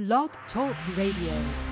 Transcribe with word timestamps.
Blog 0.00 0.30
Talk 0.50 0.74
Radio. 0.96 1.69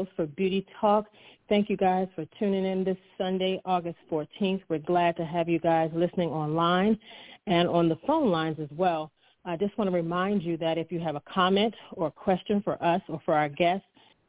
Host 0.00 0.10
for 0.16 0.24
Beauty 0.24 0.64
Talk. 0.80 1.04
Thank 1.50 1.68
you 1.68 1.76
guys 1.76 2.08
for 2.14 2.24
tuning 2.38 2.64
in 2.64 2.84
this 2.84 2.96
Sunday, 3.18 3.60
August 3.66 3.98
14th. 4.10 4.62
We're 4.70 4.78
glad 4.78 5.14
to 5.18 5.26
have 5.26 5.46
you 5.46 5.58
guys 5.58 5.90
listening 5.94 6.30
online 6.30 6.98
and 7.46 7.68
on 7.68 7.90
the 7.90 7.98
phone 8.06 8.30
lines 8.30 8.56
as 8.58 8.70
well. 8.74 9.10
I 9.44 9.56
just 9.56 9.76
want 9.76 9.90
to 9.90 9.94
remind 9.94 10.42
you 10.42 10.56
that 10.56 10.78
if 10.78 10.90
you 10.90 11.00
have 11.00 11.16
a 11.16 11.22
comment 11.32 11.74
or 11.92 12.06
a 12.06 12.10
question 12.10 12.62
for 12.62 12.82
us 12.82 13.02
or 13.08 13.20
for 13.26 13.34
our 13.34 13.50
guests, 13.50 13.84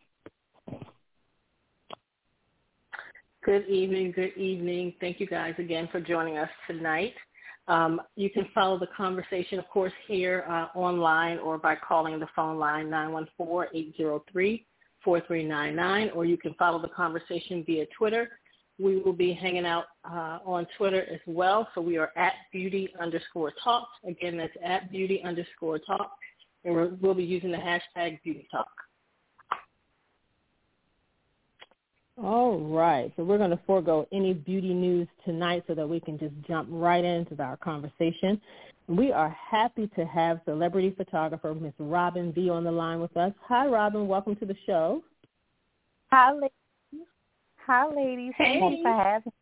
Good 3.47 3.66
evening. 3.69 4.11
Good 4.11 4.36
evening. 4.36 4.92
Thank 5.00 5.20
you 5.20 5.27
guys 5.28 5.55
again 5.58 5.89
for 5.92 6.00
joining 6.00 6.36
us 6.36 6.50
tonight. 6.66 7.14
Um, 7.69 8.02
you 8.16 8.28
can 8.28 8.48
follow 8.52 8.77
the 8.77 8.89
conversation, 8.89 9.61
of 9.61 9.69
course, 9.69 9.92
here 10.08 10.44
uh, 10.48 10.66
online 10.77 11.39
or 11.39 11.56
by 11.56 11.77
calling 11.77 12.19
the 12.19 12.27
phone 12.34 12.58
line 12.58 12.86
914-803-4399, 13.39 16.17
or 16.17 16.24
you 16.24 16.36
can 16.36 16.55
follow 16.55 16.83
the 16.83 16.89
conversation 16.89 17.62
via 17.64 17.86
Twitter. 17.97 18.30
We 18.80 18.98
will 18.98 19.12
be 19.12 19.33
hanging 19.33 19.64
out 19.64 19.84
uh, 20.05 20.41
on 20.44 20.67
Twitter 20.77 21.06
as 21.08 21.20
well. 21.28 21.69
So 21.77 21.80
we 21.80 21.98
are 21.98 22.11
at 22.17 22.33
beauty 22.52 22.92
underscore 23.00 23.52
talk. 23.62 23.86
Again, 24.08 24.36
that's 24.36 24.56
at 24.64 24.91
beauty 24.91 25.22
underscore 25.24 25.78
talk. 25.78 26.17
And 26.64 27.00
we'll 27.00 27.14
be 27.14 27.22
using 27.22 27.52
the 27.52 27.58
hashtag 27.58 28.20
beauty 28.24 28.48
talk. 28.50 28.67
All 32.22 32.58
right. 32.58 33.12
So 33.16 33.24
we're 33.24 33.38
going 33.38 33.50
to 33.50 33.60
forego 33.66 34.06
any 34.10 34.32
beauty 34.32 34.72
news 34.72 35.06
tonight 35.24 35.64
so 35.66 35.74
that 35.74 35.86
we 35.86 36.00
can 36.00 36.18
just 36.18 36.34
jump 36.48 36.68
right 36.70 37.04
into 37.04 37.40
our 37.42 37.58
conversation. 37.58 38.40
We 38.88 39.12
are 39.12 39.28
happy 39.28 39.90
to 39.96 40.04
have 40.06 40.40
celebrity 40.44 40.94
photographer 40.96 41.54
Miss 41.54 41.74
Robin 41.78 42.32
V 42.32 42.48
on 42.48 42.64
the 42.64 42.70
line 42.70 43.00
with 43.00 43.14
us. 43.16 43.32
Hi, 43.46 43.66
Robin. 43.66 44.08
Welcome 44.08 44.36
to 44.36 44.46
the 44.46 44.56
show. 44.64 45.02
Hi, 46.10 46.32
ladies. 46.32 47.06
Hi, 47.66 47.86
ladies. 47.88 48.33
Hey. 48.38 48.60
Thank 48.60 48.78
you 48.78 48.83
for 48.83 49.02
having 49.02 49.33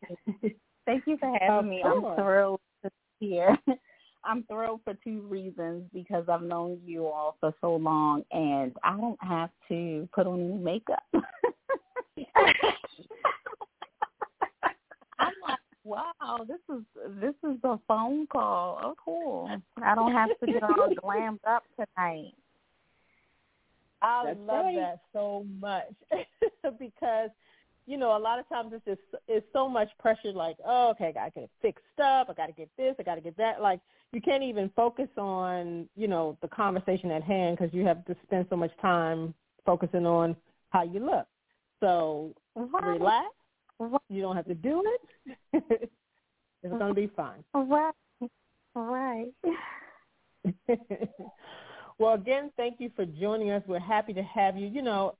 me. 0.41 0.55
Thank 0.85 1.03
you 1.07 1.17
for 1.17 1.37
having 1.39 1.69
me. 1.69 1.83
I'm 1.83 2.15
thrilled 2.15 2.59
to 2.83 2.91
be 3.19 3.27
here. 3.27 3.57
I'm 4.25 4.43
thrilled 4.43 4.81
for 4.83 4.95
two 5.03 5.21
reasons 5.21 5.83
because 5.93 6.25
I've 6.27 6.41
known 6.41 6.79
you 6.83 7.05
all 7.05 7.37
for 7.39 7.53
so 7.61 7.75
long 7.75 8.23
and 8.31 8.73
I 8.83 8.97
don't 8.97 9.23
have 9.23 9.51
to 9.69 10.09
put 10.13 10.25
on 10.25 10.39
any 10.39 10.57
makeup. 10.57 11.03
I'm 15.19 15.33
like, 15.47 15.59
wow, 15.83 16.45
this 16.47 16.59
is 16.75 16.83
this 17.19 17.35
is 17.43 17.57
a 17.63 17.79
phone 17.87 18.27
call. 18.27 18.79
Oh, 18.81 18.95
cool. 19.03 19.49
I 19.83 19.95
don't 19.95 20.11
have 20.11 20.29
to 20.39 20.45
get 20.45 20.63
all 20.63 20.89
glammed 21.03 21.39
up 21.47 21.63
tonight. 21.75 22.33
I 24.01 24.23
That's 24.25 24.39
love 24.39 24.65
right. 24.65 24.75
that 24.75 24.99
so 25.13 25.45
much 25.59 25.93
because 26.79 27.29
you 27.85 27.97
know 27.97 28.17
a 28.17 28.19
lot 28.19 28.39
of 28.39 28.47
times 28.49 28.71
it's 28.73 28.85
just 28.85 29.01
it's 29.27 29.45
so 29.53 29.67
much 29.69 29.89
pressure. 29.99 30.31
Like, 30.31 30.57
oh, 30.65 30.89
okay, 30.91 31.07
I 31.07 31.11
got 31.11 31.25
to 31.25 31.31
get 31.31 31.43
it 31.43 31.49
fixed 31.61 31.99
up. 32.03 32.29
I 32.29 32.33
got 32.33 32.47
to 32.47 32.53
get 32.53 32.69
this. 32.77 32.95
I 32.99 33.03
got 33.03 33.15
to 33.15 33.21
get 33.21 33.37
that. 33.37 33.61
Like, 33.61 33.79
you 34.11 34.21
can't 34.21 34.43
even 34.43 34.69
focus 34.75 35.09
on 35.17 35.87
you 35.95 36.07
know 36.07 36.37
the 36.41 36.47
conversation 36.47 37.11
at 37.11 37.23
hand 37.23 37.57
because 37.57 37.73
you 37.73 37.85
have 37.85 38.05
to 38.05 38.15
spend 38.23 38.47
so 38.49 38.55
much 38.55 38.71
time 38.81 39.33
focusing 39.65 40.05
on 40.05 40.35
how 40.69 40.83
you 40.83 40.99
look. 40.99 41.27
So 41.79 42.33
Right. 42.55 42.99
relax. 42.99 43.27
Right. 43.79 44.01
You 44.09 44.21
don't 44.21 44.35
have 44.35 44.45
to 44.45 44.55
do 44.55 44.83
it. 44.85 45.31
it's 46.63 46.71
going 46.79 46.87
to 46.87 46.93
be 46.93 47.07
fine. 47.07 47.43
Right. 47.53 47.93
Right. 48.75 49.31
well, 51.97 52.13
again, 52.13 52.51
thank 52.57 52.79
you 52.79 52.91
for 52.95 53.05
joining 53.05 53.51
us. 53.51 53.63
We're 53.67 53.79
happy 53.79 54.13
to 54.13 54.23
have 54.23 54.57
you. 54.57 54.67
You 54.67 54.81
know, 54.81 55.15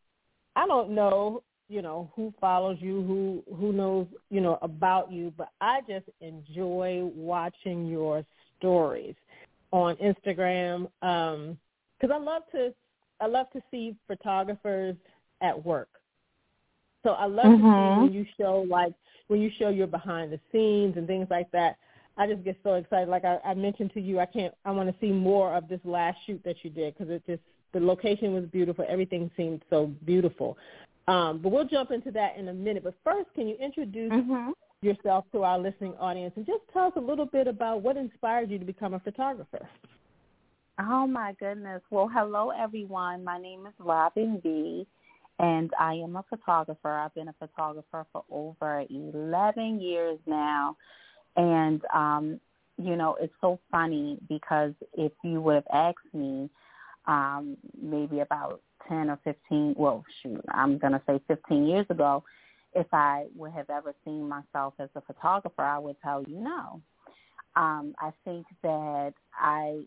I 0.55 0.65
don't 0.65 0.91
know, 0.91 1.43
you 1.67 1.81
know, 1.81 2.11
who 2.15 2.33
follows 2.39 2.77
you, 2.79 3.01
who 3.03 3.55
who 3.55 3.73
knows, 3.73 4.07
you 4.29 4.41
know, 4.41 4.59
about 4.61 5.11
you, 5.11 5.33
but 5.37 5.49
I 5.61 5.81
just 5.87 6.05
enjoy 6.21 7.09
watching 7.15 7.87
your 7.87 8.25
stories 8.57 9.15
on 9.71 9.95
Instagram 9.97 10.89
um 11.01 11.57
cuz 11.99 12.11
I 12.13 12.17
love 12.17 12.43
to 12.51 12.73
I 13.19 13.27
love 13.27 13.49
to 13.51 13.61
see 13.71 13.95
photographers 14.07 14.95
at 15.41 15.65
work. 15.65 15.89
So 17.05 17.11
I 17.11 17.25
love 17.25 17.45
to 17.45 17.57
see 17.57 17.61
Mhm. 17.61 18.01
when 18.01 18.13
you 18.13 18.25
show 18.35 18.65
like 18.67 18.93
when 19.27 19.39
you 19.39 19.51
show 19.51 19.69
your 19.69 19.87
behind 19.87 20.31
the 20.31 20.39
scenes 20.51 20.97
and 20.97 21.05
things 21.07 21.27
like 21.29 21.49
that. 21.51 21.77
I 22.17 22.25
just 22.27 22.43
get 22.43 22.57
so 22.63 22.75
excited. 22.75 23.09
Like 23.09 23.25
I, 23.25 23.39
I 23.45 23.53
mentioned 23.53 23.93
to 23.93 24.01
you, 24.01 24.19
I 24.19 24.25
can't. 24.25 24.53
I 24.65 24.71
want 24.71 24.89
to 24.89 24.99
see 24.99 25.11
more 25.11 25.53
of 25.53 25.67
this 25.67 25.81
last 25.83 26.17
shoot 26.25 26.41
that 26.45 26.63
you 26.63 26.69
did 26.71 26.97
because 26.97 27.11
it 27.11 27.23
just 27.27 27.43
the 27.73 27.79
location 27.79 28.33
was 28.33 28.45
beautiful. 28.45 28.85
Everything 28.87 29.29
seemed 29.37 29.61
so 29.69 29.87
beautiful. 30.05 30.57
Um, 31.07 31.39
but 31.43 31.51
we'll 31.51 31.67
jump 31.67 31.91
into 31.91 32.09
that 32.11 32.37
in 32.37 32.47
a 32.47 32.53
minute. 32.53 32.83
But 32.83 32.95
first, 33.03 33.31
can 33.35 33.47
you 33.47 33.55
introduce 33.57 34.11
Mhm. 34.11 34.53
yourself 34.81 35.25
to 35.33 35.43
our 35.43 35.59
listening 35.59 35.93
audience 35.97 36.33
and 36.37 36.45
just 36.45 36.67
tell 36.73 36.85
us 36.85 36.93
a 36.95 37.01
little 37.01 37.25
bit 37.25 37.47
about 37.47 37.81
what 37.81 37.97
inspired 37.97 38.49
you 38.49 38.57
to 38.57 38.65
become 38.65 38.95
a 38.95 38.99
photographer? 38.99 39.67
Oh 40.79 41.05
my 41.05 41.33
goodness. 41.33 41.83
Well, 41.91 42.07
hello 42.07 42.49
everyone. 42.49 43.23
My 43.23 43.37
name 43.37 43.67
is 43.67 43.73
Robin 43.79 44.39
V 44.41 44.87
and 45.39 45.71
I 45.79 45.95
am 45.95 46.15
a 46.15 46.23
photographer. 46.29 46.91
I've 46.91 47.13
been 47.13 47.27
a 47.27 47.35
photographer 47.39 48.05
for 48.11 48.23
over 48.29 48.85
11 48.89 49.81
years 49.81 50.19
now. 50.25 50.77
And 51.35 51.81
um 51.93 52.39
you 52.77 52.97
know, 52.97 53.15
it's 53.21 53.33
so 53.39 53.57
funny 53.71 54.17
because 54.27 54.73
if 54.93 55.13
you 55.23 55.39
would 55.41 55.55
have 55.55 55.67
asked 55.73 56.13
me 56.13 56.49
um 57.07 57.57
maybe 57.81 58.19
about 58.19 58.61
10 58.87 59.09
or 59.09 59.19
15, 59.23 59.75
well, 59.77 60.03
shoot, 60.21 60.43
I'm 60.53 60.77
going 60.77 60.93
to 60.93 61.01
say 61.07 61.19
15 61.27 61.65
years 61.65 61.87
ago, 61.89 62.23
if 62.75 62.85
I 62.93 63.25
would 63.35 63.51
have 63.51 63.69
ever 63.69 63.95
seen 64.03 64.29
myself 64.29 64.75
as 64.79 64.89
a 64.95 65.01
photographer, 65.01 65.63
I 65.63 65.79
would 65.79 65.95
tell 66.03 66.23
you 66.23 66.37
no. 66.37 66.81
Um, 67.55 67.95
I 67.99 68.11
think 68.25 68.45
that 68.61 69.13
I 69.33 69.85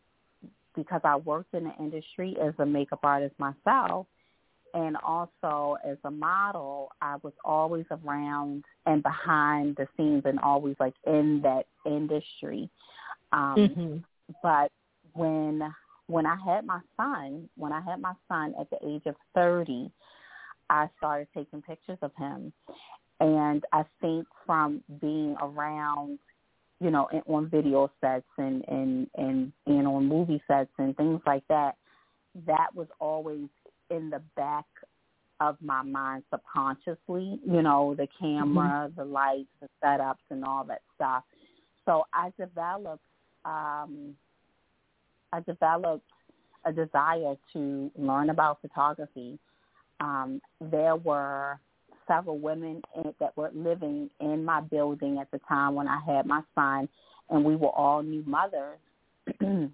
because 0.74 1.00
I 1.04 1.16
worked 1.16 1.54
in 1.54 1.64
the 1.64 1.74
industry 1.78 2.36
as 2.40 2.54
a 2.58 2.66
makeup 2.66 3.00
artist 3.02 3.34
myself 3.38 4.06
and 4.74 4.96
also 4.96 5.76
as 5.84 5.96
a 6.04 6.10
model, 6.10 6.90
I 7.00 7.16
was 7.22 7.32
always 7.44 7.86
around 7.90 8.64
and 8.86 9.02
behind 9.02 9.76
the 9.76 9.86
scenes 9.96 10.22
and 10.24 10.38
always 10.40 10.76
like 10.80 10.94
in 11.06 11.40
that 11.42 11.66
industry. 11.86 12.68
Um 13.32 13.76
Mm-hmm. 13.78 13.96
but 14.42 14.70
when 15.14 15.62
when 16.06 16.26
I 16.26 16.36
had 16.44 16.64
my 16.66 16.80
son, 16.96 17.48
when 17.56 17.72
I 17.72 17.80
had 17.80 18.00
my 18.00 18.14
son 18.28 18.54
at 18.60 18.68
the 18.70 18.78
age 18.86 19.02
of 19.06 19.14
30, 19.34 19.90
I 20.70 20.88
started 20.98 21.28
taking 21.34 21.62
pictures 21.62 21.98
of 22.02 22.12
him. 22.16 22.52
And 23.20 23.64
I 23.72 23.84
think 24.00 24.26
from 24.46 24.82
being 25.00 25.36
around 25.40 26.18
you 26.80 26.90
know, 26.90 27.08
on 27.26 27.48
video 27.48 27.90
sets 28.00 28.26
and 28.38 28.64
and 28.68 29.08
and 29.16 29.52
and 29.66 29.86
on 29.86 30.06
movie 30.06 30.42
sets 30.46 30.70
and 30.78 30.96
things 30.96 31.20
like 31.26 31.42
that, 31.48 31.76
that 32.46 32.68
was 32.74 32.86
always 33.00 33.48
in 33.90 34.10
the 34.10 34.22
back 34.36 34.66
of 35.40 35.56
my 35.60 35.82
mind 35.82 36.24
subconsciously. 36.30 37.38
You 37.46 37.62
know, 37.62 37.94
the 37.96 38.08
camera, 38.20 38.88
mm-hmm. 38.88 39.00
the 39.00 39.04
lights, 39.04 39.48
the 39.60 39.68
setups, 39.82 40.16
and 40.30 40.44
all 40.44 40.64
that 40.64 40.82
stuff. 40.94 41.22
So 41.84 42.04
I 42.12 42.32
developed, 42.38 43.02
um, 43.44 44.14
I 45.32 45.40
developed 45.46 46.04
a 46.64 46.72
desire 46.72 47.34
to 47.52 47.90
learn 47.96 48.30
about 48.30 48.60
photography. 48.60 49.38
Um, 50.00 50.40
there 50.60 50.96
were 50.96 51.58
several 52.06 52.38
women 52.38 52.82
in, 52.96 53.14
that 53.20 53.36
were 53.36 53.50
living 53.54 54.10
in 54.20 54.44
my 54.44 54.60
building 54.60 55.18
at 55.18 55.30
the 55.30 55.38
time 55.48 55.74
when 55.74 55.86
I 55.88 56.00
had 56.06 56.26
my 56.26 56.42
son, 56.54 56.88
and 57.30 57.44
we 57.44 57.56
were 57.56 57.68
all 57.68 58.02
new 58.02 58.24
mothers. 58.26 58.78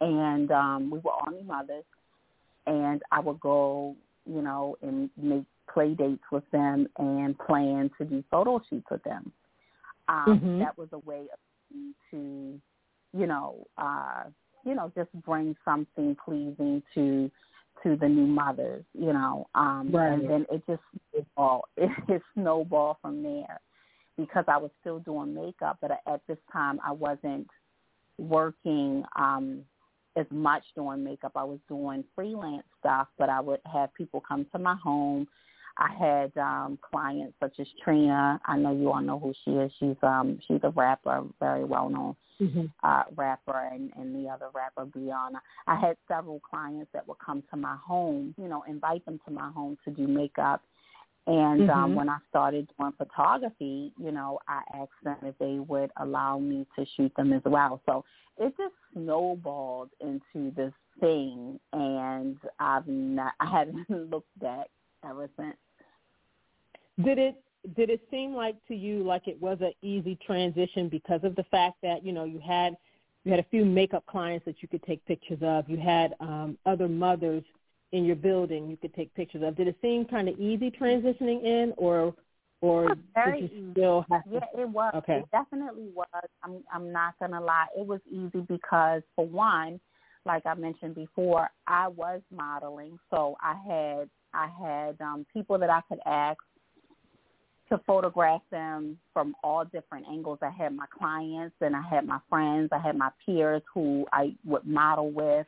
and 0.00 0.50
um, 0.50 0.90
we 0.90 0.98
were 0.98 1.12
all 1.12 1.30
new 1.30 1.44
mothers, 1.44 1.84
and 2.66 3.02
I 3.10 3.20
would 3.20 3.40
go, 3.40 3.96
you 4.26 4.42
know, 4.42 4.76
and 4.82 5.10
make 5.16 5.44
play 5.72 5.94
dates 5.94 6.24
with 6.30 6.44
them 6.50 6.86
and 6.98 7.38
plan 7.38 7.90
to 7.98 8.04
do 8.04 8.22
photo 8.30 8.60
shoots 8.68 8.86
with 8.90 9.02
them. 9.02 9.32
Um, 10.08 10.24
mm-hmm. 10.28 10.58
That 10.60 10.76
was 10.76 10.88
a 10.92 10.98
way 10.98 11.26
of 11.32 11.38
to, 12.10 12.60
you 13.12 13.26
know, 13.26 13.66
uh, 13.78 14.24
you 14.64 14.74
know, 14.74 14.92
just 14.94 15.12
bring 15.24 15.56
something 15.64 16.16
pleasing 16.24 16.82
to 16.94 17.30
to 17.82 17.96
the 17.96 18.08
new 18.08 18.26
mothers, 18.26 18.84
you 18.94 19.12
know, 19.12 19.48
um, 19.54 19.90
right. 19.92 20.12
and 20.12 20.30
then 20.30 20.46
it 20.50 20.62
just 20.66 20.82
it 21.12 21.26
all 21.36 21.64
it, 21.76 21.90
it 22.08 22.22
snowballed 22.34 22.96
from 23.02 23.22
there 23.22 23.60
because 24.16 24.44
I 24.46 24.58
was 24.58 24.70
still 24.80 25.00
doing 25.00 25.34
makeup, 25.34 25.78
but 25.80 25.90
at 25.90 26.20
this 26.28 26.38
time 26.52 26.78
I 26.84 26.92
wasn't 26.92 27.48
working 28.18 29.02
um, 29.16 29.62
as 30.16 30.26
much 30.30 30.62
doing 30.74 31.02
makeup. 31.02 31.32
I 31.34 31.44
was 31.44 31.58
doing 31.68 32.04
freelance 32.14 32.66
stuff, 32.80 33.08
but 33.18 33.28
I 33.28 33.40
would 33.40 33.60
have 33.72 33.92
people 33.94 34.22
come 34.26 34.46
to 34.52 34.58
my 34.58 34.76
home. 34.76 35.26
I 35.76 35.92
had 35.92 36.36
um 36.38 36.78
clients 36.90 37.34
such 37.40 37.58
as 37.58 37.66
Trina. 37.82 38.40
I 38.44 38.56
know 38.56 38.72
you 38.72 38.92
all 38.92 39.00
know 39.00 39.18
who 39.18 39.34
she 39.44 39.52
is. 39.52 39.72
She's 39.78 39.96
um 40.02 40.38
she's 40.46 40.60
a 40.62 40.70
rapper, 40.70 41.24
very 41.40 41.64
well 41.64 41.88
known 41.88 42.16
mm-hmm. 42.40 42.64
uh, 42.82 43.02
rapper 43.16 43.70
and, 43.72 43.90
and 43.96 44.14
the 44.14 44.28
other 44.28 44.46
rapper, 44.54 44.86
Brianna. 44.86 45.40
I 45.66 45.78
had 45.78 45.96
several 46.08 46.40
clients 46.40 46.90
that 46.92 47.06
would 47.06 47.18
come 47.24 47.42
to 47.50 47.56
my 47.56 47.76
home, 47.84 48.34
you 48.38 48.48
know, 48.48 48.64
invite 48.68 49.04
them 49.04 49.20
to 49.26 49.32
my 49.32 49.50
home 49.50 49.78
to 49.84 49.90
do 49.90 50.06
makeup. 50.06 50.62
And 51.26 51.62
um, 51.62 51.68
mm-hmm. 51.68 51.70
um, 51.70 51.94
when 51.94 52.08
I 52.10 52.18
started 52.28 52.68
doing 52.78 52.92
photography, 52.98 53.92
you 53.98 54.12
know, 54.12 54.38
I 54.46 54.60
asked 54.74 54.90
them 55.02 55.16
if 55.22 55.36
they 55.38 55.58
would 55.58 55.90
allow 55.96 56.38
me 56.38 56.66
to 56.78 56.84
shoot 56.96 57.12
them 57.16 57.32
as 57.32 57.40
well. 57.46 57.80
So 57.86 58.04
it 58.38 58.52
just 58.58 58.74
snowballed 58.92 59.90
into 60.00 60.54
this 60.54 60.72
thing, 61.00 61.58
and 61.72 62.36
I've 62.58 62.86
not, 62.86 63.32
I 63.40 63.46
haven't 63.46 63.88
looked 64.10 64.38
back 64.38 64.66
ever 65.08 65.30
since. 65.38 65.56
Did 67.02 67.18
it 67.18 67.36
did 67.76 67.88
it 67.88 68.02
seem 68.10 68.34
like 68.34 68.56
to 68.68 68.74
you 68.74 69.02
like 69.02 69.26
it 69.26 69.40
was 69.40 69.56
an 69.60 69.72
easy 69.80 70.18
transition 70.26 70.88
because 70.88 71.20
of 71.24 71.34
the 71.34 71.44
fact 71.44 71.76
that 71.82 72.04
you 72.04 72.12
know 72.12 72.24
you 72.24 72.38
had 72.38 72.76
you 73.24 73.30
had 73.30 73.40
a 73.40 73.46
few 73.50 73.64
makeup 73.64 74.04
clients 74.06 74.44
that 74.44 74.56
you 74.60 74.68
could 74.68 74.82
take 74.82 75.04
pictures 75.06 75.38
of 75.40 75.68
you 75.68 75.78
had 75.78 76.14
um 76.20 76.58
other 76.66 76.88
mothers 76.88 77.42
in 77.94 78.04
your 78.04 78.16
building 78.16 78.68
you 78.68 78.76
could 78.76 78.94
take 78.94 79.14
pictures 79.14 79.42
of. 79.44 79.56
Did 79.56 79.68
it 79.68 79.76
seem 79.80 80.04
kind 80.04 80.28
of 80.28 80.38
easy 80.38 80.70
transitioning 80.70 81.44
in 81.44 81.72
or 81.76 82.14
or 82.60 82.94
did 82.94 83.50
you 83.52 83.70
still 83.72 84.06
have 84.10 84.24
to, 84.24 84.30
yeah 84.30 84.62
it 84.62 84.68
was. 84.68 84.92
Okay. 84.96 85.18
It 85.18 85.30
definitely 85.30 85.88
was. 85.94 86.06
I'm 86.42 86.62
i'm 86.72 86.92
not 86.92 87.18
going 87.18 87.32
to 87.32 87.40
lie. 87.40 87.66
It 87.76 87.86
was 87.86 88.00
easy 88.10 88.44
because 88.48 89.02
for 89.16 89.26
one 89.26 89.80
like 90.26 90.46
i 90.46 90.54
mentioned 90.54 90.94
before 90.94 91.50
i 91.66 91.86
was 91.86 92.22
modeling 92.34 92.98
so 93.10 93.36
i 93.42 93.54
had 93.68 94.08
i 94.32 94.48
had 94.58 94.98
um 95.02 95.26
people 95.34 95.58
that 95.58 95.68
i 95.68 95.82
could 95.86 95.98
ask 96.06 96.38
to 97.68 97.80
photograph 97.86 98.42
them 98.50 98.98
from 99.12 99.34
all 99.42 99.64
different 99.64 100.06
angles. 100.10 100.38
I 100.42 100.50
had 100.50 100.74
my 100.74 100.86
clients 100.96 101.56
and 101.60 101.74
I 101.74 101.82
had 101.82 102.06
my 102.06 102.18
friends, 102.28 102.70
I 102.72 102.78
had 102.78 102.96
my 102.96 103.10
peers 103.24 103.62
who 103.72 104.06
I 104.12 104.34
would 104.44 104.66
model 104.66 105.10
with. 105.10 105.46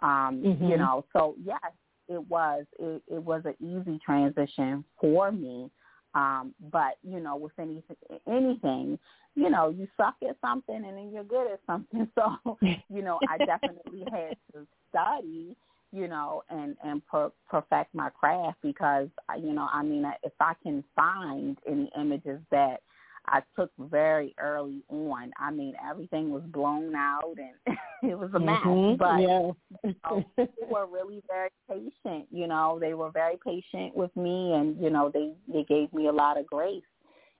Um, 0.00 0.42
mm-hmm. 0.44 0.64
you 0.64 0.76
know, 0.76 1.04
so 1.12 1.36
yes, 1.44 1.60
it 2.08 2.28
was 2.28 2.64
it, 2.78 3.02
it 3.08 3.22
was 3.22 3.42
an 3.44 3.54
easy 3.60 3.98
transition 4.04 4.84
for 5.00 5.32
me. 5.32 5.70
Um, 6.14 6.54
but 6.70 6.98
you 7.02 7.20
know, 7.20 7.36
with 7.36 7.52
any 7.58 7.82
anything, 8.28 8.98
you 9.34 9.48
know, 9.48 9.70
you 9.70 9.88
suck 9.96 10.16
at 10.28 10.36
something 10.40 10.74
and 10.74 10.96
then 10.96 11.10
you're 11.12 11.24
good 11.24 11.50
at 11.52 11.60
something. 11.66 12.08
So, 12.14 12.58
you 12.60 13.02
know, 13.02 13.18
I 13.28 13.38
definitely 13.38 14.04
had 14.12 14.36
to 14.52 14.66
study 14.90 15.56
you 15.92 16.08
know, 16.08 16.42
and 16.48 16.74
and 16.82 17.06
per, 17.06 17.30
perfect 17.48 17.94
my 17.94 18.08
craft 18.10 18.58
because 18.62 19.08
you 19.38 19.52
know, 19.52 19.68
I 19.72 19.82
mean, 19.82 20.04
if 20.22 20.32
I 20.40 20.54
can 20.62 20.82
find 20.96 21.58
any 21.68 21.90
images 21.98 22.40
that 22.50 22.80
I 23.26 23.40
took 23.56 23.70
very 23.78 24.34
early 24.38 24.82
on, 24.88 25.32
I 25.38 25.50
mean, 25.50 25.74
everything 25.88 26.30
was 26.30 26.42
blown 26.44 26.94
out 26.94 27.36
and 27.36 27.76
it 28.02 28.18
was 28.18 28.30
a 28.34 28.40
mess. 28.40 28.60
Mm-hmm. 28.64 28.96
But 28.96 29.20
yeah. 29.20 29.52
you 29.84 29.94
know, 30.04 30.24
they 30.36 30.48
were 30.68 30.86
really 30.86 31.22
very 31.28 31.50
patient. 31.68 32.26
You 32.30 32.48
know, 32.48 32.78
they 32.80 32.94
were 32.94 33.10
very 33.10 33.38
patient 33.44 33.96
with 33.96 34.14
me, 34.16 34.52
and 34.54 34.80
you 34.82 34.90
know, 34.90 35.10
they 35.12 35.34
they 35.52 35.64
gave 35.64 35.92
me 35.92 36.08
a 36.08 36.12
lot 36.12 36.38
of 36.38 36.46
grace 36.46 36.82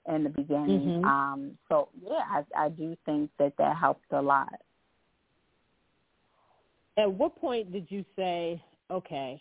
in 0.09 0.25
the 0.25 0.31
beginning. 0.31 1.03
Mm-hmm. 1.03 1.05
Um, 1.05 1.59
so 1.69 1.89
yeah, 2.03 2.25
I, 2.29 2.67
I 2.67 2.69
do 2.69 2.97
think 3.05 3.31
that 3.39 3.55
that 3.59 3.77
helped 3.77 4.13
a 4.13 4.23
lot 4.23 4.53
at 6.97 7.11
what 7.11 7.37
point 7.37 7.73
did 7.73 7.87
you 7.89 8.05
say, 8.17 8.63
okay, 8.91 9.41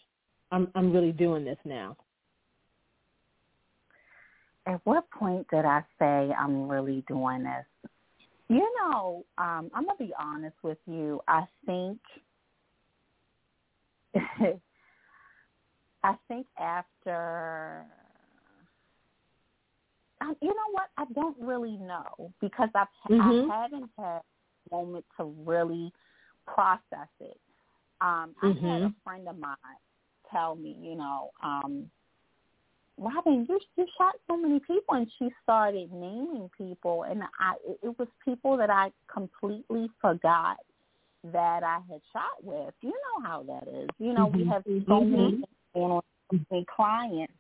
I'm 0.52 0.70
I'm 0.76 0.92
really 0.92 1.12
doing 1.12 1.46
this 1.46 1.58
now? 1.66 1.98
At 4.68 4.80
what 4.84 5.10
point 5.12 5.48
did 5.50 5.66
I 5.66 5.84
say 5.98 6.32
I'm 6.38 6.68
really 6.68 7.04
doing 7.08 7.44
this? 7.44 7.66
You 8.48 8.72
know, 8.80 9.26
um, 9.38 9.72
I'm 9.74 9.86
gonna 9.86 9.98
be 9.98 10.14
honest 10.20 10.58
with 10.62 10.78
you. 10.86 11.22
I 11.28 11.46
think 11.66 12.00
I 16.04 16.16
think 16.28 16.48
after 16.60 17.86
um, 20.22 20.36
you 20.42 20.50
know 20.50 20.72
what? 20.72 20.90
I 20.98 21.06
don't 21.14 21.38
really 21.40 21.78
know 21.78 22.32
because 22.42 22.70
I've 22.76 22.88
mm-hmm. 23.10 23.52
I 23.52 23.62
haven't 23.64 23.90
had 23.98 24.22
a 24.72 24.76
moment 24.76 25.06
to 25.18 25.34
really 25.46 25.92
process 26.46 27.10
it. 27.20 27.40
Um, 28.02 28.36
I 28.42 28.48
mm-hmm. 28.48 28.68
had 28.68 28.82
a 28.84 28.94
friend 29.04 29.28
of 29.28 29.38
mine 29.38 29.56
tell 30.32 30.56
me, 30.56 30.76
you 30.82 30.96
know, 30.96 31.32
um, 31.44 31.90
Robin, 32.98 33.46
you 33.50 33.60
you 33.78 33.88
shot 33.98 34.16
so 34.28 34.38
many 34.38 34.60
people, 34.60 34.96
and 34.96 35.08
she 35.18 35.30
started 35.44 35.92
naming 35.92 36.50
people, 36.58 37.04
and 37.04 37.24
I 37.40 37.54
it, 37.66 37.98
was 37.98 38.08
people 38.24 38.58
that 38.58 38.70
I 38.70 38.92
completely 39.12 39.90
forgot 40.00 40.58
that 41.32 41.64
I 41.64 41.80
had 41.90 42.02
shot 42.14 42.44
with. 42.44 42.74
You 42.82 42.90
know 42.92 43.28
how 43.28 43.44
that 43.44 43.68
is. 43.68 43.90
You 44.00 44.14
know, 44.14 44.28
mm-hmm. 44.28 44.38
we 44.38 44.48
have 44.48 44.64
so 44.64 44.72
mm-hmm. 44.72 45.12
many 45.12 45.44
so 45.74 46.02
many 46.52 46.66
clients, 46.76 47.34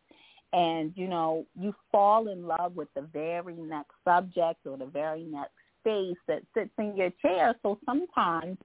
and 0.53 0.93
you 0.95 1.07
know, 1.07 1.45
you 1.59 1.75
fall 1.91 2.27
in 2.27 2.47
love 2.47 2.75
with 2.75 2.87
the 2.95 3.01
very 3.01 3.55
next 3.55 3.93
subject 4.03 4.65
or 4.65 4.77
the 4.77 4.85
very 4.85 5.23
next 5.23 5.51
face 5.83 6.17
that 6.27 6.43
sits 6.53 6.71
in 6.77 6.95
your 6.95 7.11
chair. 7.21 7.55
So 7.63 7.79
sometimes, 7.85 8.57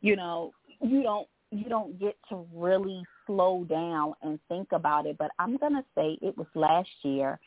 you 0.00 0.16
know, 0.16 0.52
you 0.80 1.02
don't 1.02 1.28
you 1.50 1.68
don't 1.68 1.98
get 1.98 2.16
to 2.28 2.46
really 2.52 3.02
slow 3.26 3.64
down 3.64 4.14
and 4.22 4.38
think 4.48 4.68
about 4.72 5.06
it. 5.06 5.16
But 5.18 5.30
I'm 5.38 5.56
gonna 5.56 5.84
say 5.94 6.18
it 6.22 6.36
was 6.36 6.46
last 6.54 6.90
year. 7.02 7.38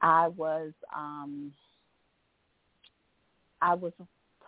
I 0.00 0.28
was 0.28 0.72
um 0.94 1.52
I 3.60 3.74
was 3.74 3.92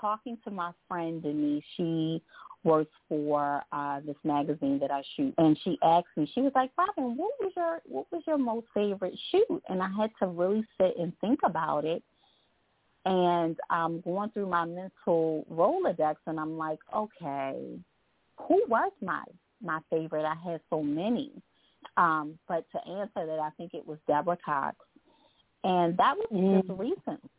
talking 0.00 0.38
to 0.45 0.50
my 0.50 0.73
friend 0.88 1.23
Denise. 1.23 1.64
She 1.76 2.23
works 2.64 2.92
for 3.09 3.62
uh 3.73 4.00
this 4.00 4.16
magazine 4.25 4.78
that 4.81 4.90
I 4.90 5.02
shoot 5.16 5.35
and 5.38 5.59
she 5.64 5.78
asked 5.83 6.07
me, 6.16 6.31
she 6.35 6.42
was 6.42 6.52
like, 6.54 6.71
Robin, 6.78 7.16
what 7.16 7.33
was 7.40 7.52
your 7.57 7.81
what 7.87 8.07
was 8.12 8.23
your 8.26 8.38
most 8.38 8.66
favorite 8.73 9.19
shoot? 9.31 9.62
And 9.69 9.83
I 9.83 9.88
had 9.99 10.11
to 10.21 10.26
really 10.26 10.64
sit 10.81 10.95
and 10.99 11.12
think 11.21 11.40
about 11.45 11.85
it. 11.85 12.02
And 13.04 13.57
I'm 13.69 14.00
going 14.02 14.31
through 14.31 14.47
my 14.47 14.64
mental 14.64 15.45
Rolodex 15.50 16.16
and 16.28 16.38
I'm 16.38 16.57
like, 16.57 16.78
okay, 16.95 17.81
who 18.37 18.62
was 18.69 18.92
my 19.00 19.25
my 19.62 19.81
favorite? 19.90 20.25
I 20.25 20.35
had 20.50 20.61
so 20.71 20.83
many. 20.83 21.31
Um, 21.97 22.38
but 22.49 22.64
to 22.73 22.88
answer 22.88 23.26
that, 23.26 23.38
I 23.38 23.50
think 23.57 23.75
it 23.75 23.87
was 23.87 23.99
Deborah 24.07 24.38
Cox, 24.45 24.76
and 25.64 25.97
that 25.97 26.14
was 26.16 26.28
mm. 26.33 26.61
just 26.61 26.78
recent. 26.78 27.31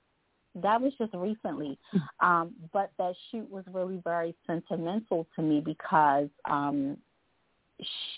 That 0.55 0.81
was 0.81 0.93
just 0.99 1.13
recently, 1.13 1.79
um, 2.19 2.53
but 2.71 2.91
that 2.99 3.15
shoot 3.31 3.49
was 3.49 3.63
really 3.71 3.99
very 4.03 4.35
sentimental 4.45 5.27
to 5.35 5.41
me 5.41 5.61
because 5.61 6.29
um, 6.49 6.97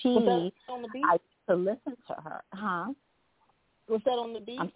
she. 0.02 0.10
Was 0.10 0.52
that 0.68 0.74
on 0.74 0.82
the 0.82 0.88
beach? 0.90 1.04
I 1.08 1.18
to 1.48 1.56
listen 1.56 1.96
to 2.08 2.14
her, 2.24 2.44
huh? 2.54 2.94
Was 3.88 4.02
that 4.06 4.12
on 4.12 4.34
the 4.34 4.40
beach? 4.40 4.60
Um, 4.60 4.72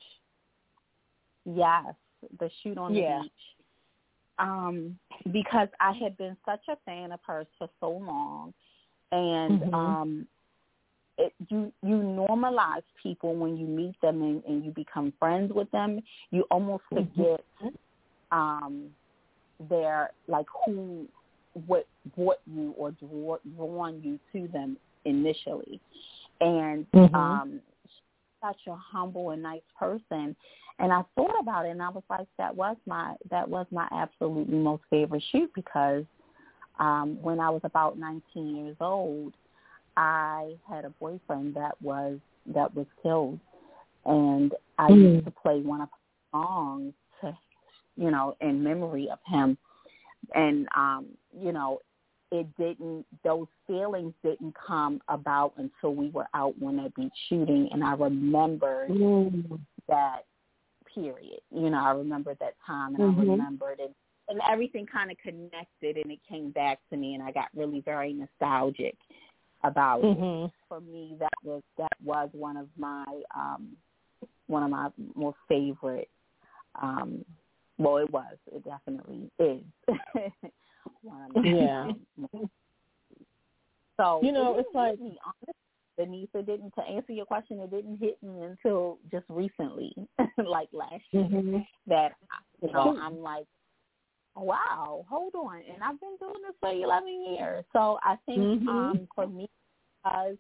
yes, 1.46 1.96
the 2.40 2.50
shoot 2.62 2.78
on 2.78 2.94
yeah. 2.94 3.18
the 3.18 3.24
beach. 3.24 3.32
um, 4.38 5.00
because 5.32 5.68
I 5.80 5.94
had 5.94 6.16
been 6.18 6.38
such 6.46 6.62
a 6.70 6.78
fan 6.86 7.12
of 7.12 7.20
hers 7.26 7.48
for 7.58 7.70
so 7.80 7.90
long, 7.90 8.54
and 9.12 9.62
Mhm. 9.62 9.74
um, 9.74 10.28
it, 11.18 11.34
you 11.50 11.72
you 11.82 11.96
normalize 11.96 12.84
people 13.02 13.36
when 13.36 13.58
you 13.58 13.68
meet 13.68 14.00
them 14.02 14.22
and, 14.22 14.44
and 14.46 14.64
you 14.64 14.72
become 14.72 15.12
friends 15.20 15.52
with 15.54 15.70
them. 15.72 16.02
You 16.32 16.44
almost 16.50 16.84
Mhm. 16.92 17.08
forget 17.16 17.46
um, 18.32 18.96
their 19.70 20.12
like 20.28 20.48
who 20.66 21.08
what 21.68 21.88
brought 22.16 22.40
you 22.46 22.74
or 22.78 22.92
draw, 22.92 23.38
drawn 23.56 24.02
you 24.02 24.20
to 24.32 24.48
them 24.52 24.78
initially, 25.06 25.80
and 26.40 26.90
Mhm. 26.92 27.14
um, 27.16 27.62
such 28.42 28.68
a 28.68 28.76
humble 28.76 29.32
and 29.32 29.44
nice 29.44 29.62
person. 29.78 30.36
And 30.82 30.94
I 30.94 31.04
thought 31.16 31.38
about 31.42 31.66
it, 31.66 31.72
and 31.72 31.82
I 31.82 31.90
was 31.90 32.04
like, 32.10 32.28
that 32.38 32.56
was 32.56 32.78
my 32.86 33.16
that 33.30 33.50
was 33.50 33.66
my 33.72 33.88
absolutely 33.92 34.58
most 34.58 34.84
favorite 34.90 35.24
shoot 35.32 35.52
because 35.54 36.06
um, 36.80 37.18
when 37.22 37.40
I 37.40 37.50
was 37.50 37.62
about 37.64 37.98
19 37.98 38.56
years 38.56 38.78
old, 38.80 39.34
I 39.98 40.56
had 40.68 40.86
a 40.86 40.90
boyfriend 40.92 41.56
that 41.56 41.80
was 41.82 42.20
that 42.48 42.74
was 42.74 42.88
killed, 43.04 43.40
and 44.06 44.54
I 44.78 44.90
Mm. 44.90 45.14
used 45.16 45.26
to 45.26 45.32
play 45.32 45.62
one 45.62 45.82
of 45.82 45.90
his 45.90 46.32
songs 46.32 46.94
to, 47.22 47.38
you 47.96 48.10
know, 48.10 48.36
in 48.42 48.64
memory 48.64 49.10
of 49.10 49.20
him, 49.26 49.58
and 50.34 50.68
um, 50.76 51.08
you 51.38 51.52
know, 51.52 51.80
it 52.32 52.48
didn't 52.58 53.06
those 53.24 53.48
feelings 53.68 54.14
didn't 54.24 54.56
come 54.56 55.02
about 55.10 55.54
until 55.58 55.94
we 55.94 56.10
were 56.10 56.28
out 56.34 56.56
on 56.66 56.78
that 56.78 56.96
beach 56.96 57.12
shooting, 57.28 57.70
and 57.72 57.84
I 57.84 57.94
remembered 57.94 58.92
Mm. 58.92 59.60
that 59.88 60.26
period. 60.94 61.42
You 61.52 61.70
know, 61.70 61.80
I 61.80 61.92
remembered 61.92 62.38
that 62.40 62.56
time 62.66 62.96
and 62.96 63.04
Mhm. 63.04 63.18
I 63.18 63.22
remembered 63.22 63.80
it 63.80 63.94
and 64.30 64.40
everything 64.50 64.86
kind 64.86 65.12
of 65.12 65.18
connected 65.18 65.98
and 65.98 66.12
it 66.12 66.20
came 66.28 66.52
back 66.52 66.80
to 66.90 66.98
me 66.98 67.16
and 67.16 67.24
I 67.24 67.32
got 67.32 67.48
really 67.56 67.82
very 67.82 68.14
nostalgic 68.14 68.96
about 69.64 70.00
it. 70.04 70.18
Mhm. 70.18 70.52
For 70.68 70.80
me 70.82 71.16
that 71.20 71.34
was 71.44 71.64
that 71.78 71.92
was 72.04 72.30
one 72.34 72.56
of 72.58 72.70
my 72.78 73.06
um 73.36 73.76
one 74.48 74.64
of 74.64 74.70
my 74.70 74.90
most 75.16 75.38
favorite 75.48 76.10
um 76.82 77.26
well 77.78 77.98
it 77.98 78.10
was, 78.12 78.38
it 78.52 78.64
definitely 78.64 79.32
is. 79.40 79.64
one 81.02 81.22
of 81.24 81.36
my 81.36 81.42
Yeah. 81.44 81.92
so 83.98 84.20
You 84.24 84.32
know, 84.32 84.56
it 84.58 84.62
it's 84.62 84.76
like- 84.76 85.00
me, 85.00 85.18
honestly, 85.26 85.54
Denise, 85.98 86.30
it 86.34 86.46
didn't 86.46 86.74
to 86.76 86.82
answer 86.82 87.12
your 87.12 87.26
question, 87.26 87.60
it 87.60 87.72
didn't 87.72 87.98
hit 87.98 88.22
me 88.24 88.44
until 88.44 89.00
just 89.12 89.26
recently, 89.28 89.94
like 90.38 90.70
last 90.72 91.04
year, 91.12 91.24
Mhm. 91.26 91.68
that 91.88 92.14
you 92.62 92.72
know, 92.72 92.98
I'm 92.98 93.18
like, 93.22 93.46
wow, 94.42 95.06
hold 95.10 95.36
on, 95.36 95.58
and 95.58 95.84
I've 95.84 96.00
been 96.00 96.18
doing 96.20 96.42
this 96.46 96.56
for 96.60 96.72
11 96.72 97.26
years. 97.34 97.66
So 97.74 98.00
I 98.04 98.16
think 98.26 98.40
Mhm. 98.40 98.68
um 98.68 99.08
for 99.16 99.28
me, 99.28 99.50
because 100.04 100.38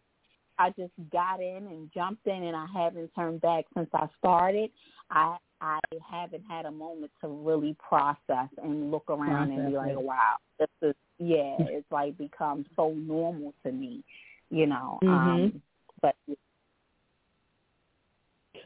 I 0.58 0.72
just 0.72 0.94
got 1.12 1.39
in 1.41 1.68
and 1.68 1.91
jumped 1.94 2.27
in, 2.27 2.44
and 2.44 2.56
I 2.56 2.65
haven't 2.74 3.13
turned 3.15 3.41
back 3.41 3.65
since 3.75 3.89
I 3.94 4.08
started. 4.20 4.72
I 5.10 5.38
I 5.62 5.79
haven't 6.10 6.46
had 6.50 6.65
a 6.65 6.72
moment 6.72 7.12
to 7.22 7.27
really 7.27 7.75
process 7.75 8.50
and 8.63 8.91
look 8.91 9.10
around 9.10 9.51
and 9.51 9.70
be 9.72 9.77
like, 9.77 9.98
wow, 9.98 10.38
this 10.58 10.70
is 10.82 10.96
yeah, 11.18 11.58
it's 11.60 11.91
like 11.91 12.18
become 12.18 12.65
so 12.75 12.91
normal 12.94 13.53
to 13.63 13.72
me, 13.72 14.03
you 14.50 14.65
know. 14.68 15.00
Mhm. 15.03 15.10
Um 15.10 15.62
but 16.01 16.15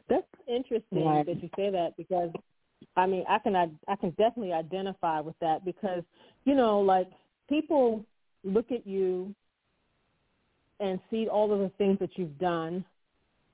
That's 0.08 0.28
interesting 0.48 1.06
Right. 1.06 1.26
that 1.26 1.42
you 1.42 1.50
say 1.56 1.70
that 1.72 1.96
because 1.98 2.32
I 2.96 3.06
mean 3.06 3.24
I 3.30 3.40
can 3.40 3.56
I 3.56 3.96
can 3.96 4.10
definitely 4.12 4.54
identify 4.54 5.20
with 5.20 5.36
that 5.40 5.66
because 5.66 6.04
you 6.46 6.56
know 6.56 6.80
like 6.82 7.10
people 7.50 8.06
look 8.44 8.72
at 8.72 8.86
you 8.86 9.34
and 10.80 11.00
see 11.10 11.28
all 11.28 11.52
of 11.54 11.60
the 11.60 11.70
things 11.78 12.00
that 12.00 12.18
you've 12.18 12.38
done 12.40 12.84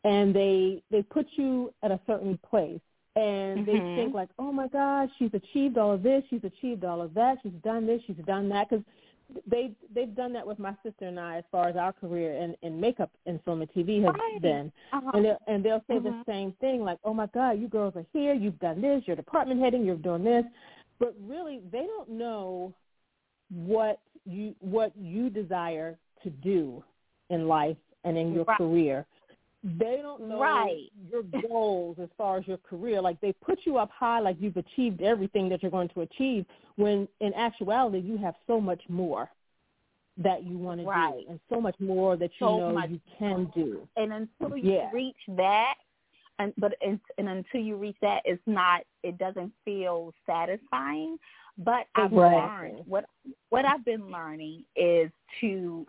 and 0.03 0.35
they 0.35 0.81
they 0.91 1.01
put 1.01 1.27
you 1.35 1.73
at 1.83 1.91
a 1.91 1.99
certain 2.07 2.37
place 2.49 2.79
and 3.15 3.65
they 3.65 3.73
Mhm. 3.73 3.95
think 3.95 4.13
like 4.13 4.29
oh 4.39 4.51
my 4.51 4.67
god 4.67 5.09
she's 5.17 5.33
achieved 5.33 5.77
all 5.77 5.91
of 5.91 6.03
this 6.03 6.23
she's 6.29 6.43
achieved 6.43 6.83
all 6.83 7.01
of 7.01 7.13
that 7.13 7.37
she's 7.43 7.51
done 7.63 7.85
this 7.85 8.01
she's 8.07 8.15
done 8.25 8.47
that 8.49 8.69
because 8.69 8.85
they 9.47 9.71
they've 9.93 10.15
done 10.15 10.33
that 10.33 10.45
with 10.45 10.59
my 10.59 10.73
sister 10.83 11.05
and 11.05 11.19
I 11.19 11.37
as 11.37 11.43
far 11.51 11.67
as 11.67 11.75
our 11.75 11.93
career 11.93 12.33
in 12.33 12.55
in 12.61 12.79
makeup 12.79 13.11
and 13.25 13.41
film 13.43 13.61
and 13.61 13.71
TV 13.71 14.03
has 14.03 14.13
Right. 14.13 14.41
been 14.41 14.71
uh-huh. 14.91 15.11
and 15.13 15.25
they'll, 15.25 15.37
and 15.47 15.63
they'll 15.63 15.83
say 15.87 15.99
the 15.99 16.09
Mhm. 16.09 16.25
same 16.25 16.51
thing 16.53 16.83
like 16.83 16.97
oh 17.03 17.13
my 17.13 17.27
god 17.27 17.59
you 17.59 17.67
girls 17.67 17.95
are 17.95 18.05
here 18.13 18.33
you've 18.33 18.59
done 18.59 18.81
this 18.81 19.03
you're 19.05 19.15
department 19.15 19.59
heading 19.59 19.85
you're 19.85 19.95
doing 19.97 20.23
this 20.23 20.45
but 20.99 21.13
really 21.21 21.61
they 21.71 21.85
don't 21.85 22.09
know 22.09 22.73
what 23.49 23.99
you 24.25 24.55
what 24.59 24.91
you 24.97 25.29
desire 25.29 25.97
to 26.23 26.29
do 26.29 26.83
in 27.29 27.47
life 27.47 27.77
and 28.03 28.17
in 28.17 28.33
your 28.33 28.45
Right. 28.45 28.57
career 28.57 29.05
they 29.63 29.99
don't 30.01 30.27
know 30.27 30.39
Right. 30.39 30.89
your 31.11 31.23
goals 31.47 31.97
as 32.01 32.09
far 32.17 32.37
as 32.37 32.47
your 32.47 32.57
career 32.57 33.01
like 33.01 33.19
they 33.19 33.33
put 33.33 33.59
you 33.65 33.77
up 33.77 33.89
high 33.91 34.19
like 34.19 34.37
you've 34.39 34.57
achieved 34.57 35.01
everything 35.01 35.49
that 35.49 35.61
you're 35.61 35.71
going 35.71 35.89
to 35.89 36.01
achieve 36.01 36.45
when 36.77 37.07
in 37.19 37.33
actuality 37.33 37.99
you 37.99 38.17
have 38.17 38.35
so 38.47 38.61
much 38.61 38.81
more 38.87 39.29
that 40.17 40.43
you 40.43 40.57
want 40.57 40.79
to 40.79 40.85
Right. 40.87 41.25
do 41.25 41.31
and 41.31 41.39
so 41.49 41.59
much 41.59 41.75
more 41.79 42.15
that 42.17 42.31
you 42.39 42.47
So 42.47 42.57
know 42.71 42.85
you 42.85 43.01
can 43.17 43.51
do 43.53 43.87
and 43.97 44.13
until 44.13 44.55
you 44.57 44.71
Yeah. 44.71 44.89
reach 44.93 45.19
that 45.29 45.75
and 46.39 46.53
but 46.57 46.73
and, 46.81 46.99
and 47.17 47.27
until 47.27 47.59
you 47.61 47.75
reach 47.75 47.97
that 48.01 48.21
it's 48.23 48.41
not 48.45 48.83
it 49.03 49.17
doesn't 49.17 49.51
feel 49.65 50.13
satisfying 50.25 51.17
but 51.57 51.87
i've 51.95 52.13
Right. 52.13 52.31
learned 52.33 52.81
what 52.85 53.05
what 53.49 53.65
i've 53.65 53.83
been 53.83 54.09
learning 54.09 54.63
is 54.77 55.11
to 55.41 55.85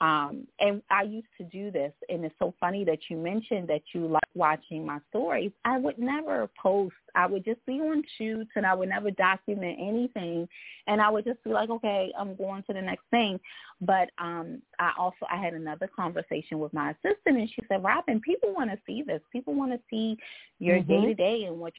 um 0.00 0.46
and 0.58 0.82
i 0.90 1.02
used 1.02 1.28
to 1.38 1.44
do 1.44 1.70
this 1.70 1.92
and 2.08 2.24
it's 2.24 2.34
so 2.38 2.52
funny 2.58 2.84
that 2.84 2.98
you 3.08 3.16
mentioned 3.16 3.68
that 3.68 3.82
you 3.92 4.06
like 4.06 4.24
watching 4.34 4.84
my 4.84 4.98
stories. 5.10 5.52
I 5.64 5.78
would 5.78 5.98
never 5.98 6.50
post. 6.60 6.94
I 7.14 7.26
would 7.26 7.44
just 7.44 7.64
be 7.66 7.74
on 7.74 8.02
shoots 8.18 8.50
and 8.56 8.66
i 8.66 8.74
would 8.74 8.88
never 8.88 9.10
document 9.10 9.78
anything. 9.80 10.48
And 10.86 11.00
i 11.00 11.08
would 11.08 11.24
just 11.24 11.42
be 11.44 11.50
like 11.50 11.70
okay 11.70 12.12
i'm 12.18 12.34
going 12.34 12.62
to 12.64 12.72
the 12.72 12.82
next 12.82 13.04
thing. 13.10 13.38
But 13.80 14.10
um 14.18 14.60
I 14.78 14.92
also 14.98 15.26
I 15.30 15.36
had 15.36 15.54
another 15.54 15.88
conversation 15.94 16.58
with 16.58 16.72
my 16.72 16.90
assistant 16.90 17.38
and 17.38 17.48
she 17.48 17.62
said, 17.68 17.82
Robin, 17.84 18.20
people 18.20 18.52
want 18.54 18.70
to 18.70 18.78
see 18.86 19.02
this. 19.02 19.20
People 19.32 19.54
want 19.54 19.72
to 19.72 19.80
see 19.88 20.16
your 20.58 20.80
day 20.80 21.06
to 21.06 21.14
day 21.14 21.44
and 21.44 21.58
what 21.58 21.72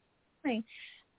you're 0.43 0.53
doing. 0.53 0.63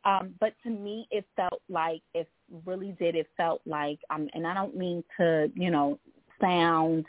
Um, 0.05 0.35
but 0.41 0.55
to 0.63 0.71
me 0.71 1.07
it 1.11 1.27
felt 1.37 1.61
like 1.69 2.01
it 2.15 2.29
really 2.65 2.93
did. 2.99 3.15
It 3.15 3.29
felt 3.37 3.61
like 3.67 3.99
um 4.11 4.29
and 4.33 4.47
I 4.47 4.55
don't 4.55 4.77
mean 4.77 5.05
to, 5.19 5.51
you 5.55 5.71
know, 5.71 5.99
sound 6.41 7.07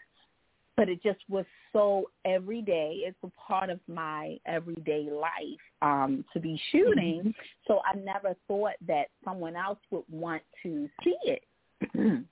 but 0.77 0.87
it 0.87 1.01
just 1.01 1.19
was 1.27 1.43
so 1.73 2.05
everyday. 2.23 3.01
It's 3.03 3.17
a 3.23 3.31
part 3.47 3.71
of 3.71 3.79
my 3.87 4.37
everyday 4.45 5.09
life 5.11 5.59
um, 5.81 6.23
to 6.33 6.39
be 6.39 6.61
shooting. 6.71 7.33
So 7.67 7.81
I 7.83 7.97
never 7.97 8.35
thought 8.47 8.75
that 8.87 9.07
someone 9.25 9.55
else 9.55 9.79
would 9.89 10.03
want 10.09 10.43
to 10.63 10.87
see 11.03 11.17
it. 11.23 11.43
um, 11.95 12.27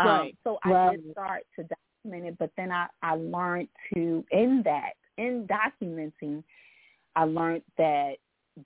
Right. 0.00 0.36
So 0.44 0.58
I 0.64 0.72
Right. 0.72 1.02
did 1.02 1.12
start 1.12 1.42
to 1.56 1.68
document 2.04 2.32
it, 2.32 2.38
but 2.38 2.50
then 2.56 2.72
I, 2.72 2.86
I 3.02 3.16
learned 3.16 3.68
to, 3.92 4.24
in 4.30 4.62
that, 4.64 4.94
in 5.18 5.46
documenting, 5.46 6.42
I 7.16 7.24
learned 7.24 7.62
that 7.76 8.14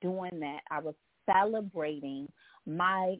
doing 0.00 0.38
that, 0.40 0.60
I 0.70 0.78
was 0.78 0.94
celebrating 1.26 2.30
my 2.66 3.16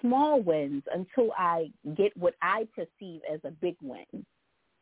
small 0.00 0.40
wins 0.40 0.82
until 0.92 1.32
I 1.36 1.70
get 1.96 2.16
what 2.16 2.34
I 2.42 2.66
perceive 2.74 3.20
as 3.32 3.40
a 3.44 3.50
big 3.50 3.76
win. 3.82 4.04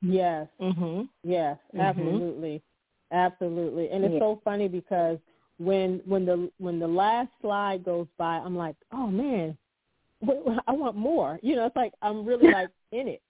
Yes, 0.03 0.49
Mhm. 0.61 1.09
yes, 1.25 1.59
Mhm. 1.75 1.81
absolutely, 1.81 2.63
absolutely. 3.11 3.91
And 3.91 4.05
it's 4.05 4.15
Yeah. 4.15 4.21
so 4.21 4.41
funny 4.45 4.69
because 4.69 5.19
when 5.59 6.01
when 6.05 6.27
the 6.27 6.51
when 6.59 6.79
the 6.79 6.89
last 6.89 7.31
slide 7.41 7.85
goes 7.85 8.07
by, 8.19 8.37
I'm 8.39 8.57
like, 8.57 8.77
oh 8.93 9.07
man, 9.07 9.57
I 10.67 10.73
want 10.73 10.97
more. 10.97 11.39
You 11.43 11.57
know, 11.57 11.67
it's 11.67 11.77
like 11.77 11.93
I'm 12.03 12.25
really 12.25 12.51
like 12.51 12.71
in 12.93 13.09
it, 13.09 13.23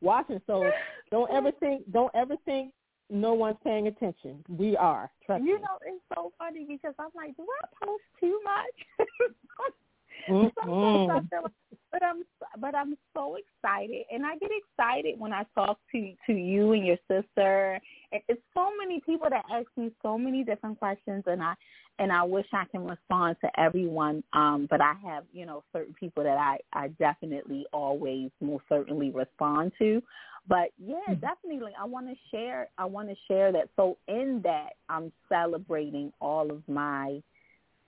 watching. 0.00 0.40
So 0.46 0.70
don't 1.10 1.30
ever 1.30 1.52
think, 1.52 1.90
don't 1.92 2.14
ever 2.14 2.36
think 2.44 2.72
no 3.10 3.34
one's 3.34 3.58
paying 3.62 3.86
attention. 3.86 4.44
We 4.48 4.76
are. 4.76 5.10
Trust 5.24 5.44
You 5.44 5.54
me. 5.54 5.60
know, 5.60 5.78
it's 5.84 6.02
so 6.14 6.32
funny 6.38 6.64
because 6.66 6.94
I'm 6.98 7.10
like, 7.14 7.36
do 7.36 7.44
I 7.62 7.86
post 7.86 8.02
too 8.20 8.40
much? 8.44 9.08
Mhm. 10.28 10.52
Sometimes 10.54 11.10
I 11.10 11.20
feel 11.30 11.42
like, 11.42 11.52
but 11.92 12.02
I'm 12.02 12.24
but 12.58 12.74
I'm 12.74 12.96
so 13.14 13.36
excited, 13.36 14.04
and 14.10 14.24
I 14.26 14.36
get 14.36 14.50
excited 14.52 15.18
when 15.18 15.32
I 15.32 15.44
talk 15.54 15.78
to 15.92 16.14
to 16.26 16.32
you 16.32 16.72
and 16.72 16.86
your 16.86 16.98
sister. 17.08 17.80
And 18.12 18.22
it's 18.28 18.42
so 18.54 18.70
many 18.78 19.00
people 19.00 19.28
that 19.30 19.44
ask 19.50 19.66
me 19.76 19.90
so 20.02 20.18
many 20.18 20.44
different 20.44 20.78
questions, 20.78 21.24
and 21.26 21.42
I 21.42 21.54
and 21.98 22.12
I 22.12 22.22
wish 22.24 22.46
I 22.52 22.64
can 22.66 22.84
respond 22.86 23.36
to 23.42 23.60
everyone. 23.60 24.22
Um, 24.32 24.66
but 24.68 24.80
I 24.80 24.94
have 25.04 25.24
you 25.32 25.46
know 25.46 25.64
certain 25.72 25.94
people 25.94 26.24
that 26.24 26.38
I 26.38 26.58
I 26.72 26.88
definitely 26.88 27.66
always 27.72 28.30
most 28.40 28.64
certainly 28.68 29.10
respond 29.10 29.72
to. 29.78 30.02
But 30.48 30.70
yeah, 30.78 31.00
Mhm. 31.08 31.20
definitely, 31.20 31.72
I 31.78 31.84
want 31.84 32.08
to 32.08 32.16
share. 32.30 32.68
I 32.78 32.84
want 32.84 33.08
to 33.08 33.16
share 33.26 33.52
that. 33.52 33.68
So 33.76 33.98
in 34.06 34.40
that, 34.42 34.74
I'm 34.88 35.12
celebrating 35.28 36.12
all 36.20 36.50
of 36.50 36.66
my 36.68 37.22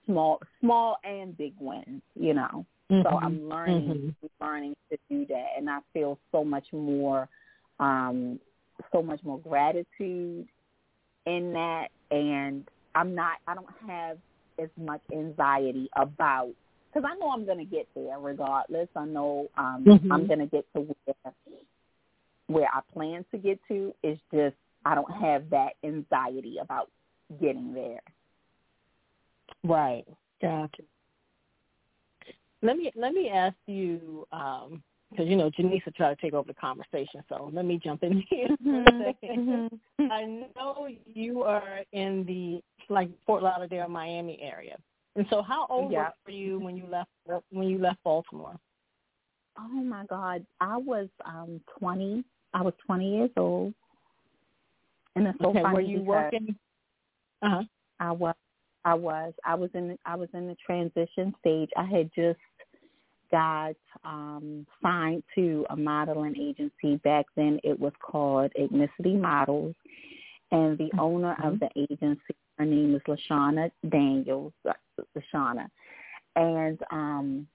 small 0.09 0.41
small 0.59 0.97
and 1.03 1.37
big 1.37 1.53
wins, 1.59 2.01
you 2.15 2.33
know. 2.33 2.65
Mm-hmm. 2.91 3.01
So 3.03 3.17
I'm 3.17 3.47
learning, 3.47 4.15
mm-hmm. 4.21 4.43
learning 4.43 4.75
to 4.91 4.97
do 5.09 5.25
that, 5.27 5.47
and 5.57 5.69
I 5.69 5.79
feel 5.93 6.17
so 6.31 6.43
much 6.43 6.65
more, 6.73 7.29
um, 7.79 8.39
so 8.91 9.03
much 9.03 9.19
more 9.23 9.39
gratitude 9.39 10.47
in 11.27 11.53
that, 11.53 11.89
and 12.09 12.67
I'm 12.95 13.13
not, 13.13 13.33
I 13.47 13.53
don't 13.53 13.67
have 13.87 14.17
as 14.59 14.69
much 14.75 15.01
anxiety 15.13 15.87
about 15.95 16.49
because 16.91 17.07
I 17.09 17.17
know 17.19 17.29
I'm 17.29 17.45
going 17.45 17.59
to 17.59 17.65
get 17.65 17.87
there 17.95 18.17
regardless. 18.19 18.87
I 18.95 19.05
know 19.05 19.47
um, 19.57 19.85
mm-hmm. 19.87 20.11
I'm 20.11 20.25
going 20.25 20.39
to 20.39 20.47
get 20.47 20.65
to 20.75 20.81
where 20.81 21.33
where 22.47 22.67
I 22.73 22.81
plan 22.91 23.23
to 23.31 23.37
get 23.37 23.59
to. 23.67 23.93
It's 24.01 24.19
just 24.33 24.55
I 24.83 24.95
don't 24.95 25.11
have 25.11 25.51
that 25.51 25.73
anxiety 25.83 26.57
about 26.59 26.89
getting 27.39 27.73
there. 27.73 28.01
Right. 29.63 30.05
Gotcha. 30.41 30.83
Let 32.61 32.77
me 32.77 32.91
let 32.95 33.13
me 33.13 33.29
ask 33.29 33.55
you 33.67 34.25
because 34.31 34.73
um, 35.19 35.27
you 35.27 35.35
know 35.35 35.49
Janice 35.49 35.81
will 35.85 35.93
try 35.93 36.13
to 36.13 36.21
take 36.21 36.33
over 36.33 36.47
the 36.47 36.53
conversation. 36.53 37.23
So 37.29 37.49
let 37.53 37.65
me 37.65 37.79
jump 37.81 38.03
in 38.03 38.23
here 38.29 38.47
mm-hmm. 38.65 39.25
Mm-hmm. 39.25 40.03
I 40.11 40.25
know 40.55 40.87
you 41.05 41.43
are 41.43 41.81
in 41.93 42.25
the 42.25 42.61
like 42.93 43.09
Fort 43.25 43.43
Lauderdale, 43.43 43.87
Miami 43.87 44.39
area, 44.41 44.77
and 45.15 45.25
so 45.29 45.41
how 45.41 45.67
old 45.69 45.91
yeah. 45.91 46.09
were 46.25 46.33
you 46.33 46.59
when 46.59 46.75
you 46.75 46.85
left 46.89 47.09
when 47.51 47.67
you 47.69 47.77
left 47.77 48.03
Baltimore? 48.03 48.57
Oh 49.57 49.81
my 49.81 50.05
God, 50.05 50.45
I 50.59 50.77
was 50.77 51.07
um 51.25 51.61
twenty. 51.77 52.25
I 52.53 52.61
was 52.61 52.73
twenty 52.85 53.15
years 53.15 53.31
old, 53.37 53.73
and 55.15 55.27
it's 55.27 55.37
so 55.41 55.49
okay, 55.51 55.61
funny 55.61 55.75
were 55.75 55.81
you 55.81 56.01
working? 56.01 56.55
Uh 57.41 57.49
huh. 57.49 57.63
I 58.01 58.11
was. 58.11 58.35
I 58.89 58.95
was. 58.95 59.33
I 59.45 59.53
was 59.53 59.69
in. 59.75 59.95
I 60.05 60.15
was 60.15 60.29
in 60.33 60.47
the 60.47 60.55
transition 60.65 61.33
stage. 61.39 61.69
I 61.77 61.85
had 61.85 62.09
just 62.15 62.39
got 63.31 63.75
um, 64.03 64.65
signed 64.81 65.21
to 65.35 65.63
a 65.69 65.75
modeling 65.75 66.35
agency. 66.35 66.95
Back 67.03 67.27
then, 67.35 67.59
it 67.63 67.79
was 67.79 67.93
called 68.01 68.51
Ethnicity 68.59 69.19
Models, 69.19 69.75
and 70.51 70.75
the 70.79 70.85
mm-hmm. 70.85 70.99
owner 70.99 71.37
of 71.43 71.59
the 71.59 71.69
agency, 71.77 72.35
her 72.57 72.65
name 72.65 72.95
is 72.95 73.01
Lashana 73.07 73.69
Daniels. 73.87 74.53
Uh, 74.67 74.73
Lashana, 75.15 75.67
and 76.35 76.79
um, 76.91 77.47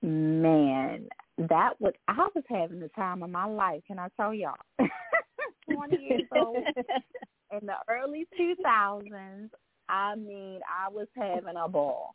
man, 0.00 1.08
that 1.36 1.78
was 1.78 1.92
I 2.08 2.26
was 2.34 2.44
having 2.48 2.80
the 2.80 2.88
time 2.96 3.22
of 3.22 3.28
my 3.28 3.44
life. 3.44 3.82
Can 3.86 3.98
I 3.98 4.08
tell 4.16 4.32
y'all? 4.32 4.54
Twenty 5.70 6.02
years 6.02 6.22
old 6.34 6.56
in 7.60 7.66
the 7.66 7.74
early 7.86 8.26
two 8.34 8.54
thousands. 8.62 9.50
I 9.90 10.14
mean, 10.14 10.60
I 10.68 10.88
was 10.88 11.08
having 11.16 11.56
a 11.56 11.68
ball. 11.68 12.14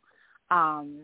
Um, 0.50 1.02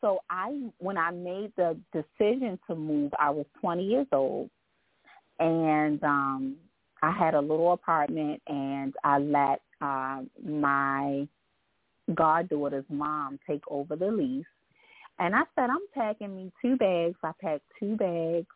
so 0.00 0.20
I, 0.28 0.70
when 0.78 0.98
I 0.98 1.10
made 1.10 1.52
the 1.56 1.76
decision 1.92 2.58
to 2.66 2.74
move, 2.74 3.12
I 3.18 3.30
was 3.30 3.46
20 3.60 3.84
years 3.84 4.06
old, 4.12 4.50
and 5.38 6.02
um, 6.04 6.56
I 7.02 7.12
had 7.12 7.34
a 7.34 7.40
little 7.40 7.72
apartment, 7.72 8.42
and 8.46 8.94
I 9.04 9.18
let 9.18 9.60
uh, 9.80 10.22
my 10.44 11.26
goddaughter's 12.14 12.84
mom 12.88 13.38
take 13.46 13.62
over 13.68 13.96
the 13.96 14.10
lease. 14.10 14.44
And 15.18 15.34
I 15.34 15.42
said, 15.54 15.68
I'm 15.70 15.86
packing 15.94 16.34
me 16.34 16.52
two 16.62 16.76
bags. 16.76 17.16
I 17.22 17.32
packed 17.40 17.64
two 17.78 17.96
bags, 17.96 18.46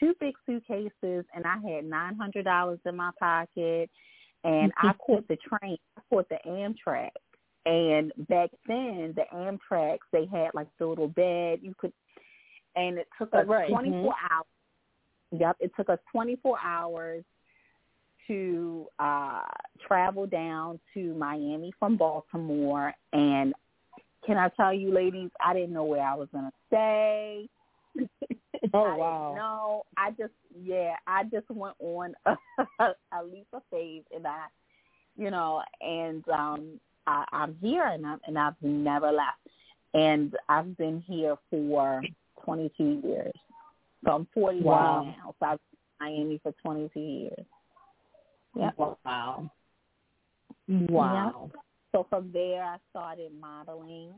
two 0.00 0.14
big 0.18 0.34
suitcases, 0.46 1.24
and 1.34 1.44
I 1.44 1.58
had 1.58 1.84
nine 1.84 2.16
hundred 2.16 2.44
dollars 2.44 2.78
in 2.86 2.96
my 2.96 3.10
pocket. 3.18 3.90
And 4.50 4.72
I 4.78 4.92
caught 5.06 5.26
the 5.28 5.36
train. 5.36 5.78
I 5.96 6.00
caught 6.10 6.28
the 6.28 6.38
Amtrak. 6.46 7.10
And 7.66 8.12
back 8.28 8.50
then, 8.66 9.14
the 9.14 9.24
Amtrak's 9.34 10.06
they 10.12 10.26
had 10.26 10.50
like 10.54 10.68
the 10.78 10.86
little 10.86 11.08
bed 11.08 11.58
you 11.62 11.74
could, 11.76 11.92
and 12.76 12.98
it 12.98 13.08
took 13.18 13.34
us 13.34 13.46
right. 13.46 13.68
24 13.68 13.98
mm-hmm. 13.98 14.08
hours. 14.08 14.46
Yep, 15.30 15.56
it 15.60 15.72
took 15.76 15.90
us 15.90 15.98
24 16.10 16.58
hours 16.64 17.24
to 18.26 18.86
uh 18.98 19.42
travel 19.86 20.26
down 20.26 20.80
to 20.94 21.14
Miami 21.14 21.72
from 21.78 21.96
Baltimore 21.96 22.94
and 23.12 23.54
can 24.28 24.36
I 24.36 24.48
tell 24.50 24.74
you 24.74 24.92
ladies, 24.92 25.30
I 25.44 25.54
didn't 25.54 25.72
know 25.72 25.84
where 25.84 26.02
I 26.02 26.14
was 26.14 26.28
going 26.32 26.44
to 26.44 26.52
stay. 26.68 27.48
oh 28.74 28.84
I 28.84 28.96
wow. 28.96 29.34
No, 29.36 29.82
I 29.96 30.10
just 30.10 30.32
yeah, 30.62 30.94
I 31.06 31.24
just 31.24 31.50
went 31.50 31.74
on 31.80 32.14
a, 32.26 32.36
a 32.80 33.24
leap 33.24 33.46
of 33.52 33.62
faith 33.70 34.04
and 34.14 34.26
I 34.26 34.46
you 35.16 35.30
know, 35.30 35.62
and 35.80 36.26
um 36.28 36.80
I, 37.06 37.24
I'm 37.32 37.56
here 37.60 37.84
and 37.84 38.06
I 38.06 38.16
and 38.26 38.38
I've 38.38 38.60
never 38.62 39.10
left. 39.10 39.38
And 39.94 40.34
I've 40.48 40.76
been 40.76 41.02
here 41.06 41.36
for 41.50 42.02
twenty 42.44 42.70
two 42.76 43.00
years. 43.04 43.32
So 44.04 44.12
I'm 44.12 44.28
forty 44.34 44.60
wow. 44.60 45.02
now. 45.02 45.34
So 45.40 45.46
I've 45.46 45.58
been 45.98 46.08
in 46.08 46.14
Miami 46.16 46.40
for 46.42 46.52
twenty 46.62 46.90
two 46.92 47.00
years. 47.00 47.44
Yep. 48.54 48.74
Wow. 48.78 49.50
Wow. 50.68 51.50
So 51.92 52.06
from 52.10 52.30
there, 52.32 52.62
I 52.62 52.76
started 52.90 53.32
modeling. 53.40 54.12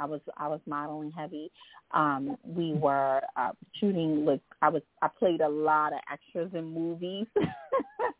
I 0.00 0.06
was 0.06 0.20
I 0.36 0.48
was 0.48 0.60
modeling 0.66 1.12
heavy. 1.12 1.50
Um, 1.92 2.36
we 2.44 2.72
were 2.72 3.20
uh, 3.36 3.50
shooting 3.78 4.24
with 4.24 4.40
I 4.62 4.70
was 4.70 4.82
I 5.02 5.08
played 5.08 5.40
a 5.40 5.48
lot 5.48 5.92
of 5.92 6.00
extras 6.10 6.50
in 6.54 6.72
movies. 6.72 7.26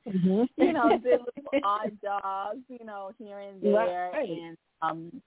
mm-hmm. 0.08 0.42
you 0.56 0.72
know, 0.72 0.90
did 0.90 1.20
little 1.20 1.60
odd 1.64 1.92
jobs, 2.02 2.60
you 2.68 2.84
know, 2.84 3.12
here 3.18 3.38
and 3.38 3.62
there, 3.62 4.10
right. 4.12 4.28
and 4.28 4.56
um, 4.82 5.22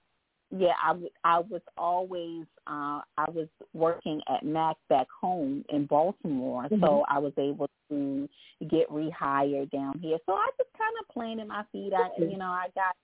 yeah, 0.56 0.74
I, 0.82 0.88
w- 0.88 1.10
I 1.24 1.40
was 1.40 1.62
always 1.76 2.44
uh, 2.66 3.00
I 3.18 3.28
was 3.28 3.48
working 3.72 4.20
at 4.32 4.44
MAC 4.44 4.76
back 4.88 5.06
home 5.20 5.64
in 5.70 5.86
Baltimore, 5.86 6.64
mm-hmm. 6.64 6.82
so 6.82 7.04
I 7.08 7.18
was 7.18 7.32
able 7.38 7.68
to 7.90 8.28
get 8.70 8.88
rehired 8.90 9.70
down 9.70 9.98
here. 9.98 10.18
So 10.26 10.32
I 10.32 10.48
just 10.56 10.70
kind 10.78 10.94
of 11.00 11.12
planted 11.12 11.48
my 11.48 11.64
feet. 11.72 11.92
I 11.92 12.08
you 12.20 12.36
know 12.36 12.44
I 12.44 12.66
got 12.74 12.94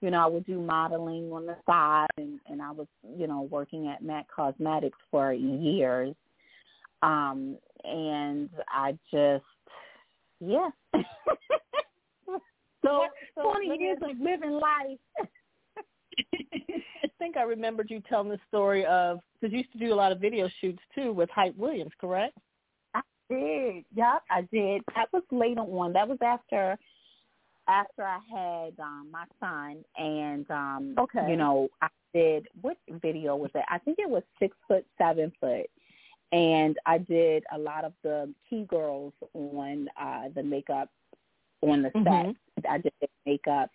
you 0.00 0.10
know, 0.10 0.22
I 0.22 0.26
would 0.26 0.46
do 0.46 0.60
modeling 0.60 1.32
on 1.32 1.46
the 1.46 1.56
side 1.66 2.06
and, 2.16 2.38
and 2.46 2.62
I 2.62 2.70
was, 2.70 2.86
you 3.16 3.26
know, 3.26 3.48
working 3.50 3.88
at 3.88 4.02
MAC 4.02 4.26
Cosmetics 4.34 4.98
for 5.10 5.32
years. 5.32 6.14
Um, 7.02 7.56
and 7.84 8.48
I 8.68 8.96
just, 9.12 9.44
yeah. 10.40 10.68
so, 12.84 13.06
so 13.34 13.52
20 13.54 13.78
years 13.78 13.98
of 14.02 14.18
living 14.20 14.52
life. 14.52 14.98
I 16.34 17.08
think 17.18 17.36
I 17.36 17.42
remembered 17.42 17.90
you 17.90 18.00
telling 18.08 18.28
the 18.28 18.38
story 18.48 18.84
of, 18.86 19.18
because 19.40 19.52
you 19.52 19.58
used 19.58 19.72
to 19.72 19.78
do 19.78 19.92
a 19.92 19.96
lot 19.96 20.12
of 20.12 20.20
video 20.20 20.48
shoots 20.60 20.82
too 20.94 21.12
with 21.12 21.28
Hype 21.30 21.56
Williams, 21.56 21.92
correct? 22.00 22.36
I 22.94 23.00
did. 23.28 23.84
Yep, 23.96 24.22
I 24.30 24.40
did. 24.52 24.82
That 24.94 25.12
was 25.12 25.22
later 25.32 25.62
on. 25.62 25.92
That 25.92 26.08
was 26.08 26.18
after 26.22 26.78
after 27.68 28.02
I 28.02 28.18
had 28.30 28.80
um 28.80 29.08
my 29.10 29.24
son 29.40 29.84
and 29.96 30.50
um 30.50 30.94
okay. 30.98 31.26
you 31.28 31.36
know, 31.36 31.68
I 31.82 31.88
did 32.14 32.48
what 32.60 32.76
video 33.02 33.36
was 33.36 33.50
it? 33.54 33.64
I 33.68 33.78
think 33.78 33.98
it 33.98 34.08
was 34.08 34.22
six 34.38 34.56
foot, 34.66 34.86
seven 34.96 35.32
foot. 35.40 35.66
And 36.30 36.76
I 36.84 36.98
did 36.98 37.44
a 37.54 37.58
lot 37.58 37.84
of 37.84 37.92
the 38.02 38.32
key 38.48 38.64
girls 38.68 39.12
on 39.34 39.88
uh 40.00 40.28
the 40.34 40.42
makeup 40.42 40.90
on 41.62 41.82
the 41.82 41.90
mm-hmm. 41.90 42.30
set. 42.62 42.70
I 42.70 42.78
did 42.78 42.92
makeup 43.26 43.70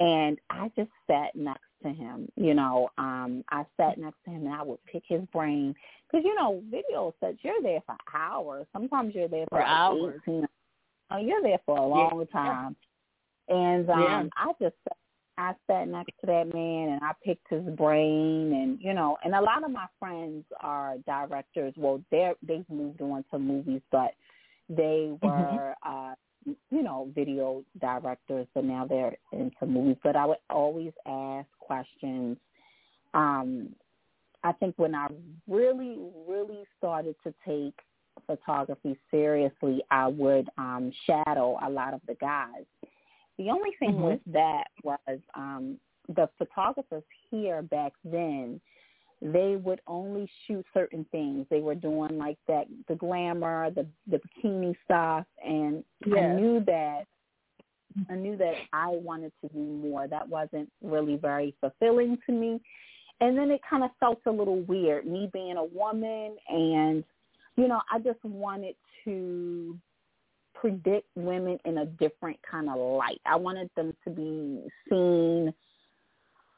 and 0.00 0.38
I 0.50 0.70
just 0.76 0.90
sat 1.06 1.34
next 1.34 1.60
to 1.82 1.90
him. 1.90 2.28
You 2.36 2.54
know, 2.54 2.88
um, 2.98 3.44
I 3.50 3.64
sat 3.76 3.98
next 3.98 4.16
to 4.24 4.30
him 4.30 4.46
and 4.46 4.54
I 4.54 4.62
would 4.62 4.84
pick 4.84 5.02
his 5.06 5.20
brain 5.32 5.74
because 6.10 6.24
you 6.24 6.34
know, 6.34 6.62
video 6.70 7.14
sets 7.20 7.38
you're 7.42 7.62
there 7.62 7.80
for 7.86 7.96
hours. 8.14 8.66
Sometimes 8.72 9.14
you're 9.14 9.28
there 9.28 9.46
for, 9.48 9.58
for 9.58 9.64
hours. 9.64 10.20
18. 10.26 10.46
Oh, 11.10 11.18
you're 11.18 11.42
there 11.42 11.58
for 11.66 11.76
a 11.76 11.86
long 11.86 12.26
yeah. 12.26 12.32
time. 12.32 12.76
And 13.48 13.88
um 13.90 14.00
yeah. 14.00 14.24
I 14.36 14.52
just 14.60 14.76
I 15.38 15.54
sat 15.66 15.88
next 15.88 16.12
to 16.20 16.26
that 16.26 16.52
man 16.52 16.90
and 16.90 17.00
I 17.02 17.12
picked 17.24 17.48
his 17.48 17.64
brain 17.76 18.52
and 18.52 18.78
you 18.80 18.94
know, 18.94 19.16
and 19.24 19.34
a 19.34 19.40
lot 19.40 19.64
of 19.64 19.70
my 19.70 19.86
friends 19.98 20.44
are 20.60 20.96
directors. 21.06 21.74
Well, 21.76 22.02
they're 22.10 22.34
they've 22.42 22.68
moved 22.68 23.00
on 23.00 23.24
to 23.30 23.38
movies, 23.38 23.82
but 23.90 24.12
they 24.68 25.10
mm-hmm. 25.10 25.26
were 25.26 25.74
mm-hmm. 25.84 26.10
uh 26.10 26.14
you 26.44 26.82
know, 26.82 27.08
video 27.14 27.62
directors, 27.80 28.46
but 28.54 28.64
now 28.64 28.86
they're 28.86 29.16
into 29.32 29.66
movies. 29.66 29.96
But 30.02 30.16
I 30.16 30.26
would 30.26 30.38
always 30.50 30.92
ask 31.06 31.46
questions. 31.60 32.36
Um, 33.14 33.70
I 34.44 34.52
think 34.52 34.74
when 34.76 34.94
I 34.94 35.08
really, 35.48 35.98
really 36.26 36.64
started 36.78 37.14
to 37.24 37.34
take 37.46 37.74
photography 38.26 38.98
seriously, 39.10 39.82
I 39.90 40.08
would 40.08 40.48
um, 40.58 40.92
shadow 41.06 41.58
a 41.64 41.70
lot 41.70 41.94
of 41.94 42.00
the 42.06 42.14
guys 42.14 42.64
the 43.38 43.50
only 43.50 43.70
thing 43.78 43.92
mm-hmm. 43.92 44.04
with 44.04 44.20
that 44.26 44.68
was 44.82 45.18
um, 45.34 45.78
the 46.08 46.28
photographers 46.38 47.04
here 47.30 47.62
back 47.62 47.92
then, 48.04 48.60
they 49.20 49.56
would 49.56 49.80
only 49.86 50.28
shoot 50.46 50.66
certain 50.74 51.06
things. 51.12 51.46
They 51.48 51.60
were 51.60 51.76
doing 51.76 52.18
like 52.18 52.38
that, 52.48 52.66
the 52.88 52.96
glamour, 52.96 53.70
the 53.70 53.86
the 54.08 54.20
bikini 54.20 54.74
stuff, 54.84 55.24
and 55.44 55.84
yes. 56.04 56.18
I 56.18 56.40
knew 56.40 56.62
that 56.66 57.04
I 58.10 58.14
knew 58.14 58.36
that 58.38 58.54
I 58.72 58.88
wanted 58.88 59.32
to 59.42 59.48
do 59.48 59.60
more. 59.60 60.08
That 60.08 60.28
wasn't 60.28 60.70
really 60.82 61.16
very 61.16 61.54
fulfilling 61.60 62.18
to 62.26 62.32
me. 62.32 62.60
and 63.20 63.38
then 63.38 63.50
it 63.52 63.60
kind 63.68 63.84
of 63.84 63.90
felt 64.00 64.20
a 64.26 64.30
little 64.30 64.62
weird, 64.62 65.06
me 65.06 65.30
being 65.32 65.56
a 65.56 65.64
woman, 65.64 66.36
and 66.48 67.04
you 67.56 67.68
know, 67.68 67.80
I 67.92 67.98
just 67.98 68.22
wanted 68.24 68.74
to 69.04 69.78
predict 70.62 71.08
women 71.16 71.58
in 71.64 71.78
a 71.78 71.86
different 71.86 72.38
kind 72.48 72.70
of 72.70 72.76
light. 72.78 73.20
I 73.26 73.34
wanted 73.34 73.68
them 73.76 73.94
to 74.04 74.10
be 74.10 74.62
seen 74.88 75.52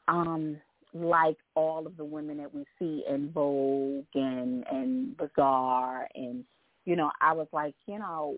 um 0.07 0.57
like 0.93 1.37
all 1.55 1.87
of 1.87 1.97
the 1.97 2.05
women 2.05 2.37
that 2.37 2.53
we 2.53 2.63
see 2.77 3.03
in 3.09 3.31
Vogue 3.31 4.05
and 4.13 4.63
and 4.71 5.17
Bazaar 5.17 6.07
and 6.13 6.45
you 6.85 6.95
know, 6.95 7.09
I 7.19 7.33
was 7.33 7.47
like, 7.51 7.73
you 7.87 7.97
know, 7.97 8.35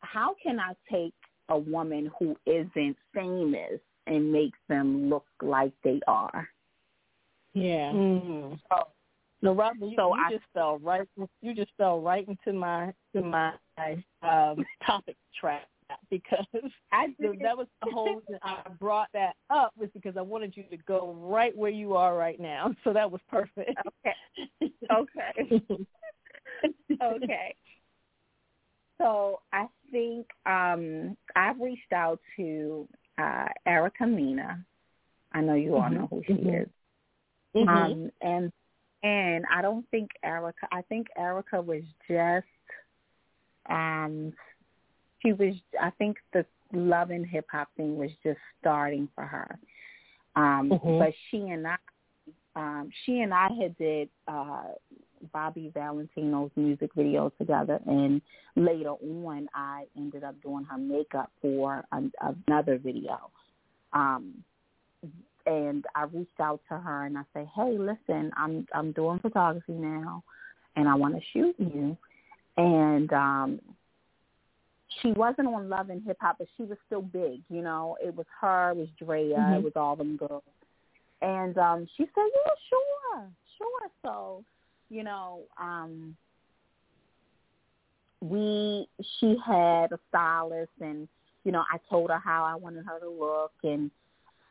how 0.00 0.34
can 0.42 0.58
I 0.58 0.72
take 0.90 1.12
a 1.50 1.58
woman 1.58 2.10
who 2.18 2.34
isn't 2.46 2.96
famous 3.12 3.78
and 4.06 4.32
make 4.32 4.54
them 4.70 5.10
look 5.10 5.26
like 5.42 5.72
they 5.84 6.00
are? 6.08 6.48
Yeah. 7.52 7.92
Mm-hmm. 7.92 8.54
So, 8.70 8.88
no, 9.42 9.52
Robin, 9.52 9.90
you, 9.90 9.96
so 9.98 10.16
you 10.16 10.22
I, 10.26 10.30
just 10.30 10.44
fell 10.54 10.78
right. 10.78 11.06
You 11.42 11.54
just 11.54 11.72
fell 11.76 12.00
right 12.00 12.26
into 12.26 12.58
my 12.58 12.94
to 13.14 13.20
my 13.20 13.52
um, 14.22 14.64
topic 14.86 15.16
track 15.38 15.66
because 16.10 16.46
I 16.92 17.08
did. 17.20 17.40
that 17.42 17.56
was 17.56 17.66
the 17.82 17.90
whole 17.90 18.16
reason 18.16 18.38
I 18.42 18.62
brought 18.80 19.08
that 19.12 19.36
up 19.50 19.72
was 19.76 19.88
because 19.94 20.16
I 20.16 20.22
wanted 20.22 20.56
you 20.56 20.64
to 20.70 20.76
go 20.88 21.16
right 21.18 21.56
where 21.56 21.70
you 21.70 21.94
are 21.94 22.16
right 22.16 22.40
now. 22.40 22.74
So 22.84 22.92
that 22.92 23.10
was 23.10 23.20
perfect. 23.30 23.78
Okay. 24.04 24.72
Okay. 24.92 25.62
okay. 27.02 27.54
So 28.96 29.40
I 29.52 29.66
think 29.90 30.28
um 30.46 31.16
I've 31.34 31.58
reached 31.58 31.92
out 31.92 32.20
to 32.36 32.88
uh 33.18 33.46
Erica 33.66 34.06
Mena. 34.06 34.64
I 35.32 35.40
know 35.40 35.54
you 35.54 35.74
all 35.74 35.82
mm-hmm. 35.82 35.94
know 35.94 36.06
who 36.08 36.22
she 36.24 36.34
mm-hmm. 36.34 36.48
is. 36.48 36.68
Mm-hmm. 37.56 37.68
Um 37.68 38.10
and 38.22 38.52
and 39.02 39.44
I 39.52 39.62
don't 39.62 39.84
think 39.90 40.10
Erica 40.22 40.68
I 40.70 40.82
think 40.82 41.08
Erica 41.18 41.60
was 41.60 41.82
just 42.08 42.46
um 43.68 44.32
she 45.20 45.32
was 45.32 45.54
I 45.80 45.90
think 45.90 46.18
the 46.32 46.44
love 46.72 47.10
and 47.10 47.26
hip 47.26 47.46
hop 47.50 47.68
thing 47.76 47.96
was 47.96 48.10
just 48.22 48.38
starting 48.60 49.08
for 49.14 49.24
her. 49.24 49.58
Um 50.36 50.70
mm-hmm. 50.70 50.98
but 50.98 51.12
she 51.30 51.38
and 51.38 51.66
I 51.66 51.76
um 52.56 52.90
she 53.04 53.20
and 53.20 53.32
I 53.32 53.48
had 53.60 53.76
did 53.78 54.08
uh 54.28 54.72
Bobby 55.32 55.70
Valentino's 55.72 56.50
music 56.54 56.90
video 56.94 57.32
together 57.38 57.80
and 57.86 58.20
later 58.56 58.90
on 58.90 59.48
I 59.54 59.84
ended 59.96 60.22
up 60.22 60.40
doing 60.42 60.64
her 60.64 60.76
makeup 60.76 61.30
for 61.40 61.84
an, 61.92 62.12
another 62.46 62.78
video. 62.78 63.30
Um 63.92 64.44
and 65.46 65.84
I 65.94 66.04
reached 66.04 66.40
out 66.40 66.60
to 66.68 66.78
her 66.78 67.04
and 67.04 67.18
I 67.18 67.22
said, 67.32 67.48
"Hey, 67.54 67.76
listen, 67.78 68.32
I'm 68.36 68.66
I'm 68.74 68.92
doing 68.92 69.18
photography 69.18 69.72
now 69.72 70.22
and 70.76 70.88
I 70.88 70.94
want 70.94 71.14
to 71.14 71.20
shoot 71.32 71.54
you." 71.58 71.96
And 72.56 73.12
um 73.12 73.60
she 75.02 75.12
wasn't 75.12 75.48
on 75.48 75.68
Love 75.68 75.90
and 75.90 76.02
Hip 76.06 76.18
Hop, 76.20 76.36
but 76.38 76.46
she 76.56 76.64
was 76.64 76.78
still 76.86 77.02
big. 77.02 77.40
You 77.48 77.62
know, 77.62 77.96
it 78.02 78.14
was 78.14 78.26
her, 78.40 78.70
it 78.70 78.76
was 78.76 78.88
Drea, 78.98 79.36
mm-hmm. 79.36 79.54
it 79.54 79.62
was 79.62 79.72
all 79.76 79.96
them 79.96 80.16
girls. 80.16 80.42
And 81.22 81.56
um 81.58 81.86
she 81.96 82.04
said, 82.04 82.24
"Yeah, 82.24 82.52
sure, 82.68 83.26
sure." 83.58 83.90
So, 84.02 84.44
you 84.90 85.02
know, 85.02 85.40
um 85.60 86.16
we 88.20 88.88
she 89.18 89.36
had 89.44 89.92
a 89.92 89.98
stylist, 90.08 90.72
and 90.80 91.08
you 91.44 91.52
know, 91.52 91.64
I 91.72 91.78
told 91.90 92.10
her 92.10 92.18
how 92.18 92.44
I 92.44 92.54
wanted 92.54 92.84
her 92.86 93.00
to 93.00 93.08
look, 93.08 93.52
and 93.62 93.90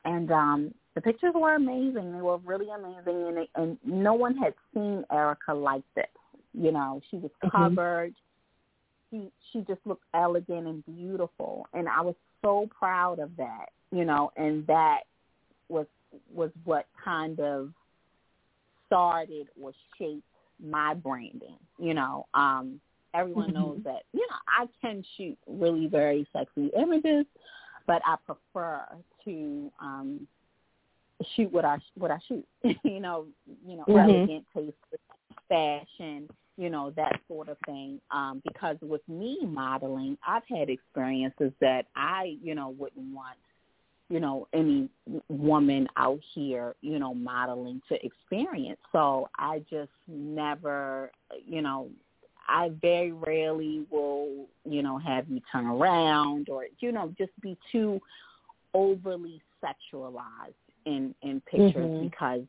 and 0.05 0.31
um 0.31 0.73
the 0.95 1.01
pictures 1.01 1.33
were 1.35 1.55
amazing. 1.55 2.13
They 2.13 2.21
were 2.21 2.37
really 2.37 2.67
amazing, 2.69 3.37
and 3.37 3.47
and 3.55 3.77
no 3.85 4.13
one 4.13 4.35
had 4.37 4.53
seen 4.73 5.03
Erica 5.11 5.53
like 5.53 5.83
this. 5.95 6.05
You 6.53 6.71
know, 6.71 7.01
she 7.09 7.17
was 7.17 7.31
mm-hmm. 7.43 7.49
covered. 7.49 8.11
Mm-hmm 8.11 8.19
she 9.13 9.31
she 9.51 9.59
just 9.59 9.79
looked 9.85 10.05
elegant 10.13 10.67
and 10.67 10.83
beautiful 10.85 11.67
and 11.73 11.87
I 11.87 12.01
was 12.01 12.15
so 12.41 12.67
proud 12.77 13.19
of 13.19 13.35
that, 13.37 13.67
you 13.91 14.05
know, 14.05 14.31
and 14.35 14.65
that 14.67 15.01
was 15.69 15.85
was 16.33 16.49
what 16.63 16.87
kind 17.03 17.39
of 17.39 17.69
started 18.87 19.47
or 19.61 19.71
shaped 19.97 20.23
my 20.63 20.93
branding, 20.93 21.57
you 21.77 21.93
know. 21.93 22.25
Um 22.33 22.79
everyone 23.13 23.51
mm-hmm. 23.51 23.59
knows 23.59 23.79
that, 23.83 24.03
you 24.13 24.21
know, 24.21 24.37
I 24.47 24.67
can 24.81 25.03
shoot 25.15 25.37
really 25.47 25.87
very 25.87 26.27
sexy 26.33 26.71
images, 26.75 27.25
but 27.85 28.01
I 28.05 28.15
prefer 28.25 28.81
to 29.25 29.71
um 29.79 30.27
shoot 31.35 31.51
what 31.51 31.65
I 31.65 31.77
what 31.95 32.11
I 32.11 32.17
shoot. 32.27 32.45
you 32.83 32.99
know, 32.99 33.25
you 33.65 33.77
know, 33.77 33.83
mm-hmm. 33.87 34.09
elegant 34.09 34.45
taste, 34.55 34.75
fashion, 35.47 36.27
you 36.57 36.69
know, 36.69 36.91
that 36.95 37.19
sort 37.27 37.49
of 37.49 37.57
thing. 37.65 37.99
Um, 38.11 38.41
because 38.45 38.77
with 38.81 39.01
me 39.07 39.39
modeling, 39.43 40.17
I've 40.25 40.43
had 40.47 40.69
experiences 40.69 41.51
that 41.61 41.87
I, 41.95 42.37
you 42.41 42.55
know, 42.55 42.69
wouldn't 42.77 43.13
want, 43.13 43.37
you 44.09 44.19
know, 44.19 44.47
any 44.53 44.89
woman 45.29 45.87
out 45.97 46.19
here, 46.35 46.75
you 46.81 46.99
know, 46.99 47.13
modeling 47.13 47.81
to 47.89 48.05
experience. 48.05 48.79
So 48.91 49.29
I 49.37 49.63
just 49.69 49.91
never, 50.07 51.11
you 51.47 51.61
know, 51.61 51.89
I 52.47 52.71
very 52.81 53.11
rarely 53.11 53.85
will, 53.89 54.47
you 54.65 54.83
know, 54.83 54.97
have 54.97 55.29
you 55.29 55.41
turn 55.51 55.65
around 55.65 56.49
or, 56.49 56.67
you 56.79 56.91
know, 56.91 57.13
just 57.17 57.31
be 57.41 57.57
too 57.71 58.01
overly 58.73 59.41
sexualized 59.63 60.53
in, 60.85 61.15
in 61.21 61.41
pictures 61.41 61.75
mm-hmm. 61.75 62.03
because, 62.03 62.41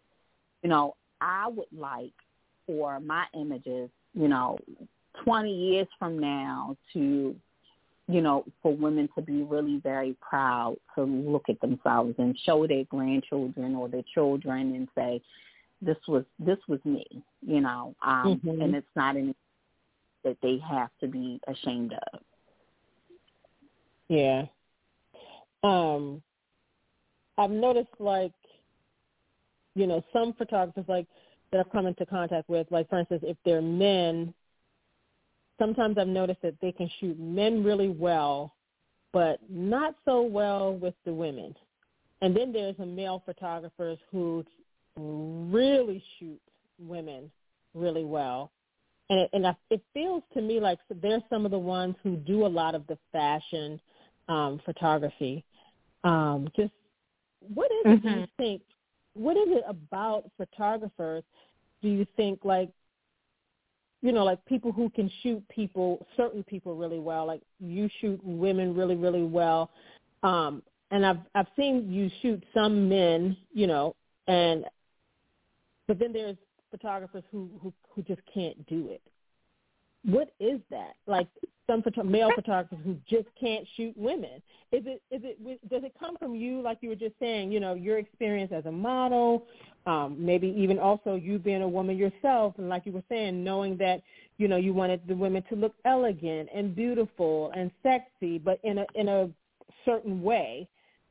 you 0.62 0.68
know, 0.68 0.96
I 1.20 1.48
would 1.48 1.68
like 1.72 2.12
for 2.66 3.00
my 3.00 3.24
images, 3.34 3.90
you 4.14 4.28
know, 4.28 4.58
20 5.24 5.50
years 5.50 5.86
from 5.98 6.18
now 6.18 6.76
to, 6.92 7.34
you 8.08 8.20
know, 8.20 8.44
for 8.62 8.74
women 8.74 9.08
to 9.16 9.22
be 9.22 9.42
really 9.42 9.80
very 9.82 10.16
proud 10.20 10.76
to 10.94 11.04
look 11.04 11.44
at 11.48 11.60
themselves 11.60 12.14
and 12.18 12.38
show 12.44 12.66
their 12.66 12.84
grandchildren 12.84 13.74
or 13.74 13.88
their 13.88 14.04
children 14.14 14.74
and 14.74 14.88
say, 14.94 15.20
this 15.82 15.96
was 16.08 16.24
this 16.38 16.58
was 16.66 16.80
me, 16.84 17.04
you 17.46 17.60
know, 17.60 17.94
um, 18.02 18.40
mm-hmm. 18.44 18.62
and 18.62 18.74
it's 18.74 18.86
not 18.96 19.16
anything 19.16 19.34
that 20.24 20.36
they 20.42 20.58
have 20.68 20.88
to 21.00 21.06
be 21.06 21.40
ashamed 21.46 21.92
of. 21.92 22.20
Yeah. 24.08 24.44
Um, 25.62 26.22
I've 27.38 27.50
noticed 27.50 27.88
like, 27.98 28.32
you 29.74 29.86
know, 29.86 30.02
some 30.12 30.32
photographers 30.34 30.84
like 30.88 31.06
that 31.54 31.60
I've 31.60 31.72
come 31.72 31.86
into 31.86 32.04
contact 32.04 32.48
with, 32.48 32.66
like 32.70 32.88
for 32.88 32.98
instance, 32.98 33.22
if 33.24 33.36
they're 33.44 33.62
men, 33.62 34.34
sometimes 35.56 35.96
I've 35.98 36.08
noticed 36.08 36.42
that 36.42 36.56
they 36.60 36.72
can 36.72 36.90
shoot 36.98 37.18
men 37.18 37.62
really 37.62 37.88
well, 37.88 38.54
but 39.12 39.38
not 39.48 39.94
so 40.04 40.22
well 40.22 40.74
with 40.74 40.94
the 41.04 41.14
women. 41.14 41.54
And 42.22 42.36
then 42.36 42.52
there's 42.52 42.74
a 42.80 42.86
male 42.86 43.22
photographers 43.24 43.98
who 44.10 44.44
really 44.96 46.02
shoot 46.18 46.40
women 46.80 47.30
really 47.72 48.04
well. 48.04 48.50
And 49.10 49.20
it, 49.20 49.30
and 49.32 49.46
I, 49.46 49.54
it 49.70 49.80
feels 49.92 50.24
to 50.32 50.42
me 50.42 50.58
like 50.58 50.80
they're 51.02 51.22
some 51.30 51.44
of 51.44 51.52
the 51.52 51.58
ones 51.58 51.94
who 52.02 52.16
do 52.16 52.46
a 52.46 52.48
lot 52.48 52.74
of 52.74 52.84
the 52.88 52.98
fashion 53.12 53.80
um, 54.28 54.60
photography. 54.64 55.44
Um, 56.02 56.48
just 56.56 56.72
what 57.54 57.70
is 57.70 57.92
mm-hmm. 57.92 58.08
it 58.08 58.20
you 58.20 58.26
think 58.38 58.62
what 59.14 59.36
is 59.36 59.48
it 59.48 59.64
about 59.66 60.30
photographers 60.36 61.24
do 61.82 61.88
you 61.88 62.06
think 62.16 62.40
like 62.44 62.68
you 64.02 64.12
know 64.12 64.24
like 64.24 64.44
people 64.46 64.72
who 64.72 64.90
can 64.90 65.10
shoot 65.22 65.42
people 65.48 66.06
certain 66.16 66.42
people 66.44 66.76
really 66.76 66.98
well 66.98 67.26
like 67.26 67.40
you 67.60 67.88
shoot 68.00 68.20
women 68.22 68.74
really 68.74 68.96
really 68.96 69.24
well 69.24 69.70
um 70.22 70.62
and 70.90 71.04
i've 71.06 71.20
i've 71.34 71.46
seen 71.56 71.90
you 71.90 72.10
shoot 72.22 72.42
some 72.52 72.88
men 72.88 73.36
you 73.52 73.66
know 73.66 73.94
and 74.26 74.64
but 75.86 75.98
then 75.98 76.12
there's 76.12 76.36
photographers 76.70 77.24
who 77.30 77.48
who 77.62 77.72
who 77.90 78.02
just 78.02 78.20
can't 78.32 78.66
do 78.66 78.88
it 78.88 79.00
what 80.04 80.32
is 80.38 80.60
that? 80.70 80.94
Like 81.06 81.28
some 81.66 81.82
photo- 81.82 82.02
male 82.02 82.30
photographers 82.34 82.78
who 82.84 82.96
just 83.08 83.28
can't 83.40 83.66
shoot 83.76 83.96
women. 83.96 84.42
Is 84.72 84.82
it 84.86 85.02
is 85.10 85.22
it 85.24 85.70
does 85.70 85.84
it 85.84 85.92
come 85.98 86.16
from 86.16 86.34
you 86.34 86.60
like 86.60 86.78
you 86.80 86.88
were 86.88 86.94
just 86.94 87.14
saying? 87.20 87.52
You 87.52 87.60
know 87.60 87.74
your 87.74 87.98
experience 87.98 88.52
as 88.52 88.66
a 88.66 88.72
model, 88.72 89.46
um, 89.86 90.16
maybe 90.18 90.48
even 90.56 90.78
also 90.78 91.14
you 91.14 91.38
being 91.38 91.62
a 91.62 91.68
woman 91.68 91.96
yourself, 91.96 92.54
and 92.58 92.68
like 92.68 92.84
you 92.84 92.92
were 92.92 93.04
saying, 93.08 93.42
knowing 93.42 93.76
that 93.78 94.02
you 94.38 94.48
know 94.48 94.56
you 94.56 94.74
wanted 94.74 95.00
the 95.06 95.14
women 95.14 95.44
to 95.48 95.54
look 95.54 95.74
elegant 95.84 96.48
and 96.54 96.74
beautiful 96.74 97.52
and 97.54 97.70
sexy, 97.82 98.38
but 98.38 98.58
in 98.64 98.78
a 98.78 98.86
in 98.94 99.08
a 99.08 99.30
certain 99.84 100.22
way. 100.22 100.68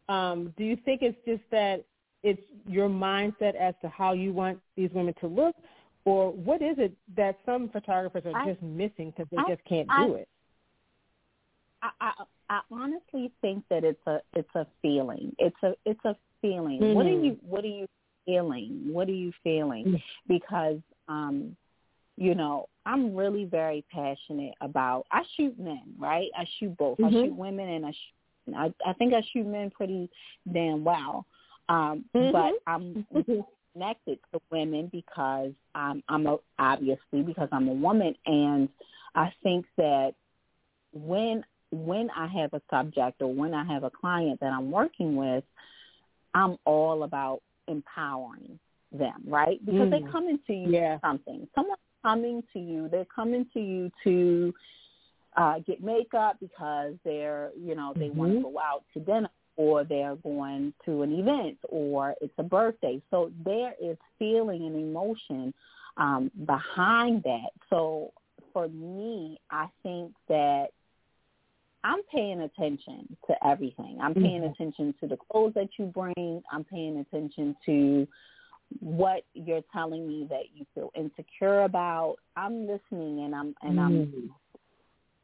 Um, 0.09 0.53
do 0.57 0.65
you 0.65 0.75
think 0.83 1.01
it's 1.01 1.17
just 1.25 1.43
that 1.51 1.85
it's 2.23 2.41
your 2.67 2.89
mindset 2.89 3.55
as 3.55 3.73
to 3.81 3.89
how 3.89 4.13
you 4.13 4.33
want 4.33 4.59
these 4.75 4.89
women 4.93 5.13
to 5.21 5.27
look, 5.27 5.55
or 6.05 6.31
what 6.31 6.61
is 6.61 6.75
it 6.77 6.93
that 7.15 7.37
some 7.45 7.69
photographers 7.69 8.23
are 8.25 8.35
I, 8.35 8.45
just 8.45 8.61
missing 8.61 9.11
because 9.11 9.27
they 9.31 9.37
I, 9.37 9.47
just 9.47 9.63
can't 9.65 9.87
I, 9.89 10.07
do 10.07 10.15
it? 10.15 10.27
I, 11.83 11.89
I 12.01 12.23
I 12.49 12.59
honestly 12.71 13.31
think 13.41 13.63
that 13.69 13.83
it's 13.83 14.05
a 14.07 14.19
it's 14.33 14.55
a 14.55 14.65
feeling. 14.81 15.35
It's 15.37 15.55
a 15.63 15.73
it's 15.85 16.03
a 16.05 16.15
feeling. 16.41 16.79
Mm-hmm. 16.81 16.93
What 16.93 17.05
are 17.05 17.09
you 17.09 17.37
what 17.41 17.61
do 17.61 17.67
you 17.67 17.87
feeling? 18.25 18.81
What 18.91 19.07
are 19.09 19.13
you 19.13 19.31
feeling? 19.43 19.85
Mm. 19.85 20.01
Because 20.27 20.79
um, 21.07 21.55
you 22.15 22.35
know, 22.35 22.69
I'm 22.85 23.15
really 23.15 23.45
very 23.45 23.83
passionate 23.91 24.53
about. 24.61 25.05
I 25.11 25.23
shoot 25.35 25.57
men, 25.59 25.81
right? 25.97 26.29
I 26.37 26.45
shoot 26.59 26.77
both. 26.77 26.97
Mm-hmm. 26.97 27.15
I 27.15 27.21
shoot 27.23 27.35
women, 27.35 27.69
and 27.69 27.85
I 27.85 27.91
shoot. 27.91 28.55
I, 28.55 28.73
I 28.85 28.93
think 28.93 29.13
I 29.13 29.21
shoot 29.31 29.47
men 29.47 29.71
pretty 29.71 30.09
damn 30.51 30.83
well. 30.83 31.25
Um, 31.69 32.05
mm-hmm. 32.15 32.31
But 32.31 32.53
I'm 32.67 33.05
connected 33.73 34.19
to 34.33 34.41
women 34.51 34.89
because 34.91 35.51
I'm, 35.73 36.03
I'm 36.09 36.27
a, 36.27 36.37
obviously 36.59 37.23
because 37.25 37.49
I'm 37.51 37.67
a 37.67 37.73
woman, 37.73 38.15
and 38.25 38.69
I 39.15 39.31
think 39.41 39.65
that 39.77 40.13
when 40.91 41.43
when 41.73 42.09
I 42.11 42.27
have 42.27 42.53
a 42.53 42.61
subject 42.69 43.21
or 43.21 43.33
when 43.33 43.53
I 43.53 43.63
have 43.65 43.83
a 43.83 43.89
client 43.89 44.39
that 44.39 44.53
I'm 44.53 44.71
working 44.71 45.15
with, 45.15 45.43
I'm 46.33 46.57
all 46.65 47.03
about 47.03 47.41
empowering 47.67 48.59
them, 48.91 49.21
right? 49.25 49.63
Because 49.65 49.87
mm. 49.87 49.91
they 49.91 50.11
come 50.11 50.27
into 50.27 50.53
you 50.53 50.71
yeah. 50.71 50.99
something. 51.01 51.47
Someone 51.55 51.77
coming 52.03 52.43
to 52.53 52.59
you. 52.59 52.89
They're 52.89 53.05
coming 53.05 53.47
to 53.53 53.59
you 53.59 53.91
to 54.03 54.53
uh, 55.35 55.59
get 55.65 55.83
makeup 55.83 56.37
because 56.39 56.93
they're, 57.03 57.51
you 57.59 57.75
know, 57.75 57.93
they 57.95 58.07
mm-hmm. 58.07 58.17
want 58.17 58.33
to 58.33 58.41
go 58.41 58.59
out 58.59 58.83
to 58.93 58.99
dinner 58.99 59.29
or 59.55 59.83
they're 59.83 60.15
going 60.17 60.73
to 60.85 61.03
an 61.03 61.13
event 61.13 61.57
or 61.69 62.15
it's 62.21 62.33
a 62.37 62.43
birthday. 62.43 63.01
So 63.09 63.31
there 63.45 63.73
is 63.81 63.97
feeling 64.19 64.65
and 64.65 64.75
emotion 64.75 65.53
um, 65.97 66.31
behind 66.45 67.23
that. 67.23 67.51
So 67.69 68.11
for 68.51 68.67
me, 68.67 69.39
I 69.49 69.67
think 69.81 70.13
that 70.27 70.67
I'm 71.83 71.99
paying 72.11 72.41
attention 72.41 73.17
to 73.27 73.47
everything. 73.47 73.97
I'm 74.01 74.13
paying 74.13 74.41
mm-hmm. 74.41 74.51
attention 74.51 74.95
to 75.01 75.07
the 75.07 75.17
clothes 75.17 75.53
that 75.55 75.69
you 75.77 75.85
bring. 75.85 76.41
I'm 76.51 76.63
paying 76.63 76.99
attention 76.99 77.55
to 77.65 78.07
what 78.79 79.23
you're 79.33 79.63
telling 79.71 80.07
me 80.07 80.27
that 80.29 80.43
you 80.55 80.65
feel 80.73 80.91
insecure 80.95 81.63
about. 81.63 82.15
I'm 82.35 82.67
listening 82.67 83.25
and 83.25 83.35
I'm 83.35 83.55
and 83.61 83.79
I'm 83.79 84.05
mm. 84.07 84.29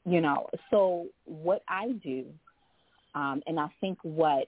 you 0.05 0.21
know, 0.21 0.47
so 0.69 1.07
what 1.25 1.63
I 1.67 1.93
do 2.03 2.25
um 3.15 3.41
and 3.47 3.59
I 3.59 3.67
think 3.79 3.97
what 4.03 4.47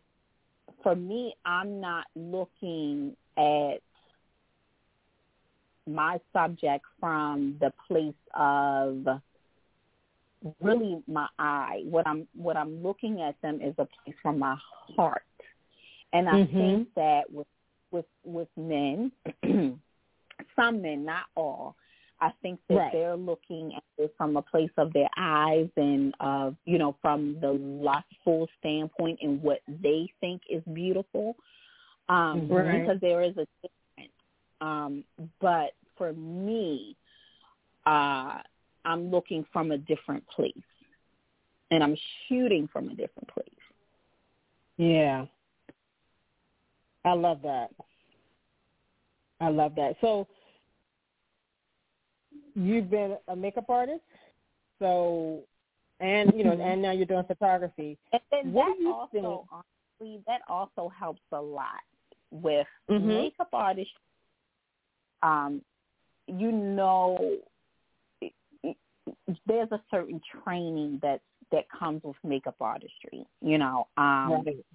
for 0.84 0.96
me 0.96 1.34
I'm 1.46 1.80
not 1.80 2.06
looking 2.16 3.16
at 3.38 3.78
my 5.88 6.20
subject 6.32 6.86
from 7.00 7.56
the 7.60 7.74
place 7.88 8.14
of 8.36 9.06
really 10.62 11.02
my 11.08 11.28
eye. 11.40 11.82
What 11.86 12.08
I'm 12.08 12.28
what 12.36 12.58
I'm 12.58 12.82
looking 12.84 13.22
at 13.22 13.36
them 13.42 13.60
is 13.62 13.74
a 13.78 13.88
place 14.04 14.16
from 14.22 14.40
my 14.40 14.56
heart. 14.96 15.24
And 16.14 16.28
I 16.28 16.34
mm-hmm. 16.34 16.58
think 16.58 16.94
that 16.96 17.32
with 17.32 17.48
with 17.92 18.06
with 18.24 18.48
men, 18.58 19.12
some 20.56 20.82
men, 20.82 21.06
not 21.06 21.26
all. 21.36 21.76
I 22.20 22.32
think 22.44 22.60
that 22.70 22.76
right. 22.76 22.92
they're 22.92 23.18
looking 23.18 23.74
at 23.76 23.84
it 23.98 24.14
from 24.16 24.38
a 24.38 24.44
place 24.44 24.70
of 24.78 24.94
their 24.94 25.10
eyes 25.18 25.70
and 25.76 26.14
uh, 26.20 26.52
you 26.66 26.78
know, 26.78 26.96
from 27.02 27.38
the 27.42 27.52
lustful 27.52 28.48
standpoint 28.60 29.20
and 29.22 29.42
what 29.42 29.62
they 29.68 30.08
think 30.20 30.42
is 30.50 30.62
beautiful. 30.72 31.36
Um, 32.10 32.48
right. 32.50 32.82
because 32.82 33.00
there 33.00 33.22
is 33.22 33.32
a 33.38 33.48
difference. 33.62 34.14
Um, 34.60 35.04
but 35.40 35.72
for 35.98 36.14
me, 36.14 36.96
uh, 37.86 38.40
I'm 38.86 39.12
looking 39.12 39.46
from 39.52 39.72
a 39.72 39.78
different 39.78 40.28
place. 40.28 40.54
And 41.70 41.84
I'm 41.84 41.96
shooting 42.28 42.68
from 42.72 42.90
a 42.90 42.96
different 42.96 43.30
place. 43.30 43.48
Yeah. 44.78 45.26
I 47.06 47.14
love 47.14 47.42
that. 47.44 47.70
I 49.40 49.50
love 49.50 49.74
that. 49.76 49.96
So 50.02 50.28
you've 52.56 52.90
been 52.90 53.18
a 53.28 53.36
makeup 53.36 53.70
artist, 53.70 54.02
so 54.80 55.42
and 56.00 56.32
you 56.36 56.44
know, 56.44 56.52
mm-hmm. 56.52 56.62
and 56.62 56.82
now 56.82 56.92
you're 56.92 57.06
doing 57.06 57.24
photography. 57.28 57.98
And 58.12 58.22
then 58.32 58.54
what 58.54 58.78
that 58.78 58.92
also 58.92 59.10
think? 59.12 59.26
honestly 59.52 60.24
that 60.28 60.42
also 60.48 60.92
helps 60.98 61.22
a 61.32 61.42
lot 61.42 61.82
with 62.32 62.68
mm-hmm. 62.90 63.08
makeup 63.08 63.50
artists. 63.54 63.94
Um, 65.24 65.62
you 66.28 66.52
know, 66.52 67.38
there's 69.48 69.72
a 69.72 69.82
certain 69.90 70.22
training 70.44 71.00
that 71.02 71.22
that 71.52 71.66
comes 71.70 72.02
with 72.04 72.16
makeup 72.24 72.56
artistry. 72.62 73.26
You 73.42 73.58
know, 73.58 73.88
um, 73.98 74.44
right. 74.46 74.66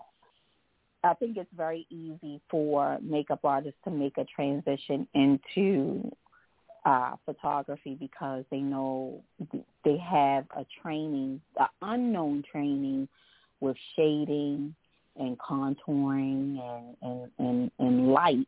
I 1.05 1.15
think 1.15 1.37
it's 1.37 1.51
very 1.57 1.87
easy 1.91 2.41
for 2.51 2.99
makeup 3.03 3.41
artists 3.45 3.79
to 3.85 3.91
make 3.91 4.19
a 4.19 4.25
transition 4.25 5.07
into 5.15 6.11
uh, 6.85 7.17
photography 7.25 7.97
because 7.99 8.45
they 8.51 8.59
know 8.59 9.23
they 9.85 9.97
have 9.99 10.45
a 10.57 10.67
training, 10.83 11.41
an 11.59 11.67
unknown 11.83 12.45
training 12.51 13.09
with 13.61 13.77
shading 13.95 14.75
and 15.17 15.39
contouring 15.39 16.61
and, 16.61 16.97
and, 17.03 17.31
and, 17.39 17.71
and 17.79 18.09
light, 18.09 18.47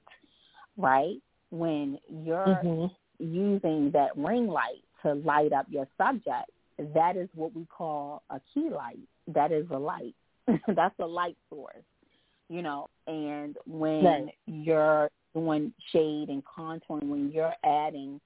right? 0.76 1.16
When 1.50 1.98
you're 2.08 2.60
mm-hmm. 2.62 3.24
using 3.24 3.90
that 3.92 4.16
ring 4.16 4.46
light 4.48 4.84
to 5.02 5.14
light 5.14 5.52
up 5.52 5.66
your 5.68 5.86
subject, 5.96 6.50
that 6.94 7.16
is 7.16 7.28
what 7.34 7.54
we 7.54 7.66
call 7.66 8.22
a 8.30 8.40
key 8.54 8.70
light. 8.70 8.98
That 9.26 9.52
is 9.52 9.66
a 9.70 9.78
light. 9.78 10.14
That's 10.68 10.98
a 10.98 11.06
light 11.06 11.36
source 11.50 11.84
you 12.48 12.62
know, 12.62 12.88
and 13.06 13.56
when 13.66 14.04
right. 14.04 14.34
you're 14.46 15.10
doing 15.34 15.72
shade 15.92 16.28
and 16.28 16.42
contouring, 16.44 17.08
when 17.08 17.30
you're 17.30 17.54
adding 17.64 18.20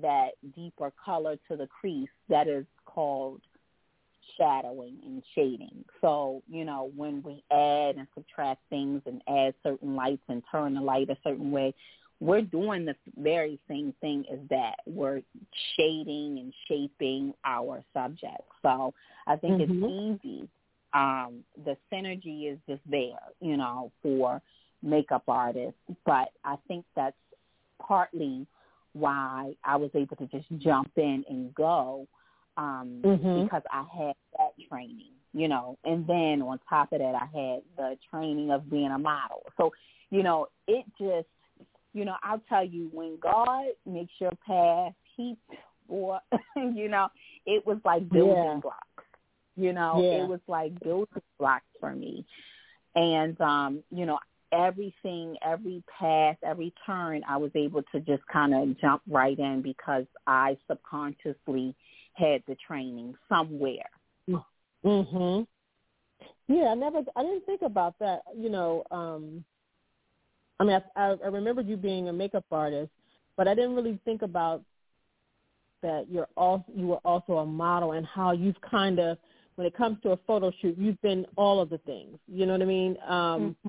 that 0.00 0.30
deeper 0.54 0.92
color 1.04 1.36
to 1.48 1.56
the 1.56 1.66
crease, 1.66 2.08
that 2.28 2.48
is 2.48 2.64
called 2.86 3.40
shadowing 4.38 4.96
and 5.04 5.22
shading. 5.34 5.84
So, 6.00 6.42
you 6.48 6.64
know, 6.64 6.90
when 6.96 7.22
we 7.22 7.42
add 7.50 7.96
and 7.96 8.06
subtract 8.14 8.60
things 8.70 9.02
and 9.06 9.20
add 9.28 9.54
certain 9.62 9.94
lights 9.94 10.22
and 10.28 10.42
turn 10.50 10.74
the 10.74 10.80
light 10.80 11.10
a 11.10 11.16
certain 11.24 11.50
way, 11.50 11.74
we're 12.20 12.42
doing 12.42 12.84
the 12.84 12.94
very 13.16 13.58
same 13.68 13.92
thing 14.00 14.24
as 14.32 14.38
that. 14.50 14.76
We're 14.86 15.20
shading 15.76 16.38
and 16.38 16.54
shaping 16.68 17.34
our 17.44 17.82
subject. 17.92 18.42
So 18.62 18.94
I 19.26 19.36
think 19.36 19.60
mm-hmm. 19.60 19.84
it's 19.84 20.22
easy 20.24 20.48
um, 20.94 21.40
the 21.64 21.76
synergy 21.92 22.50
is 22.50 22.58
just 22.68 22.80
there, 22.88 23.18
you 23.40 23.56
know, 23.56 23.90
for 24.02 24.40
makeup 24.82 25.24
artists. 25.28 25.78
But 26.06 26.28
I 26.44 26.56
think 26.68 26.84
that's 26.94 27.16
partly 27.82 28.46
why 28.92 29.54
I 29.64 29.76
was 29.76 29.90
able 29.94 30.16
to 30.16 30.26
just 30.26 30.46
jump 30.58 30.92
in 30.96 31.24
and 31.28 31.52
go 31.54 32.06
um, 32.56 33.00
mm-hmm. 33.04 33.42
because 33.42 33.62
I 33.70 33.84
had 33.92 34.14
that 34.38 34.52
training, 34.68 35.12
you 35.32 35.48
know. 35.48 35.76
And 35.84 36.06
then 36.06 36.40
on 36.42 36.60
top 36.68 36.92
of 36.92 37.00
that, 37.00 37.14
I 37.14 37.26
had 37.26 37.62
the 37.76 37.98
training 38.10 38.52
of 38.52 38.70
being 38.70 38.92
a 38.92 38.98
model. 38.98 39.42
So, 39.56 39.72
you 40.10 40.22
know, 40.22 40.46
it 40.68 40.84
just, 40.98 41.26
you 41.94 42.04
know, 42.04 42.16
I'll 42.22 42.42
tell 42.48 42.64
you, 42.64 42.90
when 42.92 43.18
God 43.22 43.66
makes 43.86 44.12
your 44.18 44.32
path, 44.46 44.92
he, 45.16 45.36
or, 45.88 46.20
you 46.56 46.88
know, 46.88 47.08
it 47.46 47.66
was 47.66 47.78
like 47.84 48.08
building 48.10 48.34
yeah. 48.36 48.60
blocks 48.60 48.84
you 49.56 49.72
know, 49.72 50.00
yeah. 50.02 50.24
it 50.24 50.28
was 50.28 50.40
like 50.48 50.78
building 50.80 51.22
blocks 51.38 51.64
for 51.80 51.94
me. 51.94 52.24
And 52.94 53.40
um, 53.40 53.82
you 53.90 54.06
know, 54.06 54.18
everything, 54.52 55.36
every 55.44 55.82
path, 55.98 56.36
every 56.42 56.72
turn, 56.86 57.22
I 57.28 57.36
was 57.36 57.50
able 57.54 57.82
to 57.92 58.00
just 58.00 58.22
kind 58.32 58.54
of 58.54 58.80
jump 58.80 59.02
right 59.08 59.38
in 59.38 59.62
because 59.62 60.04
I 60.26 60.56
subconsciously 60.68 61.74
had 62.14 62.42
the 62.46 62.56
training 62.66 63.14
somewhere. 63.28 63.90
Mhm. 64.84 65.46
Yeah, 66.46 66.64
I 66.66 66.74
never, 66.74 67.00
I 67.16 67.22
didn't 67.22 67.46
think 67.46 67.62
about 67.62 67.98
that. 68.00 68.20
You 68.36 68.50
know, 68.50 68.84
um, 68.90 69.44
I 70.60 70.64
mean, 70.64 70.80
I, 70.96 71.16
I 71.24 71.28
remember 71.28 71.62
you 71.62 71.76
being 71.76 72.08
a 72.08 72.12
makeup 72.12 72.44
artist, 72.50 72.90
but 73.36 73.48
I 73.48 73.54
didn't 73.54 73.74
really 73.74 73.98
think 74.04 74.22
about 74.22 74.62
that. 75.82 76.06
You're 76.08 76.28
also, 76.36 76.64
you 76.74 76.86
were 76.86 77.00
also 77.04 77.38
a 77.38 77.46
model, 77.46 77.92
and 77.92 78.06
how 78.06 78.32
you've 78.32 78.60
kind 78.60 78.98
of 78.98 79.18
when 79.56 79.66
it 79.66 79.76
comes 79.76 79.98
to 80.02 80.10
a 80.10 80.16
photo 80.26 80.52
shoot, 80.60 80.76
you've 80.78 81.00
been 81.02 81.26
all 81.36 81.60
of 81.60 81.70
the 81.70 81.78
things. 81.78 82.18
You 82.26 82.46
know 82.46 82.52
what 82.52 82.62
I 82.62 82.66
mean? 82.66 82.96
Um, 83.06 83.16
mm-hmm. 83.16 83.68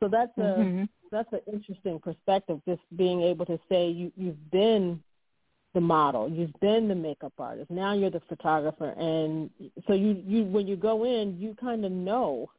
So 0.00 0.08
that's 0.08 0.36
a 0.38 0.40
mm-hmm. 0.40 0.84
that's 1.10 1.32
an 1.32 1.40
interesting 1.52 1.98
perspective. 1.98 2.60
Just 2.66 2.82
being 2.96 3.22
able 3.22 3.46
to 3.46 3.58
say 3.68 3.88
you 3.88 4.12
you've 4.16 4.50
been 4.50 5.02
the 5.72 5.80
model, 5.80 6.28
you've 6.28 6.58
been 6.60 6.88
the 6.88 6.94
makeup 6.94 7.32
artist. 7.38 7.70
Now 7.70 7.94
you're 7.94 8.10
the 8.10 8.22
photographer, 8.28 8.90
and 8.90 9.50
so 9.86 9.94
you 9.94 10.22
you 10.26 10.44
when 10.44 10.66
you 10.66 10.76
go 10.76 11.04
in, 11.04 11.38
you 11.38 11.56
kind 11.60 11.84
of 11.84 11.92
know. 11.92 12.50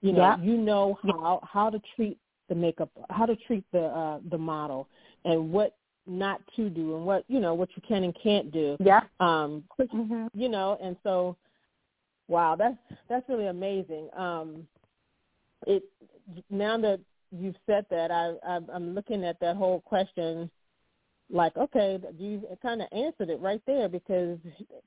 You 0.00 0.12
know, 0.12 0.20
yeah. 0.20 0.36
you 0.40 0.56
know 0.56 0.96
how 1.02 1.40
how 1.42 1.70
to 1.70 1.80
treat 1.96 2.18
the 2.48 2.54
makeup, 2.54 2.90
how 3.10 3.26
to 3.26 3.36
treat 3.36 3.64
the 3.72 3.84
uh, 3.84 4.20
the 4.30 4.38
model, 4.38 4.88
and 5.24 5.52
what 5.52 5.76
not 6.06 6.40
to 6.56 6.70
do, 6.70 6.96
and 6.96 7.04
what 7.04 7.24
you 7.28 7.40
know 7.40 7.54
what 7.54 7.68
you 7.76 7.82
can 7.86 8.04
and 8.04 8.16
can't 8.22 8.50
do. 8.52 8.76
Yeah. 8.80 9.00
Um. 9.20 9.64
Mm-hmm. 9.78 10.26
You 10.34 10.48
know, 10.48 10.78
and 10.82 10.96
so 11.02 11.36
Wow, 12.28 12.56
that's 12.56 12.76
that's 13.08 13.28
really 13.28 13.46
amazing. 13.46 14.10
Um, 14.16 14.68
it 15.66 15.82
now 16.50 16.76
that 16.78 17.00
you've 17.32 17.56
said 17.66 17.86
that, 17.90 18.10
I, 18.10 18.34
I 18.46 18.60
I'm 18.72 18.94
looking 18.94 19.24
at 19.24 19.40
that 19.40 19.56
whole 19.56 19.80
question 19.80 20.50
like, 21.30 21.56
okay, 21.56 21.98
you 22.18 22.42
kind 22.62 22.80
of 22.80 22.88
answered 22.92 23.28
it 23.28 23.40
right 23.40 23.60
there 23.66 23.88
because 23.88 24.38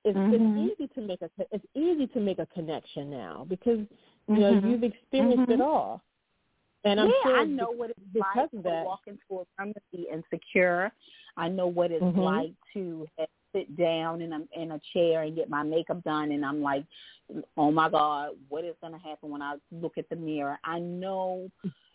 it's, 0.03 0.17
mm-hmm. 0.17 0.59
it's 0.59 0.73
easy 0.73 0.87
to 0.95 1.01
make 1.01 1.21
a 1.21 1.29
it's 1.51 1.65
easy 1.75 2.07
to 2.07 2.19
make 2.19 2.39
a 2.39 2.47
connection 2.47 3.09
now 3.09 3.45
because 3.49 3.79
you 4.27 4.37
know 4.37 4.53
mm-hmm. 4.53 4.69
you've 4.69 4.83
experienced 4.83 5.43
mm-hmm. 5.43 5.53
it 5.53 5.61
all. 5.61 6.01
And 6.83 6.99
I'm 6.99 7.07
yeah, 7.07 7.13
sure 7.23 7.37
I 7.39 7.43
know 7.43 7.71
what 7.71 7.91
it's 7.91 7.99
like 8.15 8.49
to 8.51 8.57
walk 8.57 9.01
into 9.07 9.41
a 9.41 9.43
pharmacy 9.55 10.07
and 10.11 10.23
secure. 10.29 10.91
I 11.37 11.47
know 11.47 11.67
what 11.67 11.91
it's 11.91 12.03
mm-hmm. 12.03 12.19
like 12.19 12.53
to 12.73 13.07
sit 13.53 13.77
down 13.77 14.21
in 14.21 14.33
a 14.33 14.41
in 14.59 14.71
a 14.71 14.81
chair 14.93 15.23
and 15.23 15.35
get 15.35 15.49
my 15.49 15.63
makeup 15.63 16.03
done, 16.03 16.31
and 16.31 16.45
I'm 16.45 16.61
like, 16.61 16.85
oh 17.57 17.71
my 17.71 17.89
god, 17.89 18.31
what 18.49 18.65
is 18.65 18.75
going 18.81 18.93
to 18.93 18.99
happen 18.99 19.29
when 19.29 19.41
I 19.41 19.55
look 19.71 19.97
at 19.97 20.09
the 20.09 20.15
mirror? 20.15 20.57
I 20.63 20.79
know 20.79 21.49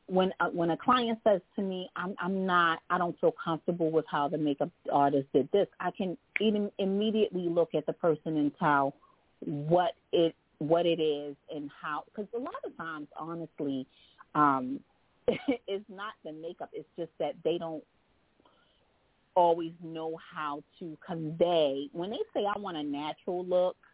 when 0.07 0.33
uh, 0.41 0.49
when 0.49 0.71
a 0.71 0.77
client 0.77 1.19
says 1.25 1.41
to 1.57 1.63
me, 1.63 1.89
I'm 1.97 2.15
I'm 2.19 2.47
not, 2.47 2.81
I 2.91 2.99
don't 2.99 3.19
feel 3.21 3.35
comfortable 3.43 3.91
with 3.91 4.05
how 4.09 4.29
the 4.29 4.39
makeup 4.39 4.71
artist 4.93 5.27
did 5.33 5.49
this. 5.53 5.67
I 5.81 5.91
can 5.91 6.17
even 6.41 6.71
immediately 6.79 7.49
look 7.49 7.75
at 7.75 7.87
the 7.87 7.93
person 7.93 8.37
and 8.37 8.53
tell 8.59 8.95
what 9.41 9.93
it 10.13 10.35
what 10.59 10.87
it 10.87 11.01
is 11.01 11.37
and 11.55 11.71
how. 11.83 12.05
Because 12.07 12.29
a 12.35 12.39
lot 12.39 12.55
of 12.65 12.77
times, 12.77 13.09
honestly, 13.19 13.87
um, 14.37 14.81
it's 15.27 15.85
not 15.89 16.13
the 16.25 16.33
makeup. 16.33 16.71
It's 16.73 16.89
just 16.97 17.11
that 17.19 17.35
they 17.43 17.59
don't 17.59 17.83
always 19.35 19.73
know 19.83 20.17
how 20.35 20.63
to 20.79 20.97
convey 21.05 21.89
when 21.93 22.11
they 22.11 22.21
say 22.33 22.45
I 22.47 22.59
want 22.59 22.77
a 22.77 22.83
natural 22.83 23.45
look. 23.45 23.77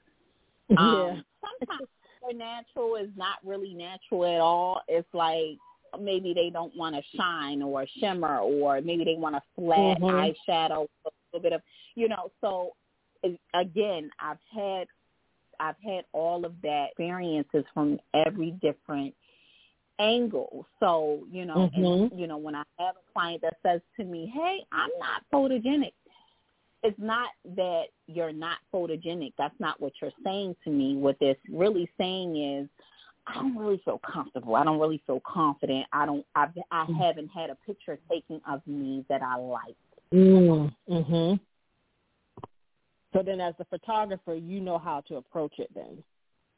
Um, 0.78 1.22
sometimes 1.42 1.88
their 2.22 2.32
natural 2.32 2.96
is 2.96 3.10
not 3.14 3.36
really 3.44 3.74
natural 3.74 4.24
at 4.24 4.40
all. 4.40 4.80
It's 4.88 5.08
like 5.12 5.58
maybe 6.00 6.32
they 6.32 6.48
don't 6.48 6.74
want 6.74 6.94
to 6.94 7.02
shine 7.14 7.60
or 7.60 7.84
shimmer 8.00 8.38
or 8.38 8.80
maybe 8.80 9.04
they 9.04 9.16
want 9.16 9.36
a 9.36 9.42
flat 9.54 9.98
mm-hmm. 10.00 10.04
eyeshadow, 10.04 10.86
a 11.04 11.10
little 11.32 11.42
bit 11.42 11.52
of, 11.52 11.60
you 11.94 12.08
know, 12.08 12.30
so 12.40 12.70
again, 13.52 14.08
I've 14.18 14.38
had, 14.54 14.86
I've 15.60 15.76
had 15.84 16.04
all 16.12 16.46
of 16.46 16.54
that 16.62 16.86
experiences 16.92 17.64
from 17.74 17.98
every 18.14 18.52
different 18.62 19.14
angle. 20.02 20.66
So, 20.80 21.20
you 21.30 21.44
know, 21.44 21.70
mm-hmm. 21.70 21.84
and, 21.84 22.20
you 22.20 22.26
know, 22.26 22.36
when 22.36 22.54
I 22.54 22.64
have 22.78 22.96
a 22.96 23.12
client 23.12 23.42
that 23.42 23.56
says 23.62 23.80
to 23.98 24.04
me, 24.04 24.30
hey, 24.34 24.58
I'm 24.72 24.90
not 24.98 25.22
photogenic, 25.32 25.92
it's 26.82 26.98
not 26.98 27.28
that 27.56 27.84
you're 28.06 28.32
not 28.32 28.58
photogenic. 28.74 29.32
That's 29.38 29.54
not 29.60 29.80
what 29.80 29.92
you're 30.00 30.10
saying 30.24 30.56
to 30.64 30.70
me. 30.70 30.96
What 30.96 31.16
it's 31.20 31.40
really 31.48 31.88
saying 31.98 32.36
is, 32.36 32.68
I 33.24 33.34
don't 33.34 33.56
really 33.56 33.80
feel 33.84 34.00
comfortable. 34.00 34.56
I 34.56 34.64
don't 34.64 34.80
really 34.80 35.00
feel 35.06 35.20
confident. 35.24 35.86
I 35.92 36.06
don't. 36.06 36.26
I've, 36.34 36.50
I 36.72 36.86
mm. 36.86 36.98
haven't 36.98 37.28
had 37.28 37.50
a 37.50 37.54
picture 37.64 37.96
taken 38.10 38.40
of 38.50 38.66
me 38.66 39.04
that 39.08 39.22
I 39.22 39.36
like. 39.36 39.76
Mm. 40.12 40.74
Mhm. 40.90 41.40
So 43.12 43.22
then, 43.22 43.40
as 43.40 43.54
a 43.60 43.64
photographer, 43.66 44.34
you 44.34 44.60
know 44.60 44.76
how 44.76 45.02
to 45.02 45.16
approach 45.16 45.54
it. 45.58 45.70
Then 45.72 46.02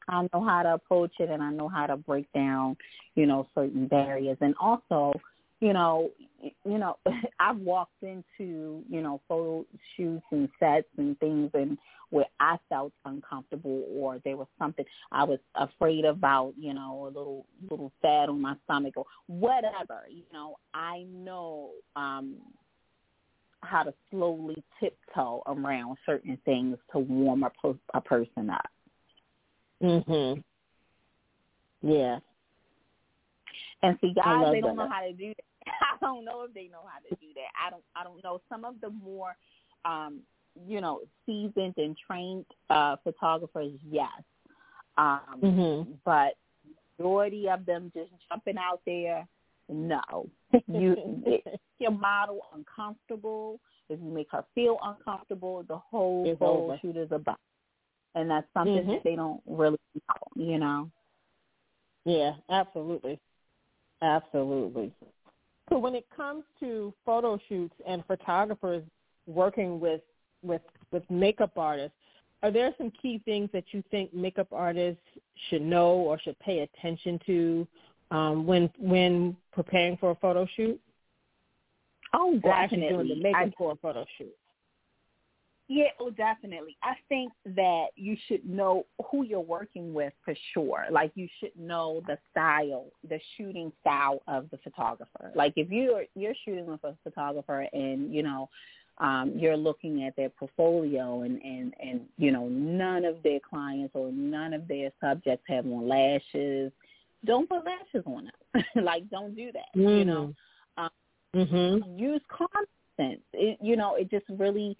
I 0.07 0.27
know 0.33 0.43
how 0.43 0.63
to 0.63 0.73
approach 0.75 1.13
it, 1.19 1.29
and 1.29 1.41
I 1.41 1.51
know 1.51 1.67
how 1.67 1.87
to 1.87 1.97
break 1.97 2.31
down, 2.33 2.77
you 3.15 3.25
know, 3.25 3.47
certain 3.55 3.87
barriers, 3.87 4.37
and 4.41 4.55
also, 4.59 5.13
you 5.59 5.73
know, 5.73 6.11
you 6.65 6.77
know, 6.77 6.97
I've 7.39 7.57
walked 7.57 8.03
into, 8.03 8.83
you 8.89 9.01
know, 9.01 9.21
photo 9.27 9.65
shoots 9.95 10.25
and 10.31 10.49
sets 10.59 10.87
and 10.97 11.19
things, 11.19 11.51
and 11.53 11.77
where 12.09 12.25
I 12.39 12.57
felt 12.69 12.93
uncomfortable 13.05 13.83
or 13.93 14.19
there 14.23 14.37
was 14.37 14.47
something 14.59 14.85
I 15.11 15.23
was 15.23 15.39
afraid 15.55 16.05
about, 16.05 16.53
you 16.57 16.73
know, 16.73 17.05
a 17.05 17.07
little 17.07 17.45
little 17.69 17.91
fat 18.01 18.29
on 18.29 18.41
my 18.41 18.55
stomach 18.65 18.93
or 18.95 19.05
whatever, 19.27 20.01
you 20.09 20.23
know, 20.31 20.57
I 20.73 21.05
know 21.11 21.71
um 21.95 22.37
how 23.61 23.83
to 23.83 23.93
slowly 24.11 24.63
tiptoe 24.79 25.41
around 25.47 25.97
certain 26.05 26.37
things 26.45 26.77
to 26.91 26.99
warm 26.99 27.43
a, 27.43 27.49
per- 27.49 27.79
a 27.93 28.01
person 28.01 28.49
up. 28.49 28.69
Mhm. 29.81 30.43
Yeah. 31.81 32.19
And 33.83 33.97
see, 34.01 34.13
guys, 34.13 34.51
they 34.51 34.61
don't 34.61 34.75
that. 34.75 34.83
know 34.83 34.89
how 34.89 35.01
to 35.01 35.13
do 35.13 35.33
that. 35.33 35.45
I 36.01 36.05
don't 36.05 36.25
know 36.25 36.43
if 36.43 36.53
they 36.53 36.67
know 36.67 36.83
how 36.85 36.99
to 36.99 37.15
do 37.15 37.27
that. 37.35 37.51
I 37.63 37.69
don't. 37.69 37.83
I 37.95 38.03
don't 38.03 38.23
know. 38.23 38.41
Some 38.49 38.65
of 38.65 38.75
the 38.81 38.89
more 38.89 39.35
um, 39.85 40.21
you 40.67 40.81
know, 40.81 41.01
seasoned 41.25 41.75
and 41.77 41.95
trained 42.07 42.45
uh, 42.69 42.95
photographers, 43.03 43.73
yes. 43.89 44.09
Um, 44.97 45.21
mm-hmm. 45.41 45.91
But 46.03 46.35
majority 46.97 47.49
of 47.49 47.65
them 47.65 47.91
just 47.93 48.11
jumping 48.29 48.57
out 48.57 48.81
there, 48.85 49.27
no. 49.69 50.01
You 50.67 51.21
make 51.25 51.43
your 51.79 51.91
model 51.91 52.41
uncomfortable. 52.53 53.59
If 53.89 53.99
you 54.01 54.09
make 54.09 54.27
her 54.31 54.43
feel 54.55 54.77
uncomfortable, 54.83 55.63
the 55.67 55.77
whole 55.77 56.23
it's 56.25 56.41
over. 56.41 56.77
shoot 56.81 56.97
is 56.97 57.11
about. 57.11 57.39
And 58.15 58.29
that's 58.29 58.47
something 58.53 58.77
mm-hmm. 58.77 58.91
that 58.91 59.03
they 59.03 59.15
don't 59.15 59.41
really 59.45 59.77
know, 59.93 60.43
you 60.43 60.57
know. 60.57 60.89
Yeah, 62.05 62.33
absolutely. 62.49 63.19
Absolutely. 64.01 64.93
So 65.69 65.77
when 65.77 65.95
it 65.95 66.05
comes 66.15 66.43
to 66.59 66.93
photo 67.05 67.39
shoots 67.49 67.73
and 67.87 68.03
photographers 68.05 68.83
working 69.27 69.79
with 69.79 70.01
with 70.43 70.61
with 70.91 71.03
makeup 71.09 71.57
artists, 71.57 71.97
are 72.43 72.51
there 72.51 72.73
some 72.77 72.91
key 73.01 73.21
things 73.25 73.49
that 73.53 73.65
you 73.71 73.83
think 73.89 74.13
makeup 74.13 74.47
artists 74.51 75.01
should 75.49 75.63
know 75.63 75.93
or 75.93 76.19
should 76.19 76.37
pay 76.39 76.59
attention 76.59 77.19
to 77.25 77.67
um, 78.11 78.45
when 78.45 78.69
when 78.77 79.35
preparing 79.51 79.97
for 79.97 80.11
a 80.11 80.15
photo 80.15 80.47
shoot? 80.55 80.79
Oh, 82.13 82.35
definitely. 82.35 82.49
Or 82.49 82.53
actually 82.53 82.87
doing 82.89 83.07
the 83.07 83.15
makeup 83.15 83.41
I, 83.41 83.53
for 83.57 83.71
a 83.71 83.75
photo 83.77 84.05
shoot. 84.17 84.33
Yeah, 85.67 85.87
oh, 85.99 86.11
definitely. 86.11 86.77
I 86.83 86.93
think 87.09 87.33
that 87.55 87.87
you 87.95 88.15
should 88.27 88.47
know 88.47 88.85
who 89.09 89.23
you're 89.23 89.39
working 89.39 89.95
with 89.95 90.13
for 90.23 90.35
sure. 90.53 90.85
Like 90.91 91.11
you 91.15 91.27
should 91.39 91.57
know 91.59 92.03
the 92.05 92.19
style, 92.29 92.85
the 93.09 93.19
shooting 93.35 93.71
style 93.81 94.21
of 94.27 94.47
the 94.51 94.57
photographer. 94.59 95.31
Like 95.33 95.53
if 95.55 95.71
you're 95.71 96.03
you're 96.13 96.35
shooting 96.45 96.67
with 96.67 96.83
a 96.83 96.95
photographer 97.03 97.67
and 97.73 98.13
you 98.13 98.21
know 98.21 98.49
um, 98.99 99.33
you're 99.35 99.57
looking 99.57 100.03
at 100.03 100.15
their 100.15 100.29
portfolio 100.29 101.23
and, 101.23 101.41
and, 101.41 101.73
and, 101.81 102.01
you 102.17 102.31
know, 102.31 102.47
none 102.47 103.03
of 103.03 103.21
their 103.23 103.39
clients 103.41 103.91
or 103.93 104.11
none 104.11 104.53
of 104.53 104.67
their 104.67 104.89
subjects 105.01 105.43
have 105.49 105.65
on 105.65 105.87
lashes. 105.87 106.71
Don't 107.25 107.49
put 107.49 107.65
lashes 107.65 108.05
on 108.05 108.29
them. 108.53 108.63
like, 108.85 109.09
don't 109.09 109.35
do 109.35 109.51
that, 109.51 109.77
mm. 109.77 109.99
you 109.99 110.05
know. 110.05 110.33
Um, 110.77 110.89
mm-hmm. 111.35 111.99
Use 111.99 112.21
common 112.29 112.65
sense. 112.95 113.21
It, 113.33 113.57
you 113.61 113.75
know, 113.75 113.95
it 113.95 114.09
just 114.09 114.25
really, 114.29 114.77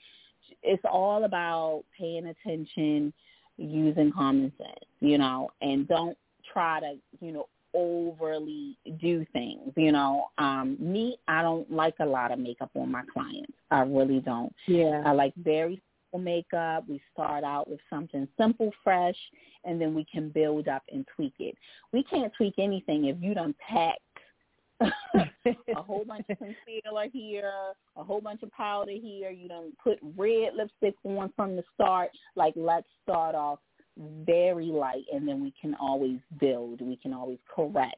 it's 0.64 0.84
all 0.90 1.24
about 1.24 1.84
paying 1.98 2.28
attention, 2.28 3.14
using 3.58 4.12
common 4.12 4.52
sense, 4.58 4.86
you 5.00 5.18
know, 5.18 5.50
and 5.62 5.88
don't 5.88 6.18
try 6.52 6.80
to, 6.80 6.96
you 7.20 7.32
know, 7.32 7.48
overly 7.74 8.78
do 9.00 9.26
things. 9.34 9.74
You 9.76 9.92
know, 9.92 10.28
um, 10.38 10.78
me, 10.80 11.18
I 11.28 11.42
don't 11.42 11.70
like 11.72 11.96
a 12.00 12.06
lot 12.06 12.32
of 12.32 12.40
makeup 12.40 12.72
on 12.76 12.92
my 12.92 13.04
clients. 13.12 13.54
I 13.70 13.82
really 13.82 14.20
don't. 14.20 14.54
Yeah. 14.68 15.04
I 15.06 15.12
like 15.12 15.34
very 15.36 15.82
simple 16.12 16.24
makeup. 16.24 16.86
We 16.88 17.02
start 17.14 17.44
out 17.44 17.70
with 17.70 17.82
something 17.90 18.28
simple, 18.40 18.72
fresh, 18.84 19.18
and 19.66 19.80
then 19.80 19.94
we 19.94 20.06
can 20.06 20.30
build 20.30 20.68
up 20.68 20.84
and 20.92 21.06
tweak 21.16 21.34
it. 21.40 21.56
We 21.92 22.04
can't 22.04 22.32
tweak 22.36 22.56
anything 22.58 23.06
if 23.06 23.18
you 23.20 23.34
don't 23.34 23.58
pack 23.58 23.98
a 24.82 25.82
whole 25.82 26.04
bunch 26.06 26.26
of 26.30 26.38
concealer 26.38 27.08
here, 27.12 27.54
a 27.96 28.04
whole 28.04 28.22
bunch 28.22 28.44
of 28.44 28.52
powder 28.52 28.92
here. 28.92 29.30
You 29.30 29.48
don't 29.48 29.78
put 29.78 30.00
red 30.18 30.54
lipstick 30.56 30.96
on 31.04 31.32
from 31.36 31.56
the 31.56 31.64
start. 31.74 32.10
Like, 32.36 32.54
let's 32.56 32.88
start 33.04 33.36
off 33.36 33.60
very 34.26 34.66
light 34.66 35.06
and 35.14 35.28
then 35.28 35.42
we 35.42 35.54
can 35.60 35.76
always 35.76 36.20
build. 36.40 36.82
We 36.82 36.98
can 36.98 37.14
always 37.14 37.40
correct 37.54 37.96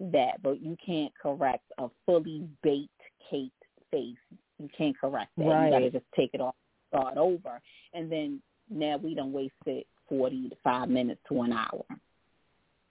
that. 0.00 0.42
But 0.42 0.60
you 0.60 0.76
can't 0.84 1.12
correct 1.20 1.64
a 1.78 1.88
fully 2.04 2.48
baked 2.62 2.90
cake 3.30 3.52
face. 3.90 4.16
You 4.58 4.68
can't 4.76 4.98
correct 4.98 5.30
that. 5.36 5.44
Right. 5.44 5.66
You 5.66 5.70
gotta 5.70 5.90
just 5.90 6.06
take 6.16 6.30
it 6.32 6.40
off, 6.40 6.56
start 6.88 7.16
over. 7.16 7.60
And 7.94 8.10
then 8.10 8.40
now 8.70 8.96
we 8.96 9.14
don't 9.14 9.32
waste 9.32 9.54
it 9.66 9.86
forty 10.08 10.48
to 10.48 10.56
five 10.64 10.88
minutes 10.88 11.20
to 11.28 11.42
an 11.42 11.52
hour. 11.52 11.84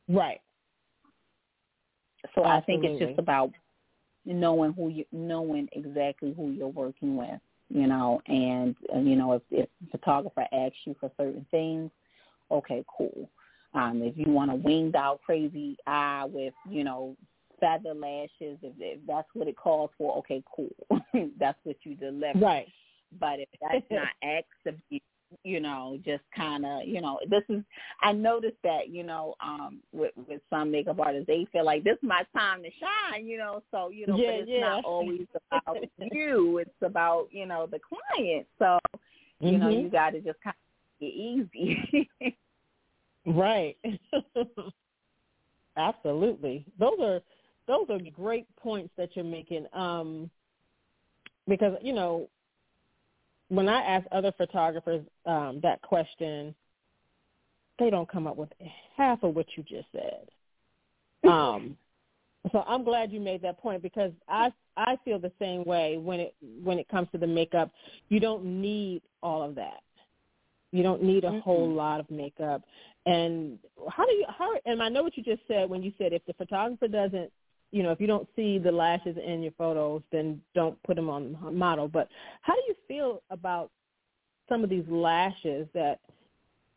Right. 0.08 0.40
So 2.34 2.46
Absolutely. 2.46 2.50
I 2.50 2.62
think 2.62 2.84
it's 2.86 3.10
just 3.10 3.20
about 3.20 3.52
knowing 4.26 4.74
who 4.74 4.90
you 4.90 5.06
knowing 5.12 5.70
exactly 5.72 6.34
who 6.36 6.52
you're 6.52 6.68
working 6.68 7.16
with, 7.16 7.40
you 7.70 7.88
know, 7.88 8.22
and 8.28 8.76
uh, 8.94 9.00
you 9.00 9.16
know 9.16 9.34
if 9.34 9.42
if 9.52 9.70
the 9.82 9.98
photographer 9.98 10.46
asks 10.52 10.78
you 10.86 10.96
for 11.00 11.12
certain 11.18 11.46
things, 11.52 11.92
okay, 12.52 12.84
cool. 12.98 13.30
Um, 13.74 14.02
if 14.02 14.18
you 14.18 14.32
want 14.32 14.52
a 14.52 14.56
winged 14.56 14.96
out 14.96 15.20
crazy 15.26 15.76
eye 15.86 16.26
with, 16.30 16.54
you 16.70 16.86
know, 16.86 17.18
feather 17.60 17.94
lashes, 17.94 18.58
if, 18.62 18.74
if 18.80 19.00
that's 19.06 19.28
what 19.34 19.50
it 19.50 19.58
calls 19.58 19.92
for, 19.98 20.18
okay, 20.20 20.42
cool. 20.56 20.74
that's 21.40 21.60
what 21.64 21.76
you 21.84 21.96
deliver. 21.96 22.40
Right. 22.40 22.68
But 23.20 23.40
if 23.40 23.50
that's 23.62 23.86
not 23.92 24.08
asked 24.24 24.46
of 24.66 24.76
you, 24.90 25.02
you 25.44 25.60
know, 25.60 25.98
just 26.06 26.24
kind 26.36 26.66
of, 26.66 26.84
you 26.86 27.02
know, 27.02 27.20
this 27.30 27.44
is, 27.50 27.64
I 28.02 28.12
noticed 28.12 28.58
that, 28.64 28.90
you 28.90 29.04
know, 29.04 29.36
um, 29.44 29.80
with, 29.92 30.12
with 30.28 30.42
some 30.50 30.72
makeup 30.72 31.00
artists, 31.00 31.28
they 31.28 31.48
feel 31.52 31.66
like 31.66 31.84
this 31.84 31.98
is 32.02 32.04
my 32.08 32.24
time 32.36 32.64
to 32.64 32.70
shine, 32.80 33.28
you 33.28 33.38
know, 33.38 33.62
so, 33.72 33.90
you 33.90 34.08
know, 34.08 34.18
yeah, 34.18 34.32
but 34.32 34.40
it's 34.42 34.50
yeah. 34.50 34.60
not 34.62 34.86
always 34.86 35.28
about 35.52 35.78
you. 36.12 36.60
It's 36.60 36.70
about, 36.82 37.28
you 37.32 37.46
know, 37.46 37.68
the 37.70 37.80
client. 37.80 38.48
So, 38.60 38.80
you 39.40 39.52
mm-hmm. 39.52 39.60
know, 39.60 39.70
you 39.70 39.90
got 39.90 40.12
to 40.12 40.22
just 40.22 40.40
kind 40.44 40.56
of 40.56 41.00
get 41.00 41.14
easy. 41.14 42.10
right. 43.26 43.78
Absolutely. 45.78 46.66
Those 46.80 47.00
are, 47.02 47.22
those 47.68 47.88
are 47.90 48.00
great 48.16 48.48
points 48.58 48.94
that 48.98 49.10
you're 49.16 49.26
making. 49.26 49.66
Um, 49.74 50.30
because, 51.48 51.74
you 51.82 51.94
know, 51.94 52.30
when 53.50 53.70
I 53.70 53.82
ask 53.82 54.06
other 54.12 54.32
photographers 54.38 55.06
um, 55.26 55.60
that 55.64 55.82
question, 55.82 56.56
they 57.80 57.90
don't 57.90 58.10
come 58.10 58.28
up 58.28 58.38
with 58.38 58.50
half 58.96 59.24
of 59.24 59.36
what 59.36 59.46
you 59.56 59.64
just 59.64 59.88
said. 59.92 60.28
Um, 61.26 61.76
so 62.52 62.64
I'm 62.68 62.84
glad 62.84 63.12
you 63.12 63.20
made 63.20 63.42
that 63.42 63.58
point 63.60 63.82
because 63.82 64.12
I 64.30 64.52
I 64.78 64.98
feel 65.04 65.18
the 65.18 65.32
same 65.40 65.64
way 65.64 65.98
when 65.98 66.20
it 66.20 66.36
when 66.64 66.78
it 66.78 66.88
comes 66.88 67.08
to 67.14 67.18
the 67.18 67.26
makeup. 67.26 67.72
You 68.10 68.20
don't 68.20 68.46
need 68.46 69.02
all 69.24 69.42
of 69.42 69.56
that. 69.56 69.82
You 70.72 70.84
don't 70.84 71.02
need 71.02 71.24
a 71.24 71.30
mm-hmm. 71.30 71.40
whole 71.40 71.68
lot 71.68 72.00
of 72.00 72.12
makeup. 72.12 72.62
And 73.06 73.58
how 73.90 74.06
do 74.06 74.14
you 74.14 74.26
how 74.28 74.54
and 74.66 74.84
I 74.84 74.90
know 74.90 75.04
what 75.04 75.18
you 75.18 75.24
just 75.24 75.42
said 75.48 75.70
when 75.70 75.82
you 75.82 75.92
said 75.98 76.14
if 76.14 76.24
the 76.26 76.34
photographer 76.34 76.88
doesn't 76.88 77.32
you 77.72 77.84
know, 77.84 77.92
if 77.92 78.00
you 78.00 78.08
don't 78.08 78.28
see 78.36 78.58
the 78.58 78.72
lashes 78.72 79.18
in 79.24 79.42
your 79.42 79.52
photos, 79.58 80.02
then 80.12 80.42
don't 80.54 80.82
put 80.84 80.96
them 80.96 81.10
on 81.10 81.38
model. 81.52 81.88
But 81.88 82.08
how 82.42 82.54
do 82.54 82.62
you 82.68 82.76
feel 82.88 83.22
about 83.30 83.70
some 84.48 84.64
of 84.64 84.70
these 84.70 84.86
lashes 84.88 85.68
that 85.74 86.00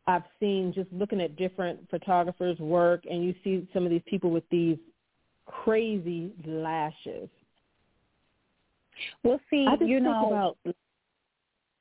I've 0.06 0.24
seen 0.40 0.72
just 0.74 0.90
looking 0.92 1.20
at 1.20 1.36
different 1.36 1.80
photographers' 1.90 2.58
work, 2.58 3.04
and 3.08 3.24
you 3.24 3.34
see 3.44 3.68
some 3.74 3.84
of 3.84 3.90
these 3.90 4.02
people 4.06 4.30
with 4.30 4.48
these 4.50 4.78
crazy 5.46 6.32
lashes? 6.46 7.28
Well, 9.22 9.38
see, 9.50 9.66
you 9.80 10.00
know, 10.00 10.56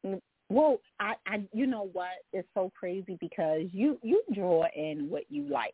about, 0.04 0.20
well, 0.50 0.78
I, 1.00 1.16
I, 1.26 1.44
you 1.54 1.66
know 1.66 1.90
what? 1.94 2.10
It's 2.34 2.48
so 2.54 2.72
crazy 2.78 3.18
because 3.20 3.64
you 3.72 3.98
you 4.04 4.22
draw 4.34 4.66
in 4.76 5.10
what 5.10 5.24
you 5.30 5.44
like. 5.44 5.74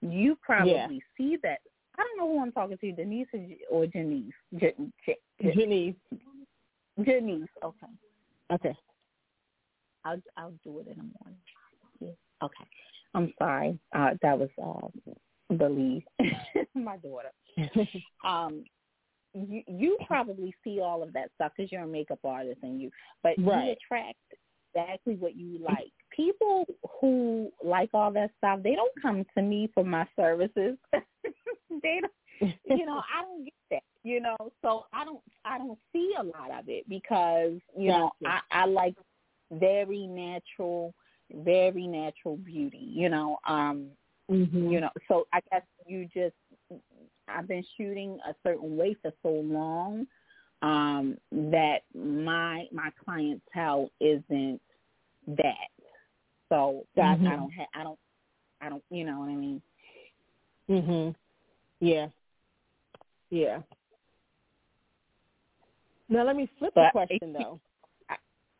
You 0.00 0.38
probably 0.40 0.72
yeah. 0.72 0.86
see 1.16 1.36
that 1.42 1.58
I 1.98 2.02
don't 2.02 2.18
know 2.18 2.32
who 2.32 2.42
I'm 2.42 2.52
talking 2.52 2.78
to, 2.78 2.92
Denise 2.92 3.28
or 3.70 3.86
Janice. 3.86 4.32
J- 4.56 4.74
J- 5.04 5.16
Janice. 5.42 5.96
Janice. 7.04 7.48
Okay. 7.64 7.86
Okay. 8.52 8.76
I'll 10.04 10.22
I'll 10.36 10.54
do 10.64 10.78
it 10.78 10.86
in 10.88 10.96
the 10.96 11.10
morning. 11.20 11.38
Yeah. 12.00 12.44
Okay. 12.44 12.64
I'm 13.14 13.32
sorry. 13.38 13.78
Uh, 13.94 14.10
that 14.22 14.38
was 14.38 14.48
uh, 14.62 15.54
believe 15.56 16.02
my 16.74 16.96
daughter. 16.98 17.32
um, 18.24 18.64
you 19.34 19.62
you 19.66 19.98
probably 20.06 20.54
see 20.64 20.80
all 20.80 21.02
of 21.02 21.12
that 21.12 21.30
stuff 21.34 21.52
because 21.56 21.70
you're 21.72 21.82
a 21.82 21.86
makeup 21.86 22.20
artist 22.24 22.58
and 22.62 22.80
you, 22.80 22.90
but 23.22 23.32
right. 23.38 23.66
you 23.66 23.72
attract 23.72 24.18
exactly 24.74 25.16
what 25.16 25.36
you 25.36 25.58
like. 25.58 25.92
People 26.14 26.64
who 27.00 27.50
like 27.62 27.90
all 27.94 28.12
that 28.12 28.30
stuff, 28.38 28.60
they 28.62 28.74
don't 28.74 28.92
come 29.00 29.24
to 29.36 29.42
me 29.42 29.70
for 29.74 29.84
my 29.84 30.06
services. 30.16 30.76
they 31.82 32.00
don't, 32.00 32.54
you 32.78 32.86
know, 32.86 32.98
I 32.98 33.22
don't 33.22 33.44
get 33.44 33.54
that, 33.70 33.82
you 34.02 34.20
know. 34.20 34.36
So 34.62 34.86
I 34.92 35.04
don't, 35.04 35.20
I 35.44 35.58
don't 35.58 35.78
see 35.92 36.12
a 36.18 36.22
lot 36.22 36.50
of 36.58 36.68
it 36.68 36.88
because 36.88 37.54
you 37.76 37.88
know 37.88 38.10
I, 38.24 38.40
I 38.50 38.66
like 38.66 38.94
very 39.52 40.06
natural, 40.06 40.94
very 41.32 41.86
natural 41.86 42.36
beauty, 42.36 42.86
you 42.90 43.08
know. 43.08 43.38
Um, 43.46 43.88
mm-hmm. 44.30 44.70
you 44.70 44.80
know, 44.80 44.90
so 45.08 45.26
I 45.32 45.40
guess 45.50 45.62
you 45.86 46.08
just, 46.14 46.34
I've 47.28 47.48
been 47.48 47.64
shooting 47.76 48.18
a 48.28 48.34
certain 48.44 48.76
way 48.76 48.96
for 49.02 49.12
so 49.22 49.30
long 49.30 50.06
um 50.62 51.16
that 51.30 51.82
my 51.94 52.66
my 52.72 52.90
clientele 53.04 53.90
isn't 54.00 54.60
that 55.28 55.68
so 56.48 56.84
mm-hmm. 56.96 57.26
I 57.26 57.36
don't 57.36 57.50
have 57.50 57.66
I 57.74 57.82
don't 57.84 57.98
I 58.60 58.68
don't 58.68 58.82
you 58.90 59.04
know 59.04 59.20
what 59.20 59.28
I 59.28 59.34
mean 59.34 59.62
mhm 60.68 61.14
yeah. 61.80 62.08
Yeah. 63.30 63.60
Now 66.08 66.24
let 66.24 66.36
me 66.36 66.48
flip 66.58 66.74
the 66.74 66.88
question 66.92 67.32
though. 67.32 67.60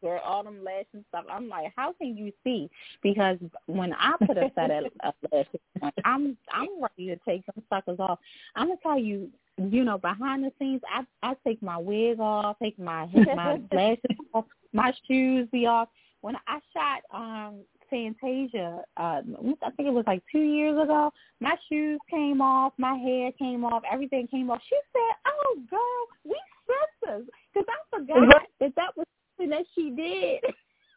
For 0.01 0.21
all 0.21 0.45
them 0.45 0.62
lashes 0.62 0.87
and 0.93 1.05
stuff, 1.09 1.25
I'm 1.29 1.49
like, 1.49 1.73
how 1.75 1.93
can 1.93 2.16
you 2.16 2.33
see? 2.45 2.71
Because 3.03 3.37
when 3.66 3.93
I 3.95 4.14
put 4.25 4.39
a 4.39 4.49
set 4.55 4.71
of 4.71 5.14
lashes 5.33 5.61
on, 5.83 5.93
I'm 6.05 6.37
I'm 6.53 6.69
ready 6.81 7.09
to 7.09 7.16
take 7.27 7.45
them 7.47 7.64
suckers 7.69 7.99
off. 7.99 8.21
I'm 8.55 8.69
gonna 8.69 8.79
tell 8.81 8.99
you, 8.99 9.29
you 9.57 9.83
know, 9.83 9.99
behind 9.99 10.45
the 10.45 10.53
scenes, 10.59 10.83
I 10.89 11.05
I 11.29 11.35
take 11.45 11.61
my 11.62 11.79
wig 11.79 12.21
off, 12.21 12.57
take 12.62 12.79
my 12.79 13.07
my 13.35 13.61
lashes 13.73 14.16
off, 14.33 14.45
my 14.73 14.93
shoes 15.09 15.49
be 15.51 15.66
off. 15.66 15.89
When 16.21 16.37
I 16.47 16.61
shot 16.73 17.03
um 17.12 17.62
Fantasia, 17.91 18.82
uh, 18.97 19.22
I 19.62 19.70
think 19.76 19.89
it 19.89 19.93
was 19.93 20.05
like 20.07 20.22
two 20.30 20.41
years 20.41 20.80
ago. 20.80 21.11
My 21.41 21.55
shoes 21.68 21.99
came 22.11 22.41
off, 22.41 22.72
my 22.78 22.95
hair 22.97 23.32
came 23.39 23.64
off, 23.64 23.82
everything 23.91 24.26
came 24.28 24.51
off. 24.51 24.61
She 24.68 24.76
said, 24.93 25.16
"Oh, 25.26 25.57
girl, 25.70 26.07
we 26.24 26.36
sisters," 26.66 27.28
because 27.53 27.66
I 27.68 27.99
forgot 27.99 28.43
that 28.61 28.74
that 28.76 28.97
was 28.97 29.07
something 29.36 29.51
that 29.51 29.66
she 29.74 29.91
did. 29.91 30.41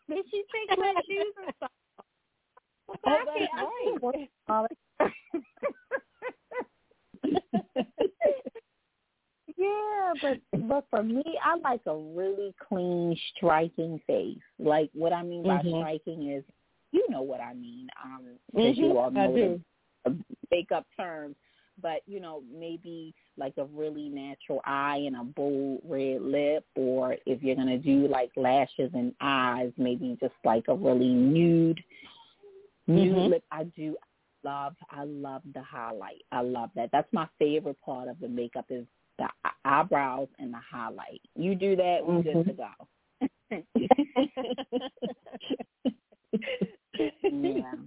Did 0.09 0.25
she 0.29 0.43
take 0.51 0.77
my 0.77 0.93
shoes 1.07 1.33
and 1.45 1.55
stuff? 1.57 1.71
oh, 2.89 2.95
that's 3.05 3.27
right. 4.49 4.67
yeah, 9.57 10.13
but 10.21 10.37
but 10.67 10.85
for 10.89 11.03
me, 11.03 11.23
I 11.43 11.55
like 11.57 11.81
a 11.85 11.95
really 11.95 12.53
clean, 12.67 13.17
striking 13.35 14.01
face. 14.05 14.37
Like 14.59 14.89
what 14.93 15.13
I 15.13 15.23
mean 15.23 15.43
by 15.43 15.59
mm-hmm. 15.59 15.79
striking 15.79 16.31
is 16.31 16.43
you 16.91 17.09
know 17.09 17.21
what 17.21 17.41
I 17.41 17.53
mean, 17.53 17.87
um, 18.03 18.21
mm-hmm. 18.55 18.79
you 18.79 18.97
all 18.97 19.11
know 19.11 19.23
I 19.23 19.27
do. 19.27 19.61
the 20.05 20.17
makeup 20.49 20.85
terms. 20.97 21.35
But 21.81 22.01
you 22.05 22.19
know, 22.19 22.43
maybe 22.53 23.15
like 23.37 23.53
a 23.57 23.65
really 23.65 24.09
natural 24.09 24.61
eye 24.65 25.03
and 25.07 25.15
a 25.15 25.23
bold 25.23 25.81
red 25.83 26.21
lip, 26.21 26.65
or 26.75 27.15
if 27.25 27.41
you're 27.41 27.55
gonna 27.55 27.77
do 27.77 28.07
like 28.07 28.29
lashes 28.35 28.91
and 28.93 29.13
eyes, 29.21 29.71
maybe 29.77 30.17
just 30.19 30.33
like 30.43 30.65
a 30.67 30.75
really 30.75 31.07
nude, 31.09 31.81
nude 32.87 33.15
mm-hmm. 33.15 33.31
lip. 33.31 33.43
I 33.51 33.63
do 33.63 33.95
love, 34.43 34.75
I 34.89 35.05
love 35.05 35.41
the 35.53 35.61
highlight. 35.61 36.23
I 36.31 36.41
love 36.41 36.69
that. 36.75 36.89
That's 36.91 37.11
my 37.11 37.27
favorite 37.39 37.81
part 37.83 38.07
of 38.09 38.19
the 38.19 38.27
makeup 38.27 38.65
is 38.69 38.85
the 39.17 39.27
eyebrows 39.65 40.27
and 40.39 40.53
the 40.53 40.59
highlight. 40.59 41.21
You 41.35 41.55
do 41.55 41.75
that, 41.75 41.99
we're 42.03 42.21
mm-hmm. 42.21 42.41
good 42.41 42.47
to 42.47 42.53
go. 42.53 42.71
yeah. 47.23 47.71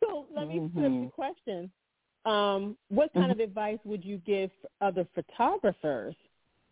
So 0.00 0.26
let 0.32 0.46
me 0.46 0.60
mm-hmm. 0.60 0.78
flip 0.78 0.92
the 0.92 1.10
question. 1.12 1.70
Um, 2.24 2.76
what 2.88 3.12
kind 3.14 3.32
mm-hmm. 3.32 3.40
of 3.40 3.40
advice 3.40 3.78
would 3.84 4.04
you 4.04 4.18
give 4.18 4.50
other 4.80 5.04
photographers 5.14 6.14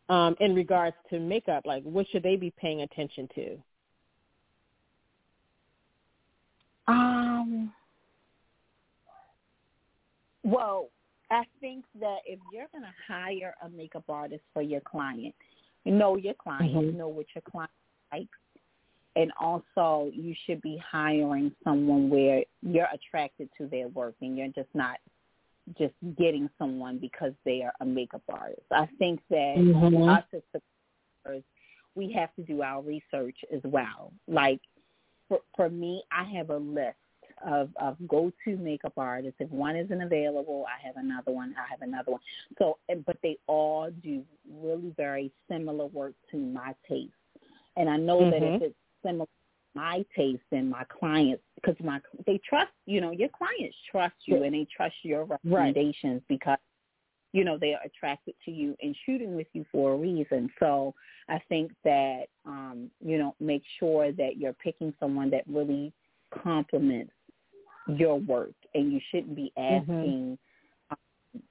um, 0.09 0.37
in 0.39 0.55
regards 0.55 0.95
to 1.11 1.19
makeup? 1.19 1.65
Like, 1.67 1.83
what 1.83 2.07
should 2.13 2.23
they 2.23 2.37
be 2.37 2.53
paying 2.57 2.83
attention 2.83 3.29
to? 3.35 3.59
Um. 6.87 7.73
Well, 10.45 10.91
I 11.31 11.43
think 11.61 11.85
that 11.99 12.19
if 12.25 12.39
you're 12.53 12.69
going 12.71 12.85
to 12.85 13.13
hire 13.13 13.55
a 13.65 13.69
makeup 13.69 14.05
artist 14.09 14.43
for 14.53 14.63
your 14.63 14.81
client, 14.81 15.35
know 15.85 16.17
your 16.17 16.35
client, 16.35 16.73
mm-hmm. 16.73 16.97
know 16.97 17.09
what 17.09 17.27
your 17.35 17.43
client 17.51 17.73
likes, 18.13 18.29
and 19.17 19.33
also 19.41 20.11
you 20.15 20.35
should 20.47 20.61
be 20.61 20.81
hiring 20.91 21.51
someone 21.65 22.11
where 22.11 22.45
you're 22.63 22.89
attracted 22.93 23.49
to 23.59 23.67
their 23.67 23.89
work 23.89 24.15
and 24.21 24.37
you're 24.37 24.49
just 24.49 24.69
not 24.75 24.99
just 25.77 25.95
getting 26.17 26.49
someone 26.59 26.99
because 26.99 27.33
they 27.45 27.63
are 27.63 27.73
a 27.81 27.85
makeup 27.85 28.23
artist. 28.29 28.67
I 28.71 28.89
think 28.99 29.21
that 29.31 29.57
mm-hmm. 29.59 30.09
us 30.09 30.23
as 30.33 30.43
photographers, 30.53 31.45
we 31.97 32.13
have 32.13 32.33
to 32.37 32.43
do 32.43 32.63
our 32.63 32.83
research 32.83 33.37
as 33.53 33.63
well. 33.65 34.13
Like 34.29 34.61
for, 35.29 35.41
for 35.57 35.71
me, 35.71 36.03
I 36.13 36.25
have 36.37 36.51
a 36.51 36.59
list 36.59 36.97
of, 37.45 37.71
of 37.81 37.97
go-to 38.07 38.57
makeup 38.57 38.93
artists. 38.97 39.37
If 39.41 39.51
one 39.51 39.77
isn't 39.77 40.01
available, 40.01 40.67
I 40.69 40.87
have 40.87 40.97
another 40.97 41.33
one. 41.33 41.55
I 41.59 41.69
have 41.71 41.83
another 41.83 42.13
one. 42.13 42.21
So, 42.59 42.79
but 43.05 43.17
they 43.23 43.39
all 43.47 43.91
do 44.03 44.23
really 44.63 44.93
very 44.97 45.33
similar 45.51 45.87
work 45.87 46.13
to 46.31 46.37
my 46.37 46.75
taste. 46.89 47.13
And 47.77 47.91
I 47.91 47.97
know 47.97 48.21
mm-hmm. 48.21 48.31
that 48.31 48.43
if 48.43 48.63
it's 48.63 48.75
similar 49.07 49.27
my 49.75 50.03
taste 50.17 50.43
and 50.53 50.71
my 50.71 50.85
clients 50.85 51.43
because 51.55 51.77
my 51.85 52.01
they 52.27 52.41
trust 52.49 52.73
you 52.87 53.01
know 53.01 53.11
your 53.11 53.29
clients 53.37 53.77
trust 53.91 54.15
you 54.25 54.43
and 54.43 54.55
they 54.55 54.67
trust 54.75 54.95
your 55.03 55.25
recommendations 55.25 56.23
right. 56.23 56.29
because 56.29 56.59
you 57.33 57.45
know 57.45 57.59
they're 57.61 57.81
attracted 57.85 58.35
to 58.45 58.51
you 58.51 58.75
and 58.81 58.97
shooting 59.05 59.37
with 59.37 59.47
you 59.53 59.65
for 59.71 59.93
a 59.93 59.97
reason. 59.97 60.51
So 60.59 60.95
I 61.29 61.39
think 61.51 61.73
that 61.85 62.25
um, 62.47 62.91
you 63.05 63.19
know 63.19 63.37
make 63.39 63.63
sure 63.79 64.11
that 64.13 64.39
you're 64.39 64.55
picking 64.55 64.95
someone 64.99 65.29
that 65.31 65.45
really 65.47 65.93
complements 66.43 67.13
your 67.87 68.19
work, 68.19 68.55
and 68.75 68.93
you 68.93 69.01
shouldn't 69.11 69.37
be 69.37 69.53
Mm-hmm. 69.59 69.93
asking. 69.93 70.39
Um, 70.91 71.45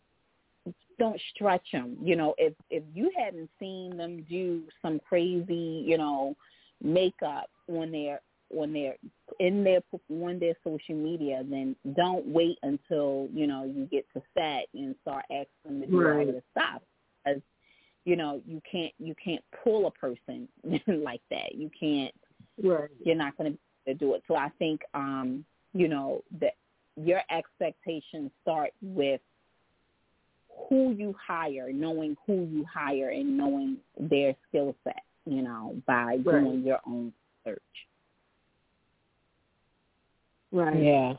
don't 0.98 1.22
stretch 1.36 1.68
them. 1.72 1.98
You 2.02 2.16
know, 2.16 2.34
if 2.40 2.54
if 2.72 2.84
you 2.94 3.12
hadn't 3.16 3.50
seen 3.60 3.96
them 3.98 4.26
do 4.28 4.64
some 4.82 5.00
crazy, 5.08 5.84
you 5.86 5.98
know, 5.98 6.36
makeup 6.82 7.50
on 7.68 7.92
their 7.92 8.22
on 8.56 8.74
their 8.74 8.96
in 9.40 9.64
their 9.64 9.82
on 10.10 10.40
their 10.40 10.54
social 10.64 10.96
media, 10.96 11.44
then 11.50 11.76
don't 11.96 12.26
wait 12.28 12.58
until 12.64 13.28
you 13.34 13.48
know 13.48 13.64
you 13.64 13.86
get 13.86 14.06
to 14.14 14.22
set 14.34 14.68
and 14.74 14.96
start 15.02 15.26
asking 15.32 15.48
them 15.64 15.82
to 15.82 15.88
do 15.88 16.00
Right. 16.00 16.28
all 16.28 16.34
the 16.34 16.44
stuff. 16.52 16.82
Because 17.24 17.42
you 18.06 18.16
know 18.16 18.42
you 18.48 18.62
can't 18.70 18.94
you 19.00 19.16
can't 19.24 19.44
pull 19.64 19.88
a 19.88 19.92
person 19.92 20.48
like 20.88 21.22
that. 21.32 21.56
You 21.56 21.70
can't. 21.78 22.14
Right. 22.64 22.90
You're 23.04 23.16
not 23.16 23.36
going 23.38 23.52
to 23.52 23.58
be 23.58 23.92
able 23.92 24.00
to 24.00 24.06
do 24.06 24.14
it. 24.16 24.24
So 24.28 24.36
I 24.36 24.50
think 24.60 24.82
um, 24.94 25.44
you 25.74 25.88
know 25.88 26.22
that 26.40 26.54
your 26.96 27.22
expectations 27.30 28.32
start 28.42 28.72
with 28.82 29.20
who 30.70 30.94
you 30.94 31.14
hire, 31.22 31.72
knowing 31.74 32.16
who 32.26 32.46
you 32.46 32.66
hire, 32.72 33.10
and 33.10 33.38
knowing 33.38 33.78
their 34.00 34.36
skill 34.48 34.76
set. 34.84 35.04
You 35.26 35.42
know, 35.42 35.82
by 35.88 36.18
Right. 36.18 36.24
doing 36.24 36.64
your 36.64 36.80
own 36.86 37.12
search. 37.44 37.62
Right. 40.52 40.82
Yeah. 40.84 41.14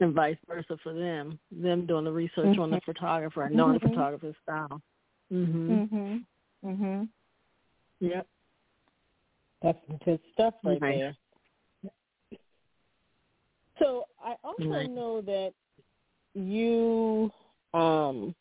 And 0.00 0.14
vice 0.14 0.36
versa 0.48 0.76
for 0.82 0.92
them. 0.92 1.38
Them 1.50 1.86
doing 1.86 2.04
the 2.04 2.12
research 2.12 2.58
on 2.58 2.70
the 2.70 2.80
photographer 2.84 3.44
and 3.44 3.54
knowing 3.54 3.74
the 3.74 3.80
Mhm. 3.80 3.90
photographer's 3.90 4.36
style. 4.42 4.82
Mhm. 5.32 5.88
Mhm. 5.88 6.26
Mhm. 6.64 7.08
Yep. 8.00 8.26
That's 9.62 9.78
good 10.04 10.20
stuff 10.32 10.54
right 10.64 10.80
Right. 10.82 10.98
there. 10.98 11.16
So 13.78 14.06
I 14.22 14.36
also 14.44 14.64
Right. 14.64 14.90
know 14.90 15.20
that 15.22 15.54
you 16.34 17.32
um 17.74 18.34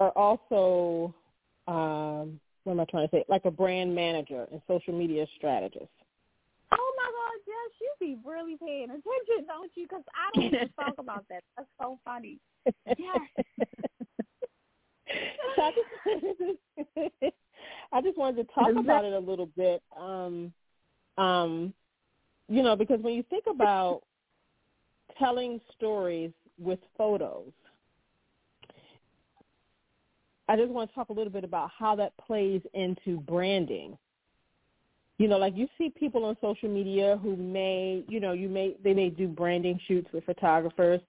are 0.00 0.10
also 0.16 1.14
um 1.68 2.40
what 2.64 2.72
am 2.72 2.80
I 2.80 2.84
trying 2.86 3.08
to 3.08 3.16
say? 3.16 3.24
Like 3.28 3.44
a 3.44 3.50
brand 3.50 3.94
manager 3.94 4.46
and 4.50 4.60
social 4.68 4.92
media 4.92 5.26
strategist. 5.36 5.88
Oh 6.72 6.92
my 6.96 7.10
God, 7.10 7.40
Jess, 7.46 7.80
you 7.80 7.90
be 8.00 8.18
really 8.28 8.56
paying 8.56 8.90
attention, 8.90 9.46
don't 9.46 9.70
you? 9.74 9.84
Because 9.84 10.02
I 10.14 10.30
don't 10.34 10.44
even 10.46 10.68
talk 10.78 10.94
about 10.98 11.24
that. 11.30 11.42
That's 11.56 11.68
so 11.80 11.98
funny. 12.04 12.38
Yes. 12.86 13.20
I 15.58 15.72
just, 15.72 16.58
I 17.92 18.00
just 18.00 18.16
wanted 18.18 18.46
to 18.46 18.54
talk 18.54 18.70
about 18.78 19.04
it 19.04 19.12
a 19.12 19.18
little 19.18 19.46
bit. 19.56 19.82
Um, 19.98 20.52
um, 21.18 21.74
you 22.48 22.62
know, 22.62 22.76
because 22.76 23.00
when 23.00 23.14
you 23.14 23.24
think 23.30 23.44
about 23.50 24.02
telling 25.18 25.60
stories 25.76 26.30
with 26.58 26.78
photos, 26.96 27.52
I 30.50 30.56
just 30.56 30.70
want 30.70 30.90
to 30.90 30.94
talk 30.96 31.10
a 31.10 31.12
little 31.12 31.32
bit 31.32 31.44
about 31.44 31.70
how 31.78 31.94
that 31.94 32.12
plays 32.26 32.60
into 32.74 33.20
branding. 33.20 33.96
You 35.18 35.28
know, 35.28 35.38
like 35.38 35.56
you 35.56 35.68
see 35.78 35.90
people 35.90 36.24
on 36.24 36.36
social 36.40 36.68
media 36.68 37.20
who 37.22 37.36
may, 37.36 38.02
you 38.08 38.18
know, 38.18 38.32
you 38.32 38.48
may 38.48 38.74
they 38.82 38.92
may 38.92 39.10
do 39.10 39.28
branding 39.28 39.78
shoots 39.86 40.08
with 40.12 40.24
photographers. 40.24 41.00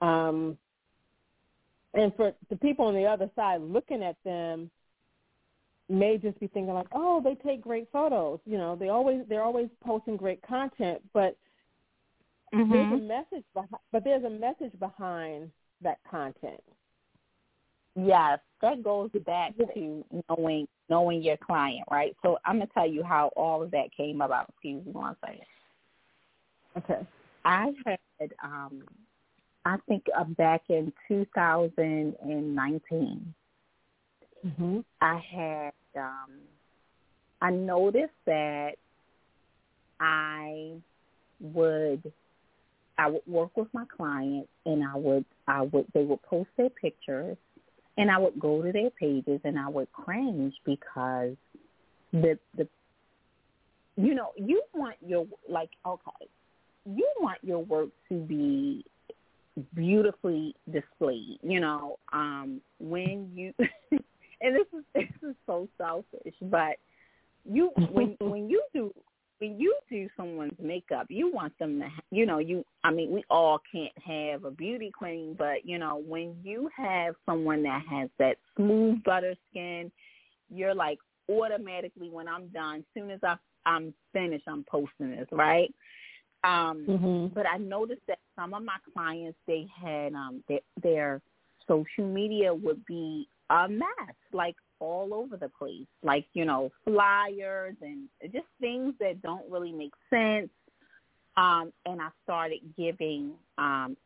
Um, 0.00 0.56
and 1.94 2.14
for 2.14 2.34
the 2.50 2.56
people 2.56 2.84
on 2.86 2.94
the 2.94 3.04
other 3.04 3.28
side 3.34 3.62
looking 3.62 4.04
at 4.04 4.16
them 4.24 4.70
may 5.88 6.16
just 6.16 6.38
be 6.38 6.46
thinking 6.46 6.72
like, 6.72 6.86
oh, 6.92 7.20
they 7.20 7.34
take 7.34 7.62
great 7.62 7.88
photos. 7.90 8.38
You 8.46 8.58
know, 8.58 8.76
they 8.76 8.90
always 8.90 9.22
they're 9.28 9.42
always 9.42 9.70
posting 9.84 10.16
great 10.16 10.40
content, 10.46 11.00
but 11.12 11.36
there's 12.52 12.92
a 12.92 13.02
message 13.02 13.44
behind, 13.54 13.82
but 13.90 14.04
there's 14.04 14.22
a 14.22 14.30
message 14.30 14.78
behind 14.78 15.50
that 15.82 15.98
content. 16.08 16.62
Yes, 17.96 18.40
that 18.60 18.82
goes 18.82 19.10
back 19.24 19.56
to 19.56 20.04
knowing 20.28 20.66
knowing 20.88 21.22
your 21.22 21.36
client, 21.36 21.86
right? 21.90 22.16
So 22.22 22.38
I'm 22.44 22.58
gonna 22.58 22.68
tell 22.74 22.88
you 22.88 23.04
how 23.04 23.28
all 23.36 23.62
of 23.62 23.70
that 23.70 23.94
came 23.96 24.20
about. 24.20 24.48
Excuse 24.50 24.84
me 24.84 24.92
one 24.92 25.16
second. 25.20 25.46
Okay. 26.76 27.06
I 27.44 27.72
had, 27.86 28.32
um, 28.42 28.82
I 29.64 29.76
think 29.88 30.06
uh, 30.16 30.24
back 30.24 30.62
in 30.68 30.92
2019, 31.08 33.34
hmm 34.56 34.80
I 35.00 35.18
had, 35.18 35.72
um, 35.96 36.30
I 37.40 37.50
noticed 37.50 38.12
that 38.26 38.74
I 40.00 40.74
would, 41.40 42.12
I 42.98 43.10
would 43.10 43.26
work 43.26 43.56
with 43.56 43.68
my 43.72 43.84
clients, 43.94 44.48
and 44.66 44.84
I 44.84 44.96
would, 44.96 45.24
I 45.46 45.62
would, 45.62 45.86
they 45.94 46.04
would 46.04 46.22
post 46.22 46.50
their 46.56 46.70
pictures, 46.70 47.36
and 47.96 48.10
I 48.10 48.18
would 48.18 48.38
go 48.38 48.62
to 48.62 48.72
their 48.72 48.90
pages, 48.90 49.40
and 49.44 49.58
I 49.58 49.68
would 49.68 49.92
cringe 49.92 50.54
because 50.64 51.36
the 52.12 52.38
the, 52.56 52.68
you 53.96 54.14
know, 54.14 54.32
you 54.36 54.62
want 54.74 54.96
your 55.04 55.26
like, 55.48 55.70
okay, 55.86 56.28
you 56.84 57.08
want 57.20 57.38
your 57.42 57.60
work 57.60 57.88
to 58.08 58.14
be 58.14 58.84
beautifully 59.74 60.54
displayed. 60.70 61.38
You 61.42 61.60
know, 61.60 61.98
um, 62.12 62.60
when 62.80 63.30
you 63.34 63.52
and 63.90 64.54
this 64.54 64.66
is 64.72 64.84
this 64.94 65.30
is 65.30 65.36
so 65.46 65.68
selfish, 65.78 66.34
but 66.42 66.76
you 67.44 67.70
when 67.90 68.16
when 68.20 68.48
you 68.48 68.62
do 68.72 68.92
when 69.44 69.60
you 69.60 69.76
do 69.90 70.08
someone's 70.16 70.58
makeup, 70.60 71.06
you 71.10 71.30
want 71.32 71.56
them 71.58 71.80
to, 71.80 71.88
you 72.10 72.26
know, 72.26 72.38
you. 72.38 72.64
I 72.82 72.90
mean, 72.90 73.10
we 73.10 73.24
all 73.30 73.60
can't 73.70 73.92
have 74.04 74.44
a 74.44 74.50
beauty 74.50 74.90
queen, 74.96 75.34
but 75.38 75.64
you 75.64 75.78
know, 75.78 76.02
when 76.06 76.36
you 76.42 76.70
have 76.76 77.14
someone 77.26 77.62
that 77.64 77.82
has 77.90 78.08
that 78.18 78.36
smooth 78.56 79.02
butter 79.04 79.34
skin, 79.50 79.90
you're 80.48 80.74
like 80.74 80.98
automatically 81.30 82.10
when 82.10 82.28
I'm 82.28 82.48
done, 82.48 82.84
soon 82.94 83.10
as 83.10 83.20
I 83.22 83.36
I'm 83.66 83.94
finished, 84.12 84.44
I'm 84.48 84.64
posting 84.64 85.10
this, 85.10 85.28
right? 85.30 85.72
Um, 86.42 86.84
hmm 86.86 87.26
but 87.34 87.46
I 87.46 87.56
noticed 87.56 88.02
that 88.06 88.18
some 88.36 88.54
of 88.54 88.62
my 88.62 88.76
clients 88.92 89.38
they 89.46 89.66
had 89.82 90.14
um 90.14 90.42
their, 90.48 90.60
their 90.82 91.22
social 91.66 92.06
media 92.06 92.52
would 92.52 92.84
be 92.86 93.28
a 93.50 93.68
mess, 93.68 94.16
like 94.32 94.56
all 94.84 95.14
over 95.14 95.36
the 95.36 95.48
place, 95.48 95.86
like 96.02 96.26
you 96.34 96.44
know 96.44 96.70
flyers 96.84 97.74
and 97.80 98.08
just 98.32 98.46
things 98.60 98.94
that 99.00 99.22
don't 99.22 99.50
really 99.50 99.72
make 99.72 99.92
sense. 100.10 100.50
Um, 101.36 101.72
and 101.84 102.00
I 102.00 102.10
started 102.24 102.60
giving 102.76 103.32
um 103.58 103.96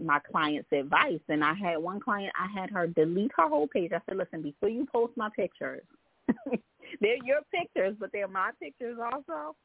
my 0.00 0.20
clients 0.20 0.70
advice, 0.72 1.20
and 1.28 1.44
I 1.44 1.54
had 1.54 1.78
one 1.78 2.00
client 2.00 2.32
I 2.38 2.48
had 2.58 2.70
her 2.70 2.86
delete 2.86 3.32
her 3.36 3.48
whole 3.48 3.66
page. 3.66 3.92
I 3.92 4.00
said, 4.06 4.16
listen, 4.16 4.42
before 4.42 4.68
you 4.68 4.86
post 4.90 5.12
my 5.16 5.28
pictures, 5.34 5.82
they're 7.00 7.24
your 7.24 7.40
pictures, 7.52 7.96
but 7.98 8.10
they're 8.12 8.28
my 8.28 8.50
pictures 8.60 8.98
also. 9.02 9.56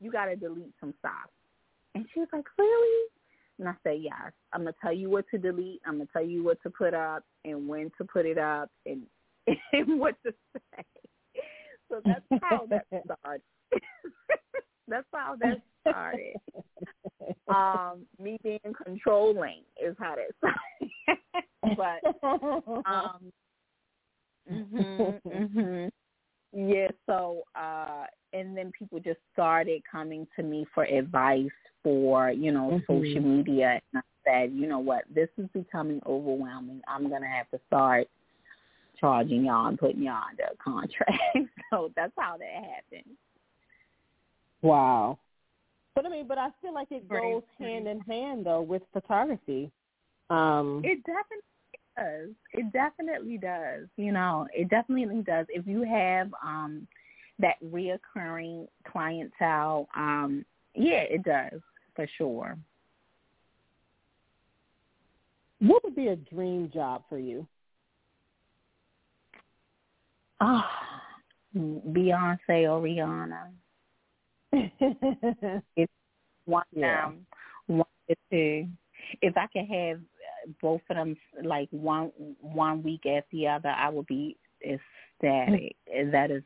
You 0.00 0.12
got 0.12 0.26
to 0.26 0.36
delete 0.36 0.74
some 0.80 0.94
stuff. 0.98 1.30
And 1.94 2.06
she 2.12 2.20
was 2.20 2.28
like, 2.32 2.44
really? 2.58 3.08
And 3.58 3.68
I 3.68 3.74
said, 3.82 3.98
yes. 4.00 4.32
I'm 4.52 4.62
going 4.62 4.74
to 4.74 4.78
tell 4.82 4.92
you 4.92 5.08
what 5.08 5.24
to 5.30 5.38
delete. 5.38 5.80
I'm 5.86 5.96
going 5.96 6.06
to 6.06 6.12
tell 6.12 6.24
you 6.24 6.44
what 6.44 6.62
to 6.62 6.70
put 6.70 6.92
up 6.92 7.24
and 7.44 7.66
when 7.66 7.90
to 7.98 8.04
put 8.04 8.26
it 8.26 8.38
up 8.38 8.70
and, 8.84 9.02
and 9.72 9.98
what 10.00 10.16
to 10.24 10.32
say. 10.54 10.84
So 11.88 12.00
that's 12.04 12.24
how 12.42 12.66
that 12.70 12.86
started. 13.04 13.42
that's 14.88 15.06
how 15.12 15.36
that 15.40 15.60
started. 15.88 16.34
Um, 17.48 18.06
me 18.20 18.38
being 18.42 18.58
controlling 18.84 19.62
is 19.82 19.94
how 19.98 20.16
that 20.16 20.34
started. 20.38 21.16
but 21.76 22.00
um 22.86 23.32
mhm 24.50 25.20
mhm 25.26 25.90
yeah 26.52 26.88
so 27.06 27.42
uh 27.56 28.04
and 28.32 28.56
then 28.56 28.70
people 28.78 29.00
just 29.00 29.18
started 29.32 29.82
coming 29.90 30.26
to 30.36 30.42
me 30.42 30.64
for 30.74 30.84
advice 30.84 31.50
for 31.82 32.30
you 32.30 32.52
know 32.52 32.70
Mhm. 32.70 32.86
social 32.86 33.20
media 33.20 33.80
and 33.92 34.02
i 34.02 34.02
said 34.24 34.52
you 34.52 34.68
know 34.68 34.78
what 34.78 35.04
this 35.12 35.28
is 35.38 35.48
becoming 35.52 36.00
overwhelming 36.06 36.80
i'm 36.88 37.08
going 37.08 37.22
to 37.22 37.28
have 37.28 37.50
to 37.50 37.58
start 37.66 38.06
charging 38.98 39.44
y'all 39.44 39.66
and 39.66 39.78
putting 39.78 40.02
y'all 40.02 40.22
under 40.30 40.44
a 40.44 40.56
contract 40.62 41.20
so 41.70 41.90
that's 41.96 42.12
how 42.18 42.36
that 42.36 42.64
happened 42.64 43.16
wow. 44.62 45.18
But 45.96 46.04
I 46.04 46.10
mean, 46.10 46.28
but 46.28 46.36
I 46.36 46.50
feel 46.60 46.74
like 46.74 46.88
it 46.90 47.08
goes 47.08 47.42
hand 47.58 47.88
in 47.88 48.00
hand 48.00 48.44
though 48.44 48.60
with 48.60 48.82
photography. 48.92 49.70
Um, 50.28 50.82
It 50.84 51.02
definitely 51.04 51.78
does. 51.96 52.34
It 52.52 52.72
definitely 52.72 53.38
does. 53.38 53.88
You 53.96 54.12
know, 54.12 54.46
it 54.54 54.68
definitely 54.68 55.22
does. 55.22 55.46
If 55.48 55.66
you 55.66 55.82
have 55.84 56.30
um 56.44 56.86
that 57.38 57.56
reoccurring 57.64 58.68
clientele, 58.90 59.88
um, 59.96 60.44
yeah, 60.74 61.04
it 61.08 61.22
does 61.22 61.60
for 61.94 62.06
sure. 62.18 62.58
what 65.60 65.82
would 65.84 65.96
be 65.96 66.08
a 66.08 66.16
dream 66.16 66.70
job 66.72 67.02
for 67.08 67.18
you? 67.18 67.46
Oh, 70.40 70.62
Beyonce 71.56 72.68
or 72.68 72.82
Rihanna. 72.82 73.50
it's 75.76 75.92
one 76.44 76.64
yeah. 76.72 77.06
um, 77.06 77.26
one 77.66 77.86
to 78.08 78.16
two. 78.30 78.68
If 79.22 79.36
I 79.36 79.46
could 79.48 79.66
have 79.66 80.00
both 80.60 80.80
of 80.90 80.96
them 80.96 81.16
like 81.42 81.68
one 81.70 82.10
one 82.40 82.82
week 82.82 83.06
after 83.06 83.28
the 83.32 83.48
other, 83.48 83.68
I 83.68 83.88
would 83.88 84.06
be 84.06 84.36
ecstatic. 84.62 85.76
that 86.12 86.30
is 86.30 86.42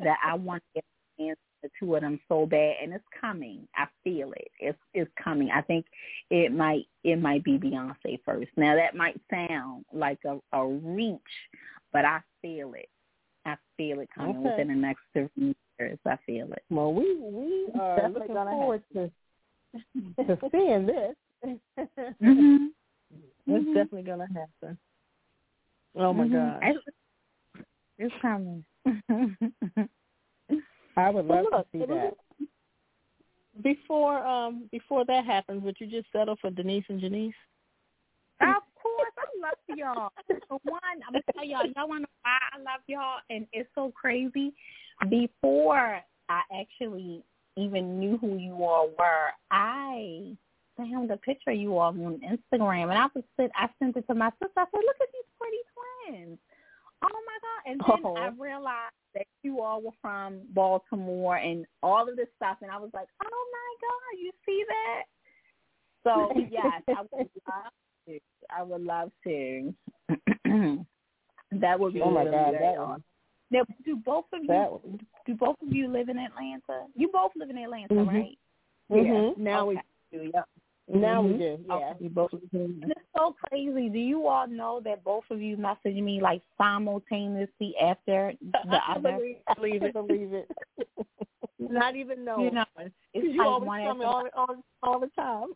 that 0.00 0.18
I 0.24 0.34
want 0.34 0.62
to 0.74 0.82
get 1.18 1.38
the 1.62 1.70
two 1.78 1.94
of 1.94 2.02
them 2.02 2.18
so 2.28 2.46
bad, 2.46 2.74
and 2.82 2.92
it's 2.92 3.04
coming. 3.18 3.66
I 3.76 3.86
feel 4.04 4.32
it. 4.32 4.48
It's 4.58 4.78
it's 4.94 5.10
coming. 5.22 5.50
I 5.54 5.62
think 5.62 5.86
it 6.30 6.52
might 6.52 6.86
it 7.04 7.20
might 7.20 7.44
be 7.44 7.58
Beyonce 7.58 8.18
first. 8.24 8.50
Now 8.56 8.74
that 8.74 8.96
might 8.96 9.20
sound 9.30 9.84
like 9.92 10.18
a, 10.26 10.38
a 10.56 10.66
reach, 10.66 11.20
but 11.92 12.04
I 12.04 12.20
feel 12.42 12.74
it. 12.74 12.88
I 13.46 13.56
feel 13.76 14.00
it 14.00 14.08
coming 14.14 14.36
okay. 14.36 14.50
within 14.50 14.68
the 14.68 14.74
next 14.74 15.00
three 15.12 15.54
years. 15.78 15.98
I 16.06 16.16
feel 16.26 16.52
it. 16.52 16.62
Well, 16.70 16.92
we 16.92 17.16
we 17.20 17.68
are 17.80 18.08
looking 18.08 18.34
forward 18.34 18.82
to 18.92 19.10
to 20.26 20.38
seeing 20.50 20.86
this. 20.86 21.16
mm-hmm. 21.46 22.66
It's 23.46 23.64
mm-hmm. 23.64 23.74
definitely 23.74 24.02
gonna 24.02 24.28
happen. 24.28 24.78
Oh 25.96 26.12
my 26.12 26.24
mm-hmm. 26.24 26.60
gosh, 26.60 27.64
it's 27.98 28.14
coming. 28.22 28.64
I 30.96 31.10
would 31.10 31.26
love 31.26 31.46
look, 31.50 31.70
to 31.72 31.78
see 31.78 31.86
that. 31.86 32.14
Before 33.62 34.24
um 34.24 34.68
before 34.70 35.04
that 35.06 35.24
happens, 35.24 35.62
would 35.62 35.76
you 35.78 35.86
just 35.86 36.06
settle 36.12 36.36
for 36.40 36.50
Denise 36.50 36.84
and 36.88 37.00
Janice? 37.00 37.34
Of 38.40 38.46
course, 38.46 38.62
I 38.70 38.71
love 39.42 39.58
to 39.68 39.76
y'all. 39.76 40.10
For 40.48 40.58
one, 40.64 40.80
I'm 41.06 41.12
gonna 41.12 41.24
tell 41.34 41.44
y'all, 41.44 41.66
y'all 41.76 41.88
wanna 41.88 42.02
know 42.02 42.22
why 42.22 42.38
I 42.52 42.58
love 42.58 42.80
y'all, 42.86 43.18
and 43.30 43.46
it's 43.52 43.68
so 43.74 43.92
crazy. 43.92 44.52
Before 45.08 46.00
I 46.28 46.40
actually 46.54 47.24
even 47.56 47.98
knew 47.98 48.16
who 48.18 48.36
you 48.36 48.64
all 48.64 48.90
were, 48.98 49.30
I 49.50 50.36
found 50.76 51.10
a 51.10 51.16
picture 51.16 51.50
of 51.50 51.56
you 51.56 51.76
all 51.76 51.88
on 51.88 52.20
Instagram, 52.20 52.90
and 52.90 52.98
I 52.98 53.06
was 53.14 53.24
I 53.38 53.68
sent 53.78 53.96
it 53.96 54.06
to 54.06 54.14
my 54.14 54.30
sister. 54.42 54.60
I 54.60 54.64
said, 54.70 54.80
"Look 54.86 54.96
at 55.00 55.08
these 55.12 55.30
pretty 55.38 55.62
twins." 55.74 56.38
Oh 57.02 57.08
my 57.08 57.38
god! 57.42 57.70
And 57.70 57.80
then 57.80 58.06
oh. 58.06 58.16
I 58.16 58.28
realized 58.40 58.94
that 59.14 59.26
you 59.42 59.60
all 59.60 59.82
were 59.82 59.90
from 60.00 60.40
Baltimore 60.50 61.36
and 61.36 61.66
all 61.82 62.08
of 62.08 62.16
this 62.16 62.28
stuff, 62.36 62.58
and 62.62 62.70
I 62.70 62.78
was 62.78 62.90
like, 62.94 63.08
"Oh 63.24 63.44
my 63.52 63.70
god, 63.80 64.20
you 64.20 64.30
see 64.46 64.64
that?" 64.68 65.02
So 66.04 66.32
yes, 66.50 66.82
I 66.88 67.02
would 67.12 67.28
love 67.48 67.72
to. 68.06 68.18
I 68.56 68.62
would 68.62 68.82
love 68.82 69.10
to. 69.24 69.74
that 71.52 71.78
would 71.78 71.94
be 71.94 72.02
oh 72.02 72.10
my 72.10 72.22
really 72.22 72.76
god, 72.76 73.02
Now, 73.50 73.64
do 73.84 73.96
both 73.96 74.24
of 74.32 74.42
you 74.42 74.98
do 75.26 75.34
both 75.34 75.56
of 75.62 75.72
you 75.72 75.88
live 75.88 76.08
in 76.08 76.18
Atlanta? 76.18 76.86
You 76.94 77.08
both 77.12 77.32
live 77.36 77.50
in 77.50 77.58
Atlanta, 77.58 77.94
mm-hmm. 77.94 78.08
right? 78.08 78.38
Mm-hmm. 78.90 79.40
Yeah. 79.42 79.44
Now 79.44 79.70
okay. 79.70 79.80
we 80.12 80.18
do. 80.18 80.30
Yep. 80.34 80.48
Now 80.88 81.22
mm-hmm. 81.22 81.32
we 81.32 81.38
do. 81.38 81.58
Yeah, 81.68 81.74
okay. 81.74 81.92
we 82.00 82.08
both. 82.08 82.30
It's 82.32 83.00
so 83.16 83.34
crazy. 83.48 83.88
Do 83.88 83.98
you 83.98 84.26
all 84.26 84.46
know 84.46 84.80
that 84.84 85.04
both 85.04 85.24
of 85.30 85.40
you 85.40 85.56
messaged 85.56 86.02
me 86.02 86.20
like 86.20 86.42
simultaneously 86.58 87.74
after 87.80 88.32
the 88.42 88.76
I 88.76 88.96
other? 88.96 89.18
Believe, 89.56 89.82
it. 89.82 89.94
Believe 89.94 90.32
it. 90.32 90.48
Not 91.58 91.96
even 91.96 92.24
knowing. 92.24 92.46
You 92.46 92.50
know, 92.50 92.64
it's 92.76 92.94
you 93.14 93.38
like 93.38 93.46
always 93.46 93.82
tell 93.84 93.94
me 93.94 94.04
all, 94.04 94.24
all, 94.36 94.56
all 94.82 95.00
the 95.00 95.10
time. 95.16 95.48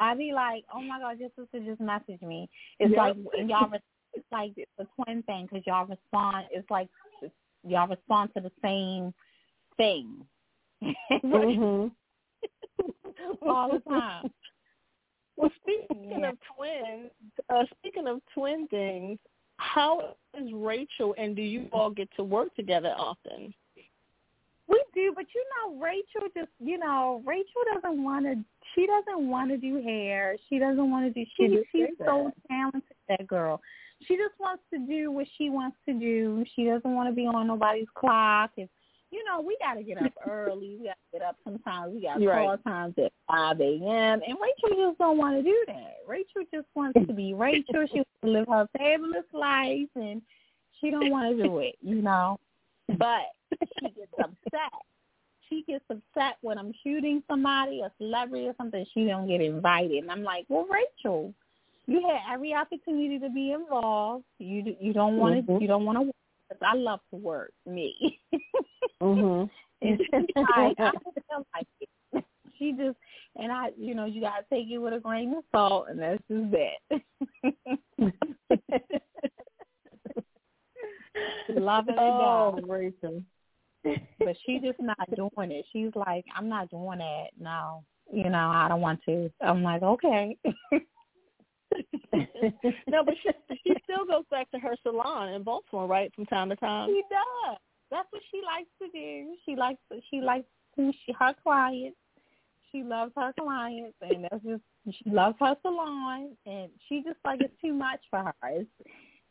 I 0.00 0.14
be 0.14 0.32
like, 0.32 0.64
oh 0.74 0.80
my 0.82 0.98
god, 1.00 1.18
your 1.18 1.30
sister 1.38 1.60
just 1.64 1.80
messaged 1.80 2.22
me. 2.22 2.48
It's 2.78 2.94
like 2.96 3.16
y'all. 3.46 3.68
re- 3.68 3.78
It's 4.14 4.26
like 4.30 4.52
the 4.76 4.86
twin 4.94 5.22
thing 5.22 5.48
because 5.50 5.66
y'all 5.66 5.86
respond. 5.86 6.44
It's 6.50 6.70
like 6.70 6.90
y'all 7.66 7.88
respond 7.88 8.28
to 8.36 8.42
the 8.42 8.52
same 8.60 9.14
thing. 9.78 10.26
mm-hmm. 11.24 11.88
all 13.48 13.70
the 13.72 13.80
time. 13.88 14.30
Well, 15.36 15.50
speaking 15.62 16.20
yeah. 16.20 16.28
of 16.30 16.36
twins, 16.54 17.10
uh, 17.48 17.64
speaking 17.78 18.06
of 18.06 18.20
twin 18.34 18.68
things, 18.68 19.18
how 19.56 20.14
is 20.38 20.50
Rachel 20.52 21.14
and 21.16 21.34
do 21.34 21.42
you 21.42 21.68
all 21.72 21.90
get 21.90 22.08
to 22.16 22.24
work 22.24 22.54
together 22.54 22.94
often? 22.96 23.54
We 24.72 24.82
do, 24.94 25.12
but 25.14 25.26
you 25.34 25.44
know, 25.52 25.78
Rachel 25.78 26.28
just, 26.34 26.50
you 26.58 26.78
know, 26.78 27.22
Rachel 27.26 27.62
doesn't 27.74 28.02
want 28.02 28.24
to. 28.24 28.36
She 28.74 28.86
doesn't 28.86 29.28
want 29.28 29.50
to 29.50 29.58
do 29.58 29.82
hair. 29.82 30.36
She 30.48 30.58
doesn't 30.58 30.90
want 30.90 31.04
to 31.04 31.10
do. 31.12 31.28
She, 31.36 31.62
she's 31.70 31.88
so 31.98 32.32
talented, 32.48 32.82
that 33.10 33.26
girl. 33.26 33.60
She 34.08 34.16
just 34.16 34.32
wants 34.40 34.62
to 34.72 34.78
do 34.78 35.10
what 35.12 35.26
she 35.36 35.50
wants 35.50 35.76
to 35.86 35.92
do. 35.92 36.42
She 36.56 36.64
doesn't 36.64 36.94
want 36.94 37.10
to 37.10 37.14
be 37.14 37.26
on 37.26 37.48
nobody's 37.48 37.86
clock. 37.94 38.52
If 38.56 38.70
you 39.10 39.22
know, 39.24 39.42
we 39.42 39.58
got 39.60 39.74
to 39.74 39.82
get 39.82 39.98
up 39.98 40.12
early. 40.28 40.78
We 40.80 40.86
got 40.86 40.94
to 40.94 41.18
get 41.18 41.22
up 41.22 41.36
sometimes. 41.44 41.94
We 41.94 42.00
got 42.00 42.24
right. 42.24 42.46
call 42.46 42.56
times 42.58 42.94
at 42.96 43.12
5 43.28 43.60
a.m. 43.60 44.20
And 44.26 44.36
Rachel 44.40 44.88
just 44.88 44.98
don't 44.98 45.18
want 45.18 45.36
to 45.36 45.42
do 45.42 45.64
that. 45.66 45.96
Rachel 46.08 46.42
just 46.52 46.66
wants 46.74 46.98
to 47.06 47.12
be 47.12 47.34
Rachel. 47.34 47.86
She 47.92 47.96
wants 47.96 48.10
to 48.24 48.30
live 48.30 48.48
her 48.48 48.66
fabulous 48.78 49.26
life, 49.34 49.88
and 49.96 50.22
she 50.80 50.90
don't 50.90 51.10
want 51.10 51.36
to 51.36 51.42
do 51.42 51.58
it, 51.58 51.76
you 51.82 52.00
know. 52.00 52.40
But 52.98 53.66
she 53.80 53.90
gets 53.90 54.12
upset. 54.18 54.72
She 55.48 55.64
gets 55.66 55.84
upset 55.90 56.36
when 56.40 56.58
I'm 56.58 56.72
shooting 56.82 57.22
somebody, 57.28 57.80
a 57.80 57.92
celebrity 57.98 58.46
or 58.46 58.54
something. 58.56 58.84
She 58.94 59.04
don't 59.04 59.28
get 59.28 59.40
invited, 59.40 60.02
and 60.02 60.10
I'm 60.10 60.22
like, 60.22 60.46
well, 60.48 60.66
Rachel, 60.66 61.34
you 61.86 62.00
had 62.08 62.34
every 62.34 62.54
opportunity 62.54 63.18
to 63.18 63.28
be 63.28 63.52
involved. 63.52 64.24
You 64.38 64.74
you 64.80 64.92
don't 64.92 65.16
want 65.16 65.34
to. 65.34 65.42
Mm-hmm. 65.42 65.62
You 65.62 65.68
don't 65.68 65.84
want 65.84 65.98
to 65.98 66.12
I 66.60 66.74
love 66.74 67.00
to 67.10 67.16
work, 67.16 67.52
me. 67.66 68.20
mm-hmm. 69.02 69.44
and 70.12 70.28
I, 70.36 70.74
like 70.78 71.66
it. 71.80 71.88
She 72.58 72.72
just 72.72 72.96
and 73.36 73.50
I, 73.50 73.70
you 73.76 73.94
know, 73.94 74.04
you 74.04 74.20
gotta 74.20 74.44
take 74.48 74.68
it 74.70 74.78
with 74.78 74.92
a 74.94 75.00
grain 75.00 75.34
of 75.34 75.42
salt, 75.50 75.86
and 75.88 75.98
that's 75.98 76.22
just 76.30 76.52
that. 76.52 78.12
love 81.60 81.88
it 81.88 81.94
oh, 81.98 82.58
Rachel. 82.66 83.22
But 83.84 84.36
she 84.46 84.60
just 84.60 84.80
not 84.80 84.96
doing 85.14 85.50
it. 85.50 85.64
She's 85.72 85.90
like, 85.94 86.24
I'm 86.36 86.48
not 86.48 86.70
doing 86.70 86.98
that. 86.98 87.28
No, 87.38 87.82
you 88.12 88.28
know, 88.30 88.50
I 88.50 88.68
don't 88.68 88.80
want 88.80 89.00
to. 89.06 89.30
I'm 89.40 89.62
like, 89.62 89.82
okay. 89.82 90.36
no, 92.12 93.02
but 93.04 93.14
she 93.22 93.30
she 93.64 93.74
still 93.84 94.04
goes 94.06 94.24
back 94.30 94.50
to 94.50 94.58
her 94.58 94.76
salon 94.82 95.30
in 95.30 95.42
Baltimore, 95.42 95.86
right, 95.86 96.14
from 96.14 96.26
time 96.26 96.50
to 96.50 96.56
time. 96.56 96.90
She 96.90 97.02
does. 97.10 97.58
That's 97.90 98.08
what 98.10 98.22
she 98.30 98.40
likes 98.44 98.70
to 98.80 98.88
do. 98.92 99.34
She 99.44 99.56
likes 99.56 99.78
she 100.10 100.20
likes 100.20 100.46
to 100.76 100.92
she 101.04 101.12
her 101.18 101.34
clients. 101.42 101.96
She 102.70 102.82
loves 102.82 103.12
her 103.16 103.32
clients, 103.38 103.96
and 104.00 104.24
that's 104.24 104.42
just 104.44 104.62
she 104.90 105.10
loves 105.10 105.36
her 105.40 105.56
salon, 105.62 106.36
and 106.46 106.70
she 106.88 107.02
just 107.02 107.18
like 107.24 107.40
it's 107.40 107.52
too 107.60 107.74
much 107.74 108.00
for 108.10 108.20
her. 108.20 108.34
It's, 108.44 108.70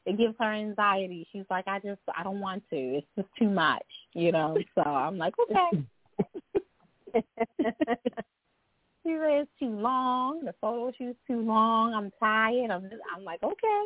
it 0.05 0.17
gives 0.17 0.35
her 0.39 0.53
anxiety. 0.53 1.27
She's 1.31 1.45
like, 1.49 1.67
I 1.67 1.79
just 1.79 1.99
I 2.17 2.23
don't 2.23 2.39
want 2.39 2.63
to. 2.69 2.75
It's 2.75 3.07
just 3.15 3.29
too 3.37 3.49
much, 3.49 3.85
you 4.13 4.31
know. 4.31 4.57
So 4.75 4.81
I'm 4.81 5.17
like, 5.17 5.33
okay. 5.39 5.83
she 7.13 7.21
said 9.03 9.41
it's 9.41 9.51
too 9.59 9.69
long. 9.69 10.45
The 10.45 10.53
photo 10.61 10.91
shoot's 10.97 11.19
too 11.27 11.41
long. 11.41 11.93
I'm 11.93 12.11
tired. 12.19 12.71
I'm 12.71 12.83
just, 12.83 13.01
I'm 13.15 13.23
like, 13.23 13.43
okay. 13.43 13.83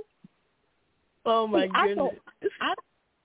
Oh 1.25 1.47
my 1.47 1.65
See, 1.65 1.71
goodness. 1.87 2.13
I, 2.61 2.73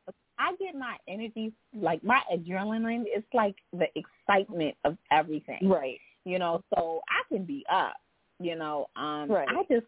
I, 0.08 0.12
I 0.38 0.56
get 0.56 0.74
my 0.74 0.96
energy 1.06 1.52
like 1.74 2.02
my 2.02 2.20
adrenaline. 2.32 3.04
It's 3.06 3.26
like 3.34 3.56
the 3.72 3.86
excitement 3.94 4.74
of 4.84 4.96
everything. 5.12 5.68
Right. 5.68 5.98
You 6.24 6.38
know, 6.38 6.62
so 6.74 7.02
I 7.08 7.22
can 7.32 7.44
be 7.44 7.64
up. 7.70 7.94
You 8.38 8.56
know, 8.56 8.86
um, 8.96 9.30
right. 9.30 9.48
I 9.48 9.62
just 9.70 9.86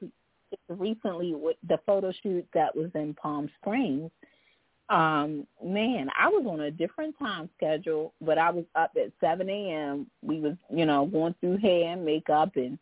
recently 0.69 1.35
with 1.35 1.57
the 1.69 1.79
photo 1.87 2.13
shoot 2.23 2.47
that 2.55 2.75
was 2.75 2.91
in 2.95 3.15
Palm 3.15 3.51
Springs 3.61 4.11
um, 4.93 5.47
man, 5.65 6.09
I 6.19 6.29
was 6.29 6.45
on 6.47 6.61
a 6.61 6.71
different 6.71 7.19
time 7.19 7.49
schedule, 7.57 8.13
but 8.21 8.37
I 8.37 8.51
was 8.51 8.65
up 8.75 8.93
at 8.97 9.11
7 9.21 9.49
a.m. 9.49 10.07
We 10.23 10.41
was, 10.41 10.55
you 10.69 10.85
know, 10.85 11.07
going 11.07 11.35
through 11.41 11.59
hair 11.59 11.93
and 11.93 12.05
makeup 12.05 12.57
and 12.57 12.79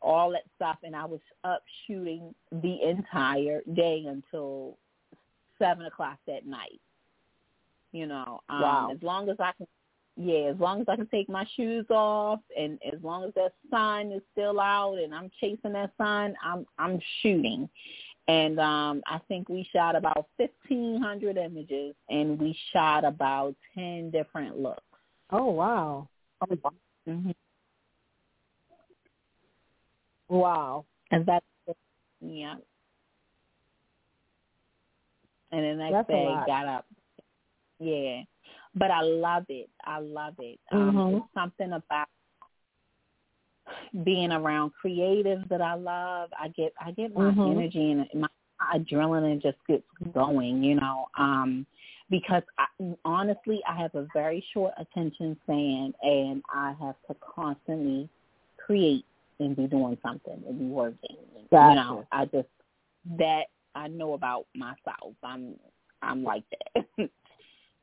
all 0.00 0.30
that 0.30 0.44
stuff, 0.54 0.76
and 0.84 0.94
I 0.94 1.04
was 1.04 1.18
up 1.42 1.62
shooting 1.86 2.32
the 2.52 2.78
entire 2.88 3.62
day 3.74 4.04
until 4.06 4.76
7 5.58 5.84
o'clock 5.84 6.18
that 6.28 6.46
night. 6.46 6.80
You 7.90 8.06
know, 8.06 8.40
um, 8.48 8.60
wow. 8.60 8.90
as 8.94 9.02
long 9.02 9.28
as 9.28 9.36
I 9.40 9.50
can, 9.56 9.66
yeah, 10.20 10.50
as 10.50 10.56
long 10.58 10.80
as 10.80 10.88
I 10.88 10.96
can 10.96 11.06
take 11.06 11.28
my 11.28 11.46
shoes 11.56 11.86
off, 11.90 12.40
and 12.58 12.78
as 12.92 13.00
long 13.02 13.24
as 13.24 13.34
that 13.34 13.52
sun 13.70 14.12
is 14.12 14.22
still 14.32 14.60
out, 14.60 14.98
and 14.98 15.14
I'm 15.14 15.30
chasing 15.40 15.72
that 15.72 15.92
sun, 15.96 16.34
I'm 16.42 16.66
I'm 16.78 17.00
shooting 17.22 17.68
and 18.28 18.60
um, 18.60 19.02
I 19.06 19.18
think 19.26 19.48
we 19.48 19.66
shot 19.72 19.96
about 19.96 20.26
1,500 20.36 21.38
images, 21.38 21.94
and 22.10 22.38
we 22.38 22.56
shot 22.72 23.04
about 23.04 23.56
10 23.74 24.10
different 24.10 24.58
looks. 24.58 24.82
Oh, 25.30 25.46
wow. 25.46 26.08
Mm-hmm. 27.08 27.30
Wow. 30.28 30.84
And 31.10 31.24
that's 31.24 31.44
Yeah. 32.20 32.56
And 35.50 35.64
the 35.64 35.74
next 35.82 35.92
That's 35.92 36.08
day 36.08 36.36
got 36.46 36.66
up. 36.66 36.84
Yeah. 37.80 38.22
But 38.74 38.90
I 38.90 39.00
love 39.02 39.44
it. 39.48 39.68
I 39.84 39.98
love 40.00 40.34
it. 40.38 40.58
Um 40.72 40.96
Mhm. 40.96 41.16
it's 41.16 41.34
something 41.34 41.72
about 41.72 42.08
being 44.04 44.32
around 44.32 44.72
creatives 44.82 45.46
that 45.48 45.60
I 45.60 45.74
love. 45.74 46.30
I 46.38 46.48
get 46.48 46.72
I 46.80 46.92
get 46.92 47.14
my 47.14 47.30
Mhm. 47.30 47.50
energy 47.50 47.90
and 47.92 48.08
my 48.14 48.28
adrenaline 48.74 49.40
just 49.42 49.58
gets 49.66 49.86
going, 50.12 50.62
you 50.62 50.74
know. 50.74 51.08
Um 51.16 51.66
because 52.10 52.42
I, 52.56 52.66
honestly, 53.04 53.62
I 53.68 53.74
have 53.74 53.94
a 53.94 54.06
very 54.14 54.40
short 54.52 54.72
attention 54.78 55.38
span, 55.44 55.94
and 56.02 56.42
I 56.50 56.72
have 56.80 56.94
to 57.06 57.14
constantly 57.20 58.08
create 58.56 59.04
and 59.40 59.54
be 59.54 59.66
doing 59.66 59.98
something 60.02 60.42
and 60.48 60.58
be 60.58 60.64
working. 60.66 61.16
Gotcha. 61.50 61.68
You 61.68 61.74
know, 61.76 62.06
I 62.12 62.24
just 62.26 62.48
that 63.18 63.46
I 63.74 63.88
know 63.88 64.14
about 64.14 64.46
myself. 64.54 65.14
I'm 65.22 65.54
I'm 66.02 66.24
like 66.24 66.44
that. 66.74 66.86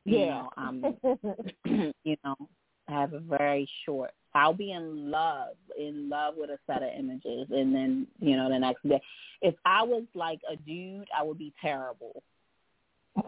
you 0.06 0.18
Yeah. 0.20 0.42
know, 0.42 0.50
I'm 0.56 0.84
um, 0.84 0.96
you 2.04 2.16
know, 2.24 2.36
I 2.88 2.92
have 2.92 3.12
a 3.12 3.20
very 3.20 3.68
short. 3.84 4.12
I'll 4.34 4.52
be 4.54 4.72
in 4.72 5.10
love, 5.10 5.56
in 5.78 6.08
love 6.08 6.34
with 6.36 6.50
a 6.50 6.58
set 6.66 6.82
of 6.82 6.90
images, 6.96 7.48
and 7.50 7.74
then 7.74 8.06
you 8.20 8.36
know 8.36 8.48
the 8.48 8.58
next 8.58 8.86
day, 8.88 9.00
if 9.42 9.54
I 9.64 9.82
was 9.82 10.04
like 10.14 10.40
a 10.50 10.56
dude, 10.56 11.08
I 11.16 11.22
would 11.22 11.38
be 11.38 11.52
terrible. 11.60 12.22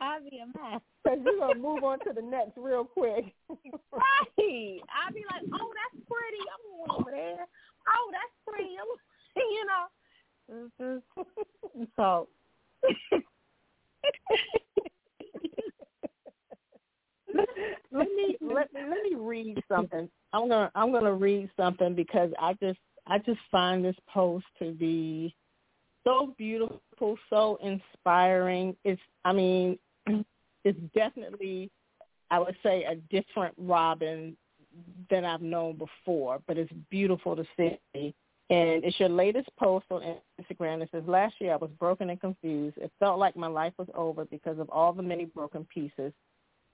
I'd 0.00 0.30
be 0.30 0.38
a 0.38 0.46
mess. 0.46 0.80
Because 1.02 1.18
you're 1.24 1.54
to 1.54 1.58
move 1.58 1.82
on 1.84 1.98
to 2.00 2.12
the 2.14 2.22
next 2.22 2.56
real 2.56 2.84
quick. 2.84 3.34
Right. 3.48 3.58
I'd 4.38 5.14
be 5.14 5.24
like, 5.26 5.42
oh, 5.54 5.70
that's 5.74 5.98
pretty. 6.06 6.42
I'm 6.46 6.62
going 6.70 6.90
over 7.00 7.10
there. 7.10 7.46
Oh, 7.88 8.10
that's 8.12 8.34
pretty. 8.46 8.77
So. 11.96 12.28
let 17.92 18.08
me 18.16 18.36
let 18.40 18.68
let 18.74 19.02
me 19.02 19.16
read 19.16 19.62
something. 19.68 20.08
I'm 20.32 20.48
gonna 20.48 20.70
I'm 20.74 20.92
gonna 20.92 21.12
read 21.12 21.50
something 21.56 21.94
because 21.94 22.30
I 22.40 22.54
just 22.54 22.78
I 23.06 23.18
just 23.18 23.40
find 23.50 23.84
this 23.84 23.96
post 24.12 24.46
to 24.58 24.72
be 24.72 25.34
so 26.04 26.34
beautiful, 26.38 27.18
so 27.30 27.58
inspiring. 27.62 28.76
It's 28.84 29.00
I 29.24 29.32
mean, 29.32 29.78
it's 30.64 30.78
definitely 30.94 31.70
I 32.30 32.38
would 32.38 32.56
say 32.62 32.84
a 32.84 32.96
different 32.96 33.54
Robin 33.58 34.36
than 35.10 35.24
I've 35.24 35.42
known 35.42 35.78
before, 35.78 36.40
but 36.46 36.58
it's 36.58 36.72
beautiful 36.90 37.36
to 37.36 37.44
see. 37.56 38.14
And 38.50 38.82
it's 38.82 38.98
your 38.98 39.10
latest 39.10 39.48
post 39.58 39.84
on 39.90 40.16
Instagram. 40.40 40.82
It 40.82 40.88
says, 40.90 41.02
last 41.06 41.34
year 41.38 41.52
I 41.52 41.56
was 41.56 41.70
broken 41.78 42.08
and 42.08 42.20
confused. 42.20 42.78
It 42.78 42.90
felt 42.98 43.18
like 43.18 43.36
my 43.36 43.46
life 43.46 43.74
was 43.78 43.88
over 43.94 44.24
because 44.24 44.58
of 44.58 44.70
all 44.70 44.92
the 44.92 45.02
many 45.02 45.26
broken 45.26 45.66
pieces. 45.72 46.12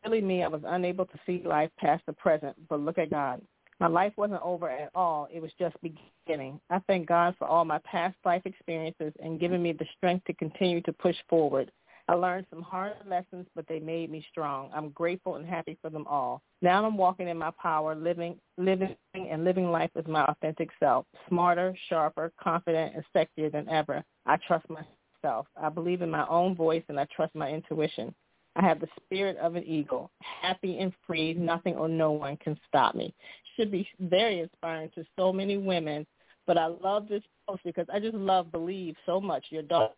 Really 0.05 0.20
me, 0.20 0.45
I 0.45 0.49
was 0.49 0.62
unable 0.64 1.07
to 1.07 1.18
see 1.27 1.43
life 1.45 1.70
past 1.79 2.05
the 2.07 2.12
present, 2.12 2.55
but 2.68 2.79
look 2.79 2.99
at 2.99 3.11
God. 3.11 3.41
My 3.81 3.89
life 3.89 4.12
wasn't 4.16 4.43
over 4.43 4.70
at 4.70 4.91
all. 4.95 5.27
It 5.33 5.41
was 5.41 5.51
just 5.59 5.75
beginning. 5.83 6.61
I 6.70 6.79
thank 6.87 7.09
God 7.09 7.35
for 7.39 7.49
all 7.49 7.64
my 7.64 7.81
past 7.85 8.16
life 8.25 8.43
experiences 8.45 9.12
and 9.20 9.41
giving 9.41 9.62
me 9.62 9.72
the 9.72 9.87
strength 9.97 10.27
to 10.27 10.33
continue 10.35 10.81
to 10.83 10.93
push 10.93 11.16
forward. 11.29 11.72
I 12.07 12.15
learned 12.15 12.47
some 12.51 12.61
hard 12.61 12.93
lessons, 13.09 13.47
but 13.55 13.67
they 13.67 13.81
made 13.81 14.11
me 14.11 14.25
strong. 14.31 14.71
I'm 14.75 14.91
grateful 14.91 15.37
and 15.37 15.47
happy 15.47 15.79
for 15.81 15.89
them 15.89 16.07
all. 16.07 16.43
Now 16.61 16.85
I'm 16.85 16.99
walking 16.99 17.29
in 17.29 17.39
my 17.39 17.51
power, 17.61 17.95
living, 17.95 18.37
living, 18.59 18.95
and 19.15 19.45
living 19.45 19.71
life 19.71 19.91
as 19.97 20.07
my 20.07 20.25
authentic 20.27 20.69
self, 20.79 21.07
smarter, 21.29 21.75
sharper, 21.89 22.31
confident, 22.43 22.95
and 22.95 23.05
sexier 23.15 23.51
than 23.51 23.69
ever. 23.71 24.05
I 24.27 24.37
trust 24.47 24.67
myself. 24.69 25.47
I 25.61 25.71
believe 25.71 26.03
in 26.03 26.11
my 26.11 26.27
own 26.29 26.55
voice, 26.55 26.83
and 26.89 27.01
I 27.01 27.07
trust 27.15 27.35
my 27.35 27.51
intuition. 27.51 28.15
I 28.57 28.63
have 28.63 28.81
the 28.81 28.89
spirit 29.03 29.39
of 29.39 29.57
an 29.57 29.65
eagle, 29.65 30.11
happy 30.21 30.79
and 30.79 30.93
free. 31.07 31.33
Nothing 31.33 31.75
or 31.75 31.89
no 31.89 32.13
one 32.13 32.37
can 32.37 32.59
stop 32.69 32.95
me. 32.95 33.15
Should 33.57 33.73
be 33.73 33.89
very 33.99 34.41
inspiring 34.41 34.91
to 34.95 35.05
so 35.19 35.33
many 35.33 35.57
women. 35.57 36.07
But 36.47 36.59
I 36.59 36.67
love 36.67 37.09
this 37.09 37.23
post 37.49 37.63
because 37.65 37.87
I 37.93 37.99
just 37.99 38.15
love 38.15 38.53
Believe 38.53 38.97
so 39.07 39.21
much. 39.21 39.47
Your 39.49 39.63
daughter 39.63 39.95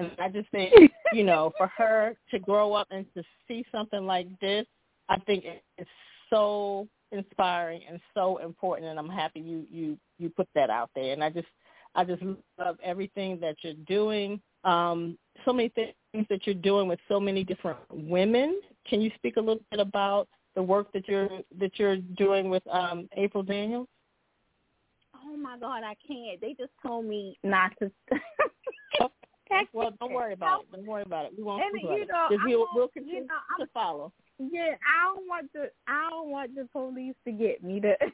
and 0.00 0.10
I 0.18 0.28
just 0.28 0.50
think, 0.50 0.72
you 1.12 1.24
know, 1.24 1.52
for 1.56 1.70
her 1.76 2.16
to 2.30 2.38
grow 2.38 2.72
up 2.72 2.88
and 2.90 3.06
to 3.14 3.22
see 3.46 3.64
something 3.70 4.06
like 4.06 4.26
this, 4.40 4.66
I 5.08 5.18
think 5.20 5.44
it's 5.76 5.90
so 6.30 6.88
inspiring 7.12 7.82
and 7.88 8.00
so 8.14 8.38
important. 8.38 8.88
And 8.88 8.98
I'm 8.98 9.08
happy 9.08 9.40
you 9.40 9.66
you 9.70 9.98
you 10.18 10.30
put 10.30 10.48
that 10.54 10.70
out 10.70 10.90
there. 10.94 11.12
And 11.12 11.22
I 11.22 11.30
just 11.30 11.48
I 11.94 12.04
just 12.04 12.22
love 12.58 12.78
everything 12.82 13.38
that 13.40 13.56
you're 13.62 13.74
doing. 13.86 14.40
Um, 14.64 15.18
so 15.44 15.52
many 15.52 15.70
things 15.70 16.26
that 16.28 16.46
you're 16.46 16.54
doing 16.54 16.88
with 16.88 17.00
so 17.08 17.18
many 17.18 17.44
different 17.44 17.78
women. 17.90 18.60
Can 18.88 19.00
you 19.00 19.10
speak 19.16 19.36
a 19.36 19.40
little 19.40 19.62
bit 19.70 19.80
about 19.80 20.28
the 20.54 20.62
work 20.62 20.92
that 20.92 21.08
you're 21.08 21.28
that 21.58 21.78
you're 21.78 21.96
doing 21.96 22.48
with 22.48 22.62
um, 22.68 23.08
April 23.16 23.42
Daniels? 23.42 23.88
Oh 25.22 25.36
my 25.36 25.58
God, 25.58 25.82
I 25.84 25.94
can't. 26.06 26.40
They 26.40 26.54
just 26.58 26.72
told 26.82 27.04
me 27.04 27.38
not 27.42 27.72
to. 27.80 27.90
well, 29.72 29.90
don't 30.00 30.12
worry 30.12 30.32
about 30.34 30.62
it. 30.62 30.72
Don't 30.72 30.86
worry 30.86 31.02
about 31.02 31.26
it. 31.26 31.32
We 31.36 31.42
won't 31.44 31.62
And, 31.62 31.80
you 31.82 32.06
know, 32.06 32.28
we'll, 32.30 32.66
we'll 32.74 32.84
you 32.84 32.90
continue 32.94 33.20
know, 33.26 33.34
I'm- 33.34 33.66
to 33.66 33.72
follow. 33.72 34.12
Yeah, 34.42 34.74
I 34.88 35.04
don't 35.14 35.28
want 35.28 35.52
the 35.52 35.70
I 35.86 36.08
don't 36.08 36.30
want 36.30 36.54
the 36.54 36.64
police 36.72 37.14
to 37.26 37.32
get 37.32 37.62
me 37.62 37.80
to. 37.80 37.94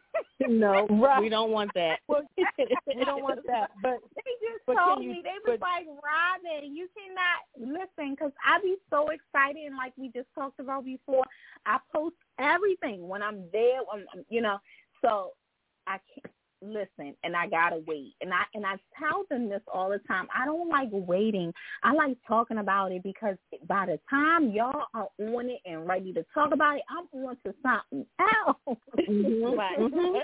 No, 0.49 0.87
Right. 0.91 1.21
we 1.23 1.29
don't 1.31 1.51
want 1.51 1.71
that. 1.75 2.01
we 2.09 3.05
don't 3.05 3.23
want 3.23 3.41
that. 3.47 3.71
But 3.83 3.99
They 4.17 4.23
just 4.43 4.67
But 4.67 4.75
told 4.77 5.03
you- 5.03 5.11
me 5.11 5.21
they 5.23 5.31
was 5.51 5.59
but- 5.59 5.61
like, 5.61 5.87
Robin, 5.87 6.75
you 6.77 6.89
cannot 6.95 7.71
listen 7.73 8.15
because 8.15 8.33
I 8.45 8.61
be 8.61 8.75
so 8.91 9.09
excited 9.09 9.63
and 9.67 9.77
like 9.77 9.93
we 9.97 10.09
just 10.11 10.29
talked 10.35 10.59
about 10.61 10.85
before. 10.85 11.23
I 11.65 11.79
post 11.95 12.17
everything 12.39 13.07
when 13.09 13.23
I'm 13.23 13.45
there. 13.53 13.81
When 13.91 14.05
you 14.29 14.43
know, 14.43 14.59
so 15.03 15.31
I 15.87 15.99
can't 16.13 16.35
listen 16.63 17.15
and 17.23 17.37
I 17.37 17.47
gotta 17.47 17.83
wait. 17.87 18.15
And 18.21 18.33
I 18.33 18.43
and 18.55 18.65
I 18.65 18.77
tell 18.99 19.25
them 19.31 19.49
this 19.49 19.63
all 19.73 19.91
the 19.91 19.99
time. 20.07 20.27
I 20.35 20.45
don't 20.45 20.69
like 20.69 20.89
waiting. 20.93 21.53
I 21.83 21.93
like 21.93 22.17
talking 22.27 22.59
about 22.59 22.93
it 22.93 23.03
because 23.03 23.37
by 23.69 23.87
the 23.87 23.99
time 24.09 24.51
y'all 24.51 24.87
are 24.95 25.09
on 25.19 25.51
it 25.51 25.61
and 25.65 25.87
ready 25.87 26.13
to 26.13 26.25
talk 26.35 26.53
about 26.53 26.77
it, 26.77 26.83
I'm 26.89 27.25
on 27.25 27.37
to 27.45 27.55
something 27.63 28.07
else. 28.21 28.79
Mhm, 29.09 29.57
Like, 29.57 29.79
mhm. 29.79 30.23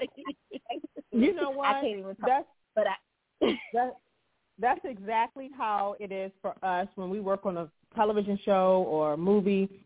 you 1.12 1.34
know 1.34 1.50
what? 1.50 1.68
I 1.68 1.80
can't 1.80 1.98
even 1.98 2.16
talk. 2.16 2.26
That's 2.26 2.48
But 2.74 2.86
I 2.86 3.58
that 3.72 3.96
that's 4.58 4.80
exactly 4.84 5.50
how 5.56 5.96
it 5.98 6.12
is 6.12 6.30
for 6.40 6.54
us 6.62 6.88
when 6.94 7.10
we 7.10 7.20
work 7.20 7.46
on 7.46 7.56
a 7.56 7.68
television 7.94 8.38
show 8.44 8.84
or 8.88 9.14
a 9.14 9.16
movie. 9.16 9.84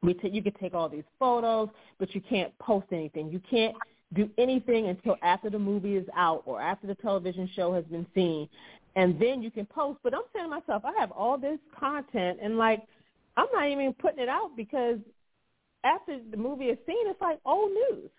We 0.00 0.14
t- 0.14 0.28
you 0.28 0.42
can 0.42 0.52
take 0.54 0.74
all 0.74 0.88
these 0.88 1.04
photos, 1.18 1.68
but 1.98 2.14
you 2.14 2.20
can't 2.20 2.56
post 2.58 2.86
anything. 2.92 3.30
You 3.30 3.40
can't 3.50 3.74
do 4.14 4.28
anything 4.38 4.88
until 4.88 5.16
after 5.22 5.50
the 5.50 5.58
movie 5.58 5.96
is 5.96 6.06
out 6.16 6.42
or 6.46 6.60
after 6.60 6.86
the 6.86 6.94
television 6.96 7.48
show 7.54 7.74
has 7.74 7.84
been 7.84 8.06
seen, 8.14 8.48
and 8.96 9.20
then 9.20 9.42
you 9.42 9.50
can 9.50 9.66
post. 9.66 9.98
But 10.02 10.14
I'm 10.14 10.22
saying 10.32 10.46
to 10.46 10.50
myself, 10.50 10.84
I 10.84 10.98
have 10.98 11.12
all 11.12 11.36
this 11.38 11.58
content, 11.78 12.38
and 12.42 12.56
like 12.56 12.82
I'm 13.36 13.46
not 13.52 13.68
even 13.68 13.92
putting 13.94 14.20
it 14.20 14.28
out 14.28 14.52
because 14.56 14.98
after 15.84 16.18
the 16.30 16.36
movie 16.36 16.66
is 16.66 16.78
seen, 16.86 17.06
it's 17.06 17.20
like 17.20 17.38
old 17.44 17.70
news. 17.70 18.10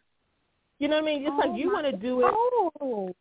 You 0.79 0.87
know 0.87 0.95
what 0.95 1.03
I 1.03 1.05
mean? 1.07 1.21
It's 1.23 1.31
Oh, 1.31 1.37
like 1.49 1.59
you 1.59 1.67
want 1.67 1.85
to 1.87 1.97
do 1.97 2.21
it 2.21 2.33
Oh, 2.81 3.13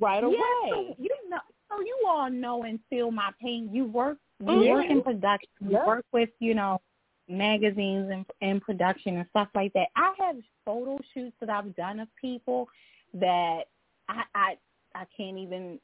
right 0.00 0.24
away. 0.24 0.36
Yeah, 0.36 0.70
so 0.72 0.94
you 0.98 1.10
know, 1.28 1.38
so 1.68 1.80
you 1.80 2.04
all 2.08 2.30
know 2.30 2.62
and 2.62 2.78
feel 2.88 3.10
my 3.10 3.30
pain. 3.40 3.68
You 3.72 3.84
work, 3.84 4.18
you 4.40 4.46
Mhm. 4.46 4.68
work 4.68 4.86
in 4.90 5.02
production. 5.02 5.48
You 5.60 5.78
work 5.86 6.06
with, 6.12 6.30
you 6.38 6.54
know, 6.54 6.80
magazines 7.28 8.10
and, 8.12 8.24
and 8.40 8.62
production 8.62 9.16
and 9.18 9.26
stuff 9.30 9.48
like 9.54 9.72
that. 9.72 9.88
I 9.96 10.14
have 10.18 10.36
photo 10.64 10.98
shoots 11.12 11.36
that 11.40 11.50
I've 11.50 11.74
done 11.76 12.00
of 12.00 12.08
people 12.20 12.68
that 13.14 13.64
I 14.08 14.22
I 14.34 14.56
I 14.94 15.04
can't 15.16 15.38
even. 15.38 15.78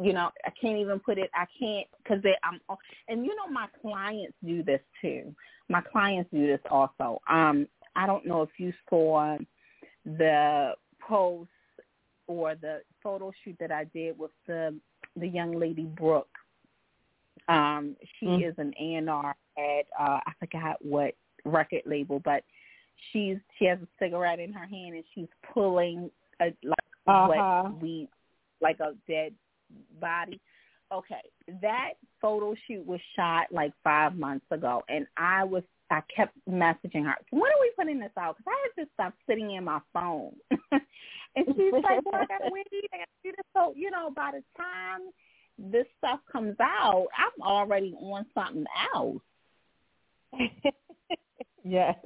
You 0.00 0.12
know, 0.12 0.30
I 0.44 0.50
can't 0.60 0.78
even 0.78 1.00
put 1.00 1.18
it. 1.18 1.30
I 1.34 1.44
can't 1.58 1.86
because 2.02 2.22
I'm. 2.42 2.60
And 3.08 3.24
you 3.24 3.34
know, 3.34 3.48
my 3.50 3.66
clients 3.80 4.34
do 4.44 4.62
this 4.62 4.80
too. 5.00 5.34
My 5.68 5.80
clients 5.80 6.30
do 6.32 6.46
this 6.46 6.60
also. 6.70 7.20
Um, 7.28 7.66
I 7.96 8.06
don't 8.06 8.26
know 8.26 8.42
if 8.42 8.50
you 8.58 8.72
saw 8.88 9.36
the 10.04 10.74
post 11.00 11.50
or 12.26 12.54
the 12.54 12.82
photo 13.02 13.32
shoot 13.44 13.56
that 13.60 13.72
I 13.72 13.84
did 13.84 14.18
with 14.18 14.30
the 14.46 14.74
the 15.16 15.28
young 15.28 15.52
lady 15.52 15.84
Brooke. 15.84 16.28
Um, 17.48 17.96
she 18.18 18.26
Mm. 18.26 18.48
is 18.50 18.54
an 18.58 18.72
A 18.78 18.94
and 18.94 19.10
R 19.10 19.36
at 19.58 19.86
uh, 19.98 20.20
I 20.26 20.32
forgot 20.40 20.76
what 20.80 21.14
record 21.44 21.82
label, 21.86 22.20
but 22.24 22.44
she's 23.12 23.36
she 23.58 23.64
has 23.66 23.78
a 23.82 23.88
cigarette 23.98 24.38
in 24.40 24.52
her 24.52 24.66
hand 24.66 24.94
and 24.94 25.04
she's 25.14 25.28
pulling 25.52 26.10
a, 26.40 26.46
like 26.64 26.78
Uh-huh. 27.06 27.62
what 27.70 27.82
we 27.82 28.08
like 28.60 28.78
a 28.80 28.92
dead 29.08 29.34
body. 30.00 30.40
okay, 30.92 31.22
that 31.60 31.94
photo 32.20 32.54
shoot 32.66 32.86
was 32.86 33.00
shot 33.16 33.46
like 33.50 33.72
five 33.82 34.14
months 34.16 34.46
ago, 34.50 34.82
and 34.88 35.06
I 35.16 35.42
was 35.44 35.62
I 35.90 36.00
kept 36.14 36.36
messaging 36.48 37.04
her. 37.04 37.16
When 37.30 37.42
are 37.42 37.60
we 37.60 37.72
putting 37.76 37.98
this 37.98 38.12
out? 38.18 38.36
Because 38.36 38.52
I 38.52 38.62
had 38.62 38.84
this 38.84 38.92
stuff 38.94 39.12
sitting 39.28 39.50
in 39.52 39.64
my 39.64 39.80
phone, 39.92 40.34
and 40.72 41.46
she's 41.56 41.72
like, 41.72 42.04
"Well, 42.04 42.14
I 42.22 42.26
got 42.26 42.38
to 42.46 42.50
wait. 42.52 42.66
I 42.92 42.98
got 42.98 43.08
to 43.08 43.22
do 43.24 43.32
this." 43.36 43.46
So 43.54 43.72
you 43.76 43.90
know, 43.90 44.10
by 44.14 44.30
the 44.32 44.42
time 44.56 45.00
this 45.58 45.86
stuff 45.98 46.20
comes 46.30 46.56
out, 46.60 47.08
I'm 47.18 47.42
already 47.46 47.94
on 48.00 48.24
something 48.34 48.64
else. 48.94 49.20
yes. 51.64 51.96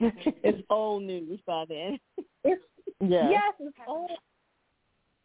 it's 0.00 0.62
old 0.70 1.02
news 1.02 1.40
by 1.46 1.64
then. 1.68 1.98
It's 2.44 2.62
yes. 3.00 3.26
yes, 3.30 3.54
it's 3.60 3.76
old. 3.86 4.10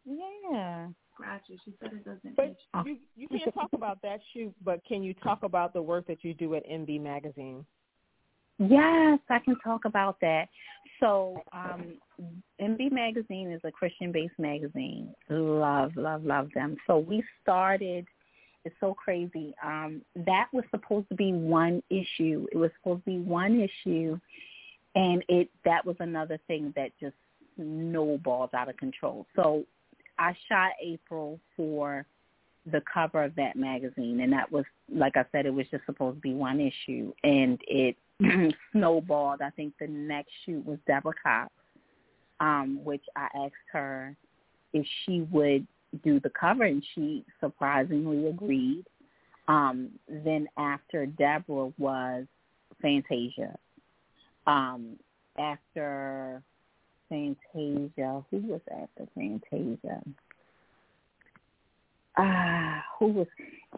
Yeah. 0.04 0.88
Gotcha. 1.18 1.52
She 1.64 1.74
said 1.80 1.92
it 1.92 2.04
doesn't. 2.04 2.36
But 2.36 2.56
you 2.86 2.96
you 3.14 3.28
can't 3.28 3.54
talk 3.54 3.70
about 3.74 4.00
that 4.02 4.20
shoot, 4.32 4.52
but 4.64 4.84
can 4.84 5.02
you 5.02 5.14
talk 5.14 5.42
about 5.42 5.72
the 5.72 5.82
work 5.82 6.06
that 6.06 6.24
you 6.24 6.34
do 6.34 6.54
at 6.54 6.68
MB 6.68 7.00
Magazine? 7.00 7.64
Yes, 8.58 9.18
I 9.28 9.38
can 9.38 9.56
talk 9.64 9.84
about 9.84 10.18
that. 10.20 10.48
So, 11.00 11.42
um, 11.52 11.94
MB 12.60 12.92
Magazine 12.92 13.50
is 13.50 13.60
a 13.64 13.72
Christian-based 13.72 14.38
magazine. 14.38 15.12
Love, 15.28 15.96
love, 15.96 16.24
love 16.24 16.48
them. 16.54 16.76
So 16.86 16.98
we 16.98 17.24
started. 17.42 18.06
It's 18.64 18.74
so 18.80 18.94
crazy. 18.94 19.54
Um, 19.64 20.02
that 20.14 20.46
was 20.52 20.64
supposed 20.70 21.08
to 21.08 21.14
be 21.14 21.32
one 21.32 21.82
issue. 21.90 22.46
It 22.52 22.56
was 22.56 22.70
supposed 22.78 23.04
to 23.04 23.10
be 23.10 23.18
one 23.18 23.60
issue, 23.60 24.18
and 24.94 25.24
it 25.28 25.48
that 25.64 25.84
was 25.84 25.96
another 25.98 26.38
thing 26.46 26.72
that 26.76 26.90
just 27.00 27.16
snowballed 27.56 28.50
out 28.54 28.68
of 28.68 28.76
control. 28.76 29.26
So 29.34 29.64
I 30.18 30.34
shot 30.48 30.72
April 30.82 31.40
for 31.56 32.06
the 32.70 32.82
cover 32.92 33.24
of 33.24 33.34
that 33.34 33.56
magazine, 33.56 34.20
and 34.20 34.32
that 34.32 34.50
was, 34.50 34.64
like 34.94 35.16
I 35.16 35.24
said, 35.32 35.46
it 35.46 35.54
was 35.54 35.66
just 35.70 35.84
supposed 35.84 36.18
to 36.18 36.20
be 36.20 36.34
one 36.34 36.60
issue, 36.60 37.12
and 37.24 37.60
it 37.66 37.96
snowballed. 38.72 39.42
I 39.42 39.50
think 39.50 39.74
the 39.80 39.88
next 39.88 40.30
shoot 40.46 40.64
was 40.64 40.78
Deborah 40.86 41.14
Cox, 41.20 41.50
um, 42.38 42.78
which 42.84 43.02
I 43.16 43.26
asked 43.34 43.54
her 43.72 44.16
if 44.72 44.86
she 45.04 45.22
would 45.32 45.66
do 46.04 46.20
the 46.20 46.30
cover, 46.30 46.64
and 46.64 46.84
she 46.94 47.24
surprisingly 47.40 48.28
agreed. 48.28 48.84
Um, 49.48 49.90
then 50.08 50.48
after 50.56 51.06
Deborah 51.06 51.72
was 51.78 52.26
Fantasia. 52.80 53.58
Um, 54.46 54.98
after 55.38 56.42
Fantasia. 57.12 58.24
Who 58.30 58.38
was 58.38 58.60
after 58.70 59.06
Fantasia? 59.14 60.02
Ah, 62.16 62.82
who 62.98 63.06
was? 63.08 63.26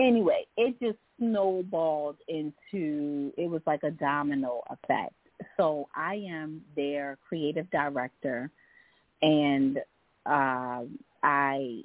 Anyway, 0.01 0.47
it 0.57 0.79
just 0.81 0.99
snowballed 1.19 2.17
into. 2.29 3.33
It 3.37 3.51
was 3.51 3.63
like 3.67 3.83
a 3.83 3.91
domino 3.91 4.63
effect. 4.71 5.15
So 5.57 5.89
I 5.97 6.25
am 6.29 6.63
their 6.77 7.19
creative 7.29 7.69
director, 7.71 8.51
and 9.23 9.79
uh, 10.27 10.83
I 11.23 11.83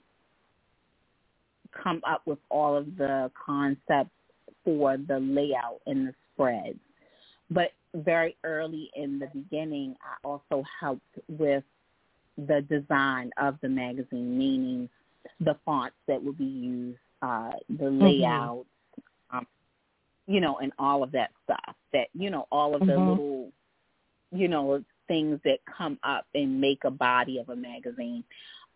come 1.71 2.01
up 2.07 2.21
with 2.25 2.39
all 2.49 2.75
of 2.75 2.97
the 2.97 3.31
concepts 3.45 4.11
for 4.63 4.97
the 4.97 5.19
layout 5.19 5.81
and 5.85 6.07
the 6.07 6.13
spreads. 6.33 6.79
But 7.49 7.71
very 7.93 8.35
early 8.43 8.91
in 8.95 9.19
the 9.19 9.27
beginning, 9.33 9.95
I 10.03 10.27
also 10.27 10.63
helped 10.79 11.19
with 11.27 11.63
the 12.37 12.61
design 12.61 13.31
of 13.37 13.57
the 13.61 13.69
magazine, 13.69 14.37
meaning 14.37 14.89
the 15.39 15.57
fonts 15.65 15.95
that 16.07 16.23
would 16.23 16.37
be 16.37 16.45
used, 16.45 16.99
uh, 17.21 17.51
the 17.77 17.89
layout, 17.89 18.65
mm-hmm. 19.31 19.37
um, 19.37 19.47
you 20.27 20.39
know, 20.39 20.59
and 20.59 20.71
all 20.77 21.03
of 21.03 21.11
that 21.11 21.31
stuff. 21.43 21.75
That 21.93 22.07
you 22.13 22.29
know, 22.29 22.47
all 22.51 22.75
of 22.75 22.81
the 22.81 22.93
mm-hmm. 22.93 23.09
little, 23.09 23.51
you 24.31 24.47
know, 24.47 24.83
things 25.07 25.39
that 25.43 25.59
come 25.65 25.99
up 26.03 26.25
and 26.35 26.61
make 26.61 26.83
a 26.85 26.91
body 26.91 27.39
of 27.39 27.49
a 27.49 27.55
magazine. 27.55 28.23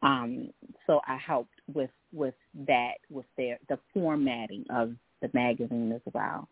Um, 0.01 0.49
so 0.85 0.99
I 1.07 1.15
helped 1.15 1.52
with 1.73 1.91
with 2.11 2.35
that, 2.67 2.95
with 3.09 3.25
their 3.37 3.59
the 3.69 3.79
formatting 3.93 4.65
of 4.69 4.93
the 5.21 5.29
magazine 5.33 5.91
as 5.91 6.01
well. 6.13 6.47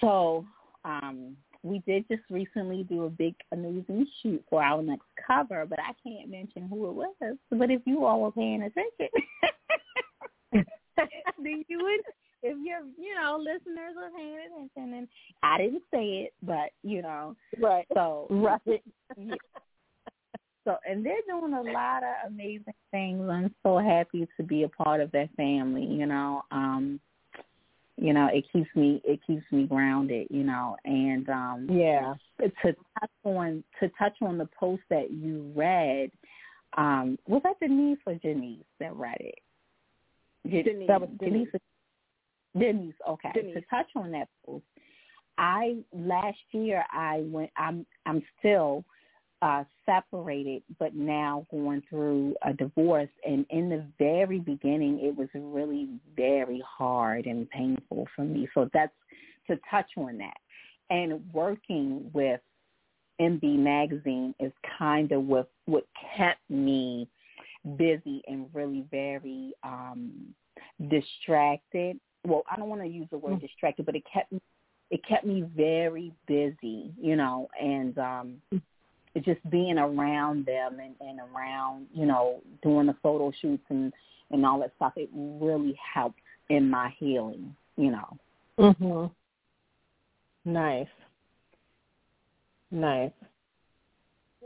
So 0.00 0.44
um, 0.84 1.36
we 1.62 1.80
did 1.86 2.06
just 2.08 2.22
recently 2.30 2.84
do 2.84 3.04
a 3.04 3.10
big 3.10 3.34
amazing 3.52 4.06
shoot 4.22 4.42
for 4.50 4.62
our 4.62 4.82
next 4.82 5.06
cover, 5.26 5.64
but 5.66 5.78
I 5.78 5.92
can't 6.02 6.30
mention 6.30 6.68
who 6.68 6.88
it 6.88 6.94
was. 6.94 7.36
But 7.50 7.70
if 7.70 7.82
you 7.84 8.04
all 8.04 8.22
were 8.22 8.32
paying 8.32 8.62
attention, 8.62 9.08
then 11.42 11.64
you 11.68 11.78
would 11.82 12.00
if 12.42 12.56
your 12.64 12.80
you 12.98 13.14
know 13.14 13.38
listeners 13.38 13.94
were 13.94 14.10
paying 14.16 14.38
attention 14.46 14.94
and 14.94 15.08
I 15.42 15.58
didn't 15.58 15.82
say 15.92 16.26
it, 16.26 16.34
but 16.42 16.70
you 16.82 17.02
know, 17.02 17.36
right? 17.60 17.86
So 17.94 18.26
right. 18.30 18.82
Yeah. 19.16 19.34
So 20.64 20.76
and 20.88 21.04
they're 21.04 21.14
doing 21.26 21.54
a 21.54 21.62
lot 21.72 22.02
of 22.04 22.30
amazing 22.32 22.74
things. 22.90 23.28
I'm 23.28 23.54
so 23.62 23.78
happy 23.78 24.28
to 24.36 24.42
be 24.42 24.62
a 24.62 24.68
part 24.68 25.00
of 25.00 25.10
that 25.12 25.28
family. 25.36 25.84
You 25.84 26.06
know, 26.06 26.42
um, 26.50 27.00
you 27.96 28.12
know 28.12 28.28
it 28.32 28.44
keeps 28.52 28.68
me 28.74 29.00
it 29.04 29.20
keeps 29.26 29.44
me 29.50 29.64
grounded 29.64 30.26
you 30.30 30.42
know 30.42 30.76
and 30.84 31.28
um 31.28 31.66
yeah 31.70 32.14
to 32.40 32.74
touch 32.98 33.10
on 33.24 33.62
to 33.80 33.88
touch 33.98 34.16
on 34.22 34.38
the 34.38 34.48
post 34.58 34.82
that 34.90 35.10
you 35.10 35.52
read 35.54 36.10
um 36.76 37.18
was 37.26 37.42
that 37.44 37.58
denise 37.60 37.98
or 38.06 38.14
janice 38.14 38.64
that 38.80 38.94
read 38.96 39.16
it 39.20 39.34
denise 40.44 40.88
that 40.88 41.00
was 41.00 41.10
denise 41.20 41.48
denise, 42.58 42.74
denise 42.74 42.94
okay 43.08 43.30
denise. 43.34 43.54
to 43.54 43.60
touch 43.70 43.88
on 43.94 44.10
that 44.10 44.28
post 44.44 44.64
i 45.38 45.76
last 45.92 46.38
year 46.52 46.84
i 46.92 47.22
went 47.26 47.50
i'm 47.56 47.84
i'm 48.06 48.22
still 48.38 48.84
uh, 49.42 49.64
separated, 49.84 50.62
but 50.78 50.94
now 50.94 51.44
going 51.50 51.82
through 51.90 52.34
a 52.42 52.52
divorce. 52.52 53.08
And 53.28 53.44
in 53.50 53.68
the 53.68 53.84
very 53.98 54.38
beginning, 54.38 55.00
it 55.02 55.14
was 55.16 55.28
really 55.34 55.88
very 56.16 56.62
hard 56.66 57.26
and 57.26 57.50
painful 57.50 58.06
for 58.14 58.22
me. 58.22 58.48
So 58.54 58.70
that's 58.72 58.92
to 59.48 59.58
touch 59.68 59.90
on 59.96 60.16
that. 60.18 60.36
And 60.90 61.20
working 61.32 62.08
with 62.12 62.40
MB 63.20 63.58
Magazine 63.58 64.32
is 64.38 64.52
kind 64.78 65.10
of 65.10 65.24
what 65.24 65.50
what 65.66 65.86
kept 66.16 66.40
me 66.48 67.08
busy 67.76 68.22
and 68.28 68.46
really 68.52 68.84
very 68.90 69.52
um 69.64 70.34
distracted. 70.88 71.98
Well, 72.24 72.44
I 72.50 72.56
don't 72.56 72.68
want 72.68 72.82
to 72.82 72.88
use 72.88 73.08
the 73.10 73.18
word 73.18 73.34
mm. 73.34 73.40
distracted, 73.40 73.86
but 73.86 73.96
it 73.96 74.04
kept 74.12 74.32
it 74.90 75.00
kept 75.08 75.24
me 75.24 75.44
very 75.56 76.12
busy, 76.28 76.92
you 77.00 77.16
know, 77.16 77.48
and 77.60 77.98
um 77.98 78.36
mm 78.54 78.60
just 79.20 79.48
being 79.50 79.78
around 79.78 80.46
them 80.46 80.78
and, 80.80 80.94
and 81.00 81.20
around, 81.34 81.86
you 81.92 82.06
know, 82.06 82.40
doing 82.62 82.86
the 82.86 82.96
photo 83.02 83.30
shoots 83.40 83.64
and, 83.68 83.92
and 84.30 84.46
all 84.46 84.58
that 84.60 84.72
stuff, 84.76 84.92
it 84.96 85.10
really 85.14 85.78
helped 85.94 86.18
in 86.48 86.68
my 86.70 86.94
healing, 86.98 87.54
you 87.76 87.90
know. 87.90 88.16
Mhm. 88.58 89.10
Nice. 90.44 90.88
Nice. 92.70 93.12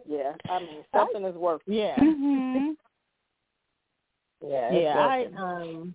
Yeah, 0.07 0.33
I 0.49 0.59
mean 0.61 0.85
something 0.93 1.25
is 1.25 1.35
working. 1.35 1.75
Yeah. 1.75 1.97
Mm-hmm. 1.97 2.71
yeah. 4.47 4.73
Yeah, 4.73 4.95
I 4.99 5.27
um 5.37 5.95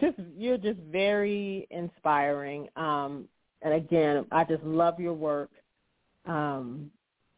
just 0.00 0.16
you're 0.36 0.58
just 0.58 0.80
very 0.80 1.66
inspiring. 1.70 2.68
Um 2.76 3.28
and 3.62 3.74
again, 3.74 4.26
I 4.30 4.44
just 4.44 4.62
love 4.64 4.98
your 5.00 5.14
work. 5.14 5.50
Um 6.24 6.90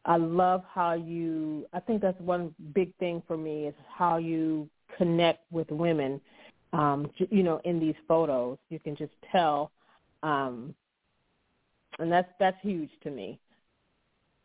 I 0.08 0.16
love 0.16 0.64
how 0.72 0.94
you. 0.94 1.66
I 1.74 1.80
think 1.80 2.00
that's 2.00 2.18
one 2.18 2.54
big 2.74 2.96
thing 2.96 3.22
for 3.28 3.36
me 3.36 3.66
is 3.66 3.74
how 3.94 4.16
you 4.16 4.68
connect 4.96 5.40
with 5.52 5.70
women. 5.70 6.18
Um, 6.72 7.10
you 7.30 7.42
know, 7.42 7.60
in 7.64 7.78
these 7.78 7.94
photos, 8.08 8.56
you 8.70 8.80
can 8.80 8.96
just 8.96 9.12
tell, 9.30 9.70
um, 10.22 10.74
and 11.98 12.10
that's 12.10 12.28
that's 12.40 12.56
huge 12.62 12.90
to 13.02 13.10
me. 13.10 13.38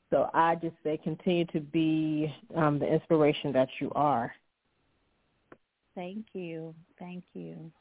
So 0.09 0.29
I 0.33 0.55
just 0.55 0.75
say 0.83 0.97
continue 0.97 1.45
to 1.45 1.61
be 1.61 2.33
um, 2.55 2.77
the 2.77 2.85
inspiration 2.85 3.53
that 3.53 3.69
you 3.79 3.89
are. 3.95 4.33
Thank 5.95 6.25
you, 6.33 6.75
thank 6.99 7.23
you. 7.33 7.71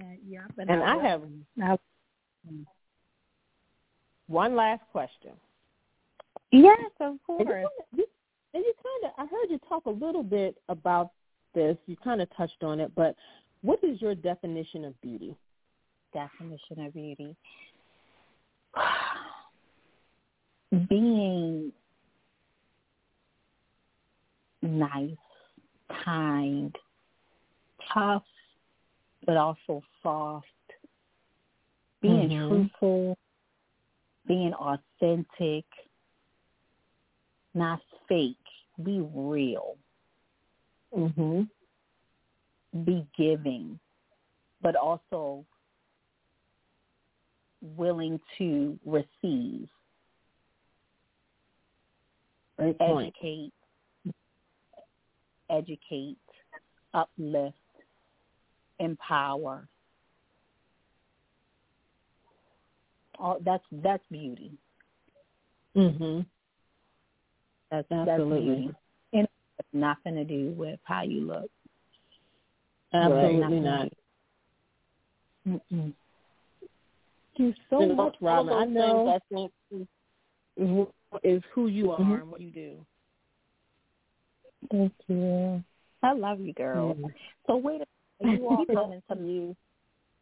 Uh, 0.00 0.04
yeah, 0.24 0.42
but 0.56 0.68
and 0.68 0.82
I, 0.82 0.96
I 0.96 1.02
have 1.02 1.80
one 4.28 4.54
last 4.54 4.82
question. 4.92 5.32
Yes, 6.52 6.90
of 7.00 7.16
course. 7.26 7.66
And 8.54 8.62
you, 8.64 8.72
kind 8.82 9.04
of, 9.04 9.12
I 9.16 9.24
heard 9.26 9.50
you 9.50 9.58
talk 9.68 9.86
a 9.86 9.90
little 9.90 10.22
bit 10.22 10.56
about 10.68 11.12
this. 11.54 11.76
You 11.86 11.96
kind 11.96 12.20
of 12.20 12.28
touched 12.36 12.62
on 12.62 12.80
it, 12.80 12.94
but 12.94 13.16
what 13.62 13.82
is 13.82 14.02
your 14.02 14.14
definition 14.14 14.84
of 14.84 15.00
beauty? 15.00 15.34
Definition 16.12 16.84
of 16.86 16.92
beauty. 16.92 17.34
Being 20.88 21.72
nice, 24.62 25.10
kind, 26.04 26.74
tough, 27.92 28.22
but 29.26 29.36
also 29.36 29.82
soft, 30.02 30.46
being 32.00 32.30
Mhm. 32.30 32.48
truthful, 32.48 33.18
being 34.26 34.54
authentic, 34.54 35.66
not 37.54 37.80
fake, 38.08 38.36
be 38.82 39.00
real, 39.00 39.76
Mhm. 40.92 41.48
be 42.84 43.06
giving, 43.16 43.78
but 44.60 44.74
also 44.76 45.44
willing 47.60 48.18
to 48.38 48.78
receive, 48.84 49.68
Great 52.56 52.78
point. 52.78 53.14
educate, 53.16 53.52
educate, 55.48 56.18
uplift, 56.94 57.56
empower. 58.78 59.68
All 63.18 63.38
that's 63.40 63.64
that's 63.70 64.04
beauty. 64.10 64.58
Mhm. 65.76 66.26
That's 67.72 67.90
Absolutely. 67.90 68.66
that's 69.12 69.28
it's 69.58 69.68
nothing 69.72 70.14
to 70.16 70.24
do 70.24 70.54
with 70.56 70.78
how 70.84 71.02
you 71.02 71.22
look. 71.22 71.50
Absolutely 72.92 73.60
not. 73.60 73.88
Mm-mm. 75.48 75.60
Thank 75.70 75.94
you 77.38 77.54
so 77.70 77.80
You 77.80 77.86
know, 77.88 77.94
much, 77.94 78.16
all 78.20 78.44
Robin. 78.44 78.52
I 78.54 78.64
those 78.66 78.74
know 78.74 79.04
things 79.06 79.08
I 79.08 79.34
think 79.34 79.52
is, 79.70 79.86
is 80.68 80.86
wh- 81.12 81.16
is 81.24 81.42
who 81.54 81.68
you 81.68 81.90
are 81.92 81.98
Mhm. 81.98 82.20
and 82.20 82.30
what 82.30 82.40
you 82.42 82.50
do. 82.50 82.86
Thank 84.70 84.92
you. 85.08 85.64
I 86.02 86.12
love 86.12 86.40
you, 86.40 86.52
girl. 86.52 86.94
Mhm. 86.94 87.14
So 87.46 87.56
wait, 87.56 87.80
a 87.80 87.86
minute. 88.24 88.38
are 88.38 88.42
you 88.42 88.48
all 88.48 88.66
coming 88.66 89.02
to 89.10 89.16
you? 89.26 89.56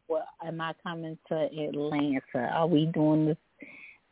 Well, 0.08 0.26
am 0.44 0.60
I 0.60 0.72
coming 0.84 1.18
to 1.28 1.34
Atlanta? 1.34 2.20
Are 2.52 2.66
we 2.68 2.86
doing 2.86 3.26
this 3.26 3.38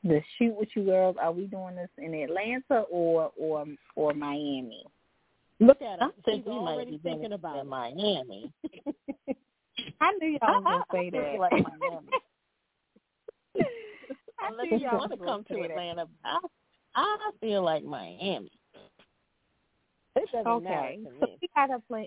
the 0.05 0.21
shoot 0.39 0.55
with 0.57 0.69
you 0.77 0.85
girls? 0.85 1.17
Are 1.21 1.33
we 1.33 1.47
doing 1.47 1.77
this 1.77 1.91
in 1.99 2.15
Atlanta 2.15 2.83
or 2.91 3.33
or 3.37 3.65
or 3.97 4.15
Miami? 4.15 4.85
Look 5.61 5.83
at 5.83 6.01
I 6.01 6.07
her. 6.07 6.13
think 6.25 6.45
She's 6.45 6.53
we 6.53 6.59
might 6.61 6.89
be 6.89 6.99
thinking 6.99 7.33
about 7.33 7.59
it. 7.59 7.67
Miami. 7.67 8.53
I 10.01 10.13
knew 10.21 10.39
y'all 10.41 10.63
was 10.63 10.65
gonna 10.65 10.85
say 10.93 11.11
that. 11.11 11.39
like 11.41 11.53
Miami. 11.53 12.09
I 14.41 14.49
Unless 14.51 14.67
knew 14.71 14.77
you 14.79 14.85
y'all 14.85 14.99
want 14.99 15.11
to 15.13 15.19
come 15.19 15.45
to. 15.45 15.63
Atlanta, 15.63 16.07
I 16.25 16.39
I 16.95 17.31
feel 17.41 17.63
like 17.63 17.85
Miami. 17.85 18.51
It 20.17 20.29
doesn't 20.33 20.47
Okay, 20.47 20.99
matter 21.05 21.21
to 21.21 21.27
so 21.27 21.27
we 21.41 21.49
gotta 21.55 21.83
plan. 21.89 22.07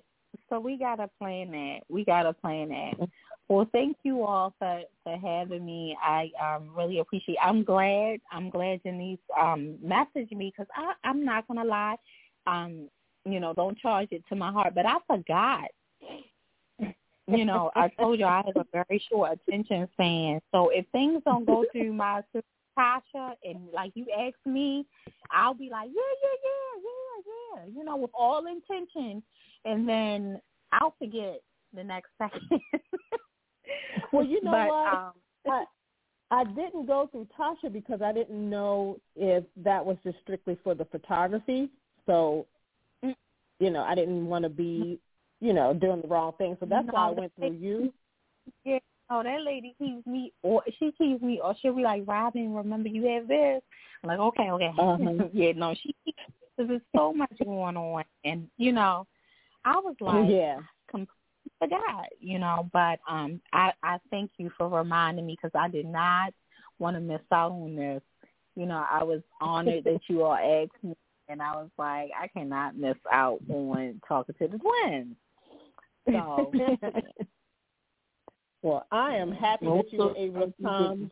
So 0.50 0.60
we 0.60 0.78
gotta 0.78 1.10
plan 1.20 1.52
that. 1.52 1.80
We 1.90 2.06
gotta 2.06 2.34
plan 2.34 2.70
that. 2.70 3.10
Well, 3.52 3.68
thank 3.74 3.98
you 4.04 4.24
all 4.24 4.56
for 4.58 4.84
for 5.04 5.18
having 5.18 5.66
me. 5.66 5.98
I 6.02 6.32
um 6.42 6.72
really 6.74 7.00
appreciate. 7.00 7.38
I'm 7.44 7.66
glad. 7.66 8.22
I'm 8.32 8.50
glad 8.50 8.82
Janice 8.82 9.20
um 9.38 9.78
messaged 9.86 10.32
me 10.32 10.54
because 10.56 10.72
I 10.74 10.94
I'm 11.04 11.26
not 11.26 11.46
gonna 11.50 11.66
lie. 11.66 11.98
Um, 12.48 12.88
you 13.26 13.42
know, 13.42 13.54
don't 13.54 13.78
charge 13.78 14.08
it 14.12 14.24
to 14.30 14.38
my 14.38 14.54
heart, 14.54 14.74
but 14.74 14.86
I 14.86 14.96
forgot. 15.06 15.66
You 17.28 17.44
know, 17.44 17.72
I 17.76 17.90
told 18.00 18.20
you 18.20 18.26
I 18.26 18.42
have 18.46 18.56
a 18.56 18.66
very 18.72 19.04
short 19.10 19.38
attention 19.46 19.86
span. 19.92 20.40
So 20.54 20.70
if 20.70 20.86
things 20.94 21.22
don't 21.26 21.46
go 21.46 21.66
through 21.74 21.92
my 21.92 22.22
sister 22.32 22.48
Tasha 22.80 23.34
and 23.44 23.68
like 23.74 23.92
you 23.96 24.06
ask 24.18 24.38
me, 24.46 24.86
I'll 25.30 25.54
be 25.56 25.70
like, 25.70 25.90
yeah, 25.94 26.14
yeah, 26.24 26.38
yeah, 26.46 26.82
yeah, 26.86 27.66
yeah, 27.66 27.78
you 27.78 27.84
know, 27.84 27.98
with 27.98 28.12
all 28.14 28.46
intention, 28.48 29.22
and 29.66 29.90
then 29.90 30.42
I'll 30.72 30.96
forget 30.98 31.42
the 31.74 31.84
next 31.84 32.12
second. 32.18 32.62
Well, 34.12 34.26
you 34.26 34.44
know 34.44 34.52
but, 34.52 34.68
what? 34.68 34.94
Um, 34.94 35.12
I 35.48 35.66
I 36.32 36.44
didn't 36.46 36.86
go 36.86 37.08
through 37.12 37.28
Tasha 37.38 37.72
because 37.72 38.02
I 38.02 38.14
didn't 38.14 38.50
know 38.50 39.00
if 39.16 39.44
that 39.58 39.86
was 39.86 39.98
just 40.04 40.18
strictly 40.22 40.58
for 40.64 40.74
the 40.74 40.86
photography. 40.86 41.70
So, 42.06 42.48
Mm. 43.04 43.16
you 43.60 43.70
know, 43.70 43.82
I 43.82 43.96
didn't 43.96 44.28
want 44.28 44.44
to 44.44 44.50
be, 44.50 45.00
you 45.42 45.54
know, 45.54 45.74
doing 45.74 46.02
the 46.02 46.08
wrong 46.08 46.34
thing. 46.38 46.56
So 46.60 46.66
that's 46.66 46.88
why 46.90 47.08
I 47.08 47.12
went 47.12 47.36
through 47.36 47.52
you. 47.52 47.94
yeah, 48.64 48.80
oh, 49.10 49.24
that 49.24 49.42
lady 49.42 49.76
keeps 49.78 50.06
me, 50.08 50.32
or 50.42 50.64
she 50.80 50.94
keeps 50.94 51.22
me, 51.22 51.42
or 51.44 51.54
she'll 51.62 51.76
be 51.76 51.84
like, 51.84 52.04
Robin, 52.08 52.54
remember 52.54 52.88
you 52.88 53.04
have 53.08 53.28
this? 53.28 53.62
I'm 54.04 54.08
like, 54.08 54.20
okay, 54.20 54.52
okay. 54.52 54.72
Uh-huh. 54.78 55.28
yeah, 55.34 55.52
no, 55.52 55.76
she, 55.76 55.94
because 56.06 56.70
there's 56.70 56.82
so 56.96 57.14
much 57.14 57.34
going 57.44 57.76
on, 57.76 58.04
and 58.24 58.50
you 58.58 58.72
know, 58.72 59.06
I 59.66 59.76
was 59.78 59.96
like, 60.00 60.30
yeah. 60.30 60.60
Forgot, 61.62 62.08
you 62.20 62.40
know. 62.40 62.70
But 62.74 63.00
um, 63.08 63.40
I 63.54 63.72
I 63.84 64.00
thank 64.10 64.32
you 64.38 64.52
for 64.58 64.68
reminding 64.68 65.26
me 65.26 65.38
because 65.40 65.58
I 65.60 65.68
did 65.68 65.86
not 65.86 66.34
want 66.80 66.96
to 66.96 67.02
miss 67.02 67.22
out 67.32 67.52
on 67.52 67.76
this. 67.76 68.02
You 68.56 68.66
know, 68.66 68.86
I 68.90 69.04
was 69.04 69.22
honored 69.40 69.84
that 69.86 70.00
you 70.08 70.24
all 70.24 70.34
asked 70.34 70.84
me, 70.84 70.96
and 71.30 71.42
I 71.42 71.54
was 71.54 71.70
like, 71.78 72.10
I 72.20 72.28
cannot 72.28 72.76
miss 72.76 72.98
out 73.12 73.40
on 73.50 74.02
talking 74.08 74.36
to 74.40 74.48
the 74.48 74.58
twins. 74.58 75.16
So 76.08 76.52
well, 78.62 78.86
I 78.92 79.16
am 79.16 79.32
happy 79.32 79.68
that 79.68 79.92
you 79.92 80.00
were 80.00 80.18
able 80.18 80.48
to 80.48 80.54
come. 80.64 81.12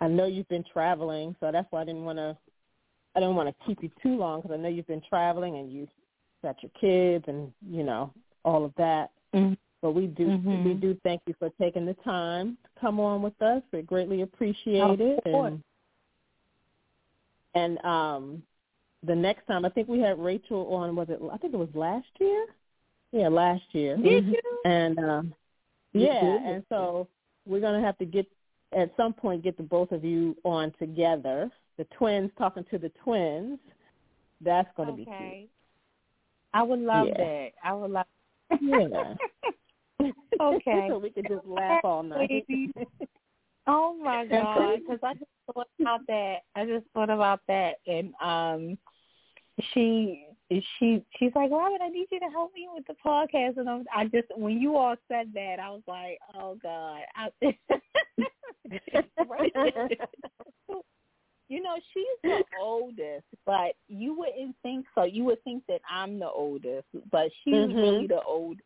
I 0.00 0.08
know 0.08 0.26
you've 0.26 0.48
been 0.48 0.64
traveling, 0.72 1.36
so 1.38 1.52
that's 1.52 1.68
why 1.70 1.82
I 1.82 1.84
didn't 1.84 2.04
want 2.04 2.18
to. 2.18 2.36
I 3.14 3.20
didn't 3.20 3.36
want 3.36 3.50
to 3.50 3.66
keep 3.66 3.82
you 3.82 3.90
too 4.02 4.16
long 4.16 4.40
because 4.40 4.54
I 4.54 4.60
know 4.60 4.70
you've 4.70 4.86
been 4.86 5.02
traveling 5.06 5.58
and 5.58 5.70
you 5.70 5.86
got 6.42 6.56
your 6.62 6.72
kids 6.80 7.26
and 7.28 7.52
you 7.70 7.84
know 7.84 8.10
all 8.44 8.64
of 8.64 8.74
that. 8.76 9.10
Mhm. 9.34 9.56
But 9.80 9.92
we 9.92 10.06
do 10.06 10.26
Mhm. 10.28 10.64
we 10.64 10.74
do 10.74 10.94
thank 11.02 11.22
you 11.26 11.34
for 11.34 11.50
taking 11.50 11.84
the 11.86 11.94
time 11.94 12.56
to 12.62 12.80
come 12.80 13.00
on 13.00 13.22
with 13.22 13.40
us. 13.42 13.62
We 13.72 13.82
greatly 13.82 14.22
appreciate 14.22 15.00
it. 15.00 15.20
And 15.26 15.62
and 17.54 17.84
um 17.84 18.42
the 19.04 19.14
next 19.14 19.46
time 19.46 19.64
I 19.64 19.68
think 19.68 19.88
we 19.88 19.98
had 19.98 20.18
Rachel 20.18 20.72
on 20.72 20.94
was 20.94 21.08
it 21.08 21.20
I 21.32 21.36
think 21.38 21.54
it 21.54 21.58
was 21.58 21.74
last 21.74 22.08
year? 22.20 22.46
Yeah, 23.10 23.28
last 23.28 23.62
year. 23.74 23.96
did 23.96 24.26
you? 24.26 24.40
And 24.64 24.98
um 24.98 25.34
yeah, 25.92 26.38
and 26.44 26.64
so 26.68 27.08
we're 27.44 27.60
gonna 27.60 27.80
have 27.80 27.98
to 27.98 28.06
get 28.06 28.26
at 28.72 28.94
some 28.96 29.12
point 29.12 29.42
get 29.42 29.56
the 29.56 29.62
both 29.62 29.92
of 29.92 30.04
you 30.04 30.36
on 30.44 30.72
together. 30.78 31.50
The 31.76 31.84
twins 31.96 32.30
talking 32.38 32.64
to 32.70 32.78
the 32.78 32.90
twins. 33.02 33.58
That's 34.40 34.68
gonna 34.76 34.92
be 34.92 35.04
cute. 35.04 35.14
Okay. 35.14 35.48
I 36.54 36.62
would 36.62 36.80
love 36.80 37.08
Yeah. 37.08 37.18
that. 37.18 37.52
I 37.64 37.72
would 37.74 37.90
love. 37.90 38.06
Yeah. 38.60 39.14
Okay. 40.40 40.86
so 40.88 40.98
we 40.98 41.10
could 41.10 41.28
just 41.28 41.46
laugh 41.46 41.84
all 41.84 42.02
night. 42.02 42.44
Oh 43.68 43.94
my 44.02 44.26
god! 44.26 44.80
Because 44.80 44.98
I 45.04 45.14
just 45.14 45.30
thought 45.46 45.68
about 45.80 46.00
that. 46.08 46.38
I 46.56 46.66
just 46.66 46.84
thought 46.92 47.10
about 47.10 47.38
that, 47.46 47.74
and 47.86 48.12
um, 48.20 48.76
she 49.72 50.26
she 50.50 51.04
she's 51.18 51.32
like, 51.36 51.50
Robin, 51.50 51.78
I 51.80 51.88
need 51.88 52.08
you 52.10 52.18
to 52.18 52.30
help 52.30 52.52
me 52.54 52.68
with 52.74 52.84
the 52.86 52.96
podcast, 53.04 53.58
and 53.58 53.68
I'm, 53.68 53.84
I 53.94 54.06
just 54.06 54.26
when 54.36 54.60
you 54.60 54.76
all 54.76 54.96
said 55.06 55.32
that, 55.34 55.60
I 55.60 55.70
was 55.70 55.82
like, 55.86 56.18
oh 56.34 56.58
god. 56.60 57.02
I, 57.14 57.30
you 61.48 61.62
know, 61.62 61.74
she's 61.92 62.04
the 62.22 62.42
oldest, 62.60 63.26
but 63.44 63.74
you 63.88 64.14
wouldn't 64.16 64.56
think 64.62 64.86
so. 64.94 65.04
You 65.04 65.24
would 65.24 65.42
think 65.44 65.64
that 65.68 65.80
I'm 65.90 66.18
the 66.18 66.30
oldest, 66.30 66.86
but 67.10 67.30
she's 67.44 67.54
Mhm. 67.54 67.74
really 67.74 68.06
the 68.06 68.22
old. 68.22 68.60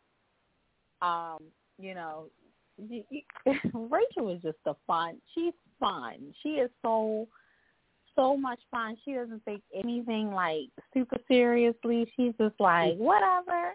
Um, 1.02 1.52
you 1.78 1.94
know, 1.94 2.30
Rachel 3.74 4.28
is 4.30 4.42
just 4.42 4.58
a 4.66 4.74
fun. 4.86 5.20
She's 5.34 5.54
fun. 5.80 6.34
She 6.42 6.50
is 6.60 6.70
so 6.82 7.28
so 8.14 8.36
much 8.36 8.60
fun. 8.70 8.96
She 9.04 9.12
doesn't 9.12 9.44
take 9.46 9.62
anything 9.74 10.32
like 10.32 10.70
super 10.94 11.18
seriously. 11.28 12.10
She's 12.16 12.32
just 12.38 12.58
like 12.58 12.96
whatever. 12.96 13.74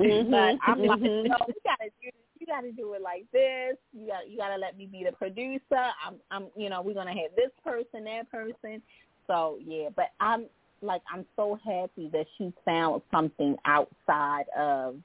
Mhm, 0.00 0.30
But 0.30 0.58
I'm 0.66 0.82
like, 0.82 1.00
mhm. 1.00 1.28
no, 1.28 1.36
you 1.48 1.54
gotta 1.64 1.90
do 2.02 2.10
you 2.46 2.52
gotta 2.52 2.72
do 2.72 2.94
it 2.94 3.02
like 3.02 3.24
this. 3.32 3.76
You 3.92 4.06
got 4.08 4.30
you 4.30 4.36
gotta 4.36 4.56
let 4.56 4.76
me 4.76 4.86
be 4.86 5.04
the 5.04 5.12
producer. 5.12 5.90
I'm 6.04 6.16
I'm 6.30 6.46
you 6.56 6.70
know, 6.70 6.82
we're 6.82 6.94
gonna 6.94 7.10
have 7.10 7.34
this 7.36 7.50
person, 7.64 8.04
that 8.04 8.30
person. 8.30 8.82
So 9.26 9.58
yeah, 9.64 9.88
but 9.94 10.06
I'm 10.20 10.46
like 10.82 11.02
I'm 11.12 11.24
so 11.36 11.58
happy 11.64 12.08
that 12.12 12.26
she 12.38 12.52
found 12.64 13.02
something 13.10 13.56
outside 13.64 14.46
of 14.56 14.96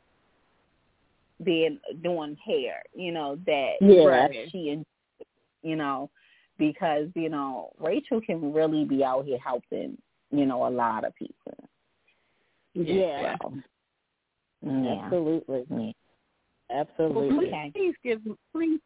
being 1.43 1.79
doing 2.03 2.37
hair, 2.45 2.83
you 2.93 3.11
know, 3.11 3.35
that 3.47 3.77
Yeah. 3.81 4.27
she 4.51 4.69
enjoys, 4.69 4.85
you 5.63 5.75
know, 5.75 6.09
because, 6.57 7.09
you 7.15 7.29
know, 7.29 7.71
Rachel 7.79 8.21
can 8.21 8.53
really 8.53 8.85
be 8.85 9.03
out 9.03 9.25
here 9.25 9.39
helping, 9.39 9.97
you 10.29 10.45
know, 10.45 10.67
a 10.67 10.69
lot 10.69 11.03
of 11.03 11.15
people. 11.15 11.55
Yeah. 12.73 13.35
Yeah. 14.61 15.05
Absolutely. 15.05 15.65
Yeah. 15.69 15.91
Absolutely. 16.73 17.47
Okay. 17.47 17.71
Please 17.75 17.95
give 18.03 18.21
please 18.53 18.79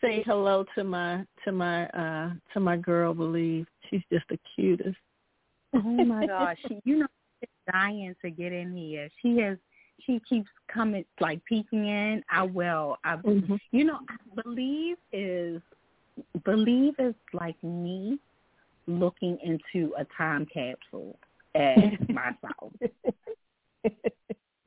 say 0.00 0.22
hello 0.26 0.64
to 0.74 0.84
my 0.84 1.24
to 1.44 1.52
my 1.52 1.86
uh 1.88 2.30
to 2.52 2.60
my 2.60 2.76
girl 2.76 3.14
Believe. 3.14 3.66
She's 3.88 4.02
just 4.12 4.24
the 4.28 4.38
cutest. 4.54 4.96
Oh 5.74 5.80
my 5.80 6.26
gosh, 6.26 6.56
she, 6.66 6.80
you 6.84 6.98
know, 6.98 7.06
she's 7.40 7.48
dying 7.70 8.14
to 8.22 8.30
get 8.30 8.52
in 8.52 8.74
here. 8.76 9.08
She 9.22 9.38
has 9.38 9.58
she 10.04 10.20
keeps 10.28 10.48
coming 10.72 11.04
like 11.20 11.44
peeking 11.44 11.86
in, 11.86 12.22
I 12.30 12.42
will. 12.42 12.96
I 13.04 13.16
Mm-hmm. 13.16 13.56
you 13.72 13.84
know, 13.84 13.98
I 14.08 14.42
believe 14.42 14.96
is 15.12 15.60
believe 16.44 16.94
is 16.98 17.14
like 17.32 17.62
me 17.62 18.18
looking 18.86 19.38
into 19.42 19.92
a 19.98 20.06
time 20.16 20.46
capsule 20.46 21.18
at 21.54 22.08
myself. 22.08 22.72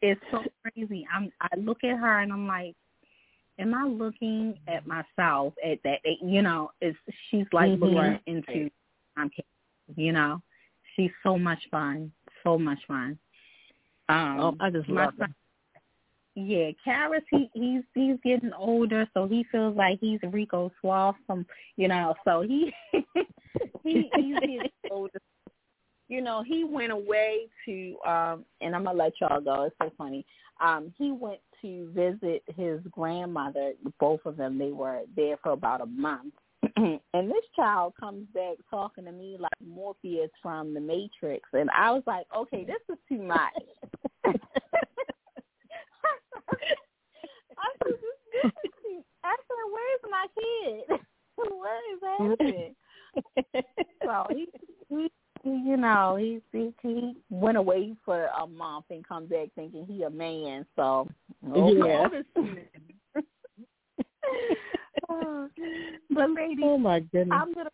It's 0.02 0.22
so 0.32 0.44
crazy. 0.64 1.08
I'm 1.14 1.32
I 1.42 1.48
look 1.58 1.84
at 1.84 1.98
her 1.98 2.20
and 2.20 2.32
I'm 2.34 2.48
like, 2.48 2.76
am 3.60 3.74
I 3.74 3.86
looking 3.86 4.58
at 4.68 4.86
myself 4.88 5.54
at 5.64 5.80
that? 5.84 6.00
You 6.22 6.42
know, 6.42 6.72
it's 6.82 6.98
she's 7.30 7.46
like 7.54 7.72
Mhm. 7.72 7.80
looking 7.80 8.20
into 8.26 8.72
capsule. 9.16 9.46
You 9.96 10.14
know, 10.14 10.42
she's 10.96 11.12
so 11.24 11.38
much 11.38 11.60
fun, 11.70 12.12
so 12.44 12.58
much 12.58 12.80
fun. 12.86 13.20
Um, 14.10 14.40
oh, 14.40 14.56
I 14.60 14.70
just 14.70 14.90
love 14.90 15.14
son, 15.18 15.34
yeah, 16.36 16.72
Karis, 16.86 17.24
he 17.30 17.50
he's 17.54 17.84
he's 17.94 18.18
getting 18.24 18.54
older, 18.54 19.08
so 19.14 19.28
he 19.28 19.44
feels 19.52 19.76
like 19.76 20.00
he's 20.00 20.20
Rico 20.24 20.72
Suave 20.80 21.16
from 21.28 21.46
you 21.76 21.88
know, 21.90 22.16
so 22.24 22.42
he 22.42 22.74
he 23.84 24.10
he's 24.16 24.40
getting 24.40 24.70
older. 24.90 25.20
You 26.12 26.20
know, 26.20 26.44
he 26.46 26.66
went 26.66 26.92
away 26.92 27.48
to 27.66 27.96
um 28.06 28.44
and 28.60 28.76
I'm 28.76 28.84
gonna 28.84 28.98
let 28.98 29.14
y'all 29.22 29.40
go, 29.40 29.64
it's 29.64 29.76
so 29.82 29.90
funny. 29.98 30.26
Um, 30.60 30.94
he 30.98 31.14
went 31.14 31.40
to 31.62 31.90
visit 31.94 32.44
his 32.58 32.82
grandmother, 32.92 33.72
both 33.98 34.20
of 34.26 34.36
them, 34.36 34.58
they 34.58 34.72
were 34.72 35.04
there 35.16 35.38
for 35.42 35.54
about 35.54 35.80
a 35.80 35.86
month. 35.86 36.34
and 36.76 37.00
this 37.14 37.46
child 37.56 37.94
comes 37.98 38.28
back 38.34 38.58
talking 38.70 39.06
to 39.06 39.14
me 39.14 39.38
like 39.40 39.54
Morpheus 39.66 40.30
from 40.42 40.74
the 40.74 40.82
Matrix 40.82 41.48
and 41.54 41.70
I 41.70 41.92
was 41.92 42.04
like, 42.06 42.26
Okay, 42.36 42.66
this 42.66 42.82
is 42.90 43.00
too 43.08 43.24
much. 43.24 43.40
I 44.26 44.34
said, 47.86 47.94
this, 48.02 48.18
this 48.44 48.52
is 48.98 49.04
I 49.24 49.36
said, 49.48 49.64
Where's 49.72 50.04
my 50.12 50.28
kid? 50.36 51.00
what 51.38 51.82
is 51.94 52.02
happening? 52.20 52.76
so 54.04 54.26
he, 54.30 54.48
he, 54.90 54.98
he 55.04 55.12
you 55.44 55.78
know, 55.78 56.18
he, 56.20 56.40
he 56.52 56.74
he 56.82 57.16
went 57.30 57.58
away 57.58 57.96
for 58.06 58.26
a 58.40 58.48
month 58.48 58.86
and 58.90 59.08
come 59.08 59.26
back 59.28 59.50
thinking 59.56 59.86
he 59.88 60.04
a 60.04 60.10
man. 60.10 60.66
So 60.76 61.08
Yeah. 61.56 62.08
Uh, 65.10 65.48
but 66.10 66.30
ladies, 66.32 66.64
Oh 66.64 66.78
my 66.78 67.00
goodness. 67.00 67.38
I'm 67.42 67.54
gonna. 67.54 67.70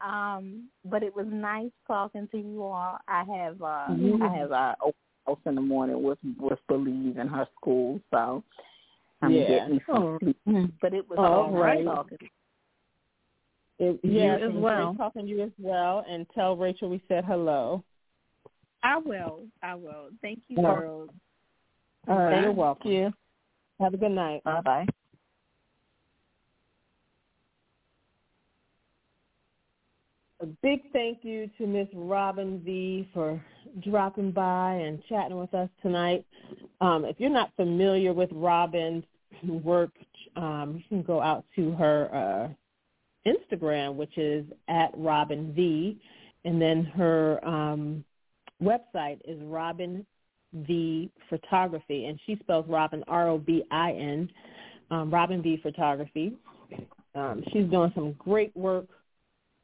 Um, 0.00 0.68
but 0.84 1.02
it 1.02 1.14
was 1.16 1.26
nice 1.30 1.70
talking 1.86 2.28
to 2.32 2.38
you 2.38 2.62
all. 2.62 2.98
I 3.08 3.24
have 3.24 3.62
uh 3.62 3.88
Mhm. 3.90 4.20
I 4.22 4.36
have 4.36 4.52
uh 4.52 4.74
open 4.82 4.94
house 5.26 5.38
in 5.46 5.54
the 5.54 5.60
morning 5.62 6.02
with 6.02 6.18
with 6.38 6.58
Believe 6.68 7.16
in 7.18 7.28
her 7.28 7.48
school, 7.56 8.00
so 8.10 8.42
I'm 9.22 9.32
Yeah. 9.32 9.48
getting 9.48 9.80
some 9.86 10.02
Oh. 10.02 10.18
sleep. 10.18 10.36
But 10.82 10.92
it 10.92 11.08
was 11.08 11.18
Oh, 11.18 11.24
all 11.24 11.50
right 11.50 11.76
right. 11.76 11.84
talking. 11.84 12.18
It, 13.78 14.00
You 14.02 14.10
yes, 14.12 14.40
as 14.42 14.50
it 14.50 14.54
well. 14.54 14.94
talking 14.94 15.22
to 15.22 15.28
you 15.28 15.42
as 15.42 15.50
well. 15.58 16.04
And 16.08 16.26
tell 16.34 16.56
Rachel 16.56 16.88
we 16.88 17.02
said 17.08 17.24
hello. 17.24 17.84
I 18.82 18.98
will. 18.98 19.44
I 19.62 19.74
will. 19.74 20.10
Thank 20.22 20.40
you, 20.48 20.56
Yeah. 20.62 20.74
girls. 20.74 21.10
All 22.08 22.16
right, 22.18 22.36
Bye. 22.36 22.42
you're 22.42 22.52
welcome. 22.52 23.14
Have 23.80 23.94
a 23.94 23.96
good 23.96 24.12
night. 24.12 24.42
Bye 24.44 24.60
bye. 24.62 24.86
A 30.40 30.46
big 30.62 30.92
thank 30.92 31.24
you 31.24 31.50
to 31.58 31.66
Miss 31.66 31.88
Robin 31.94 32.60
V 32.64 33.08
for 33.12 33.42
dropping 33.80 34.32
by 34.32 34.74
and 34.74 35.02
chatting 35.08 35.38
with 35.38 35.52
us 35.54 35.68
tonight. 35.82 36.24
Um, 36.80 37.04
if 37.04 37.16
you're 37.18 37.30
not 37.30 37.52
familiar 37.56 38.12
with 38.12 38.30
Robin's 38.32 39.04
work, 39.42 39.92
um, 40.36 40.74
you 40.76 40.82
can 40.88 41.02
go 41.02 41.20
out 41.20 41.44
to 41.56 41.72
her 41.72 42.14
uh, 42.14 42.48
Instagram, 43.26 43.94
which 43.96 44.16
is 44.16 44.44
at 44.68 44.90
Robin 44.94 45.52
V, 45.54 46.00
and 46.44 46.60
then 46.60 46.84
her 46.84 47.44
um, 47.46 48.04
website 48.62 49.20
is 49.24 49.40
Robin 49.42 50.06
V 50.54 51.10
Photography, 51.28 52.06
and 52.06 52.18
she 52.26 52.36
spells 52.42 52.66
Robin 52.68 53.04
R 53.08 53.28
O 53.28 53.38
B 53.38 53.64
I 53.70 53.92
N, 53.92 54.30
um, 54.90 55.10
Robin 55.10 55.42
V 55.42 55.58
Photography. 55.62 56.36
Um, 57.14 57.42
she's 57.52 57.68
doing 57.70 57.92
some 57.94 58.12
great 58.12 58.56
work 58.56 58.86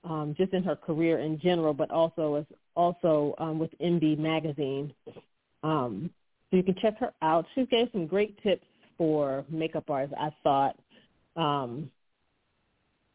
um, 0.05 0.35
just 0.37 0.53
in 0.53 0.63
her 0.65 0.77
career 0.77 1.19
in 1.21 1.39
general, 1.39 1.73
but 1.75 1.91
also 1.91 2.35
as 2.35 2.45
also 2.75 3.35
um, 3.39 3.59
with 3.59 3.71
MB 3.81 4.19
Magazine. 4.19 4.93
Um, 5.63 6.11
so 6.51 6.57
you 6.57 6.63
can 6.63 6.75
check 6.81 6.99
her 6.99 7.13
out. 7.23 7.47
She 7.55 7.67
gave 7.67 7.89
some 7.93 8.07
great 8.07 8.43
tips 8.43 8.67
for 8.99 9.45
makeup 9.49 9.85
artists. 9.89 10.17
I 10.19 10.31
thought, 10.43 10.77
um, 11.37 11.91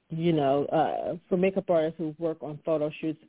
you 0.10 0.34
know, 0.34 0.66
uh, 0.66 1.16
for 1.30 1.38
makeup 1.38 1.70
artists 1.70 1.98
who 1.98 2.16
work 2.18 2.38
on 2.42 2.60
photo 2.66 2.92
shoots. 3.02 3.22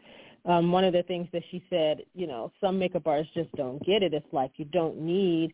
Um, 0.45 0.73
one 0.73 0.85
of 0.85 0.93
the 0.93 1.03
things 1.03 1.29
that 1.33 1.43
she 1.51 1.63
said, 1.69 2.03
you 2.15 2.27
know, 2.27 2.53
some 2.61 2.79
makeup 2.79 3.07
artists 3.07 3.35
just 3.35 3.53
don't 3.53 3.85
get 3.85 4.03
it. 4.03 4.15
It's 4.15 4.33
like 4.33 4.53
you 4.57 4.65
don't 4.67 4.99
need 4.99 5.53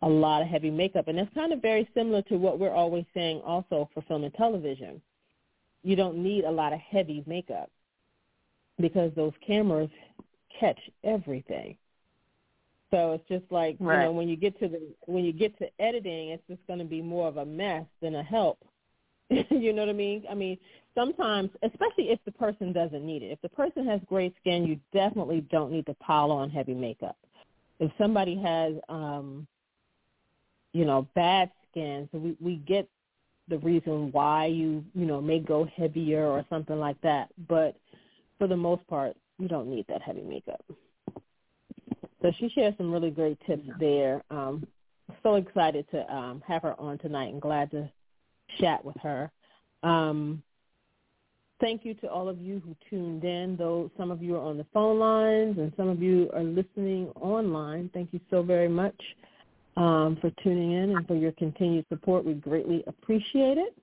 a 0.00 0.08
lot 0.08 0.42
of 0.42 0.48
heavy 0.48 0.70
makeup, 0.70 1.06
and 1.08 1.18
that's 1.18 1.32
kind 1.34 1.52
of 1.52 1.62
very 1.62 1.88
similar 1.94 2.22
to 2.22 2.36
what 2.36 2.58
we're 2.58 2.74
always 2.74 3.04
saying 3.14 3.40
also 3.44 3.88
for 3.94 4.02
film 4.02 4.24
and 4.24 4.34
television 4.34 5.00
you 5.82 5.96
don't 5.96 6.22
need 6.22 6.44
a 6.44 6.50
lot 6.50 6.72
of 6.72 6.78
heavy 6.80 7.22
makeup 7.26 7.70
because 8.80 9.12
those 9.14 9.32
cameras 9.46 9.90
catch 10.58 10.78
everything. 11.04 11.76
So 12.90 13.12
it's 13.12 13.28
just 13.28 13.50
like 13.50 13.76
you 13.80 13.86
know 13.86 14.12
when 14.12 14.28
you 14.28 14.36
get 14.36 14.58
to 14.60 14.68
the 14.68 14.80
when 15.06 15.24
you 15.24 15.32
get 15.32 15.58
to 15.58 15.68
editing, 15.80 16.28
it's 16.28 16.42
just 16.48 16.64
going 16.66 16.78
to 16.78 16.84
be 16.84 17.00
more 17.00 17.26
of 17.26 17.38
a 17.38 17.44
mess 17.44 17.86
than 18.00 18.16
a 18.16 18.22
help. 18.22 18.58
you 19.50 19.72
know 19.72 19.82
what 19.82 19.88
I 19.88 19.94
mean? 19.94 20.24
I 20.30 20.34
mean, 20.34 20.58
sometimes, 20.94 21.50
especially 21.62 22.10
if 22.10 22.18
the 22.24 22.32
person 22.32 22.72
doesn't 22.72 23.04
need 23.04 23.22
it. 23.22 23.32
If 23.32 23.40
the 23.40 23.48
person 23.48 23.86
has 23.86 24.00
great 24.06 24.34
skin, 24.40 24.66
you 24.66 24.78
definitely 24.92 25.42
don't 25.50 25.72
need 25.72 25.86
to 25.86 25.94
pile 25.94 26.30
on 26.30 26.50
heavy 26.50 26.74
makeup. 26.74 27.16
If 27.80 27.90
somebody 27.98 28.36
has, 28.36 28.74
um, 28.88 29.46
you 30.72 30.84
know, 30.84 31.08
bad 31.14 31.50
skin, 31.70 32.08
so 32.12 32.18
we 32.18 32.36
we 32.40 32.56
get 32.56 32.88
the 33.48 33.58
reason 33.58 34.12
why 34.12 34.46
you 34.46 34.84
you 34.94 35.04
know 35.04 35.20
may 35.20 35.40
go 35.40 35.66
heavier 35.76 36.26
or 36.26 36.44
something 36.48 36.78
like 36.78 37.00
that. 37.02 37.28
But 37.48 37.76
for 38.38 38.46
the 38.46 38.56
most 38.56 38.86
part, 38.86 39.16
you 39.38 39.48
don't 39.48 39.68
need 39.68 39.86
that 39.88 40.02
heavy 40.02 40.22
makeup. 40.22 40.64
So 42.22 42.30
she 42.38 42.48
shared 42.50 42.76
some 42.76 42.92
really 42.92 43.10
great 43.10 43.38
tips 43.46 43.68
there. 43.80 44.22
Um, 44.30 44.66
so 45.22 45.34
excited 45.34 45.86
to 45.90 46.14
um, 46.14 46.42
have 46.46 46.62
her 46.62 46.78
on 46.80 46.98
tonight 46.98 47.32
and 47.32 47.42
glad 47.42 47.70
to 47.72 47.90
chat 48.60 48.84
with 48.84 48.96
her. 49.02 49.30
Um, 49.82 50.42
thank 51.60 51.84
you 51.84 51.94
to 51.94 52.10
all 52.10 52.28
of 52.28 52.40
you 52.40 52.60
who 52.64 52.76
tuned 52.90 53.24
in. 53.24 53.56
Though 53.56 53.90
some 53.96 54.10
of 54.10 54.22
you 54.22 54.36
are 54.36 54.40
on 54.40 54.58
the 54.58 54.66
phone 54.74 54.98
lines 54.98 55.58
and 55.58 55.72
some 55.76 55.88
of 55.88 56.02
you 56.02 56.30
are 56.34 56.42
listening 56.42 57.08
online, 57.20 57.90
thank 57.94 58.12
you 58.12 58.20
so 58.30 58.42
very 58.42 58.68
much 58.68 59.00
um, 59.76 60.18
for 60.20 60.30
tuning 60.42 60.72
in 60.72 60.96
and 60.96 61.06
for 61.06 61.14
your 61.14 61.32
continued 61.32 61.86
support. 61.88 62.24
We 62.24 62.34
greatly 62.34 62.84
appreciate 62.86 63.58
it. 63.58 63.74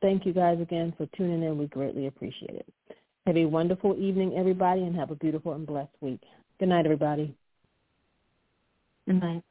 thank 0.00 0.24
you 0.24 0.32
guys 0.32 0.60
again 0.60 0.94
for 0.96 1.06
tuning 1.16 1.42
in. 1.42 1.58
We 1.58 1.66
greatly 1.66 2.06
appreciate 2.06 2.54
it. 2.54 2.66
Have 3.26 3.36
a 3.36 3.46
wonderful 3.46 3.96
evening, 3.98 4.34
everybody, 4.36 4.82
and 4.82 4.94
have 4.96 5.10
a 5.10 5.16
beautiful 5.16 5.54
and 5.54 5.66
blessed 5.66 5.94
week. 6.00 6.20
Good 6.60 6.68
night, 6.68 6.84
everybody. 6.84 7.34
Good 9.06 9.20
night. 9.20 9.42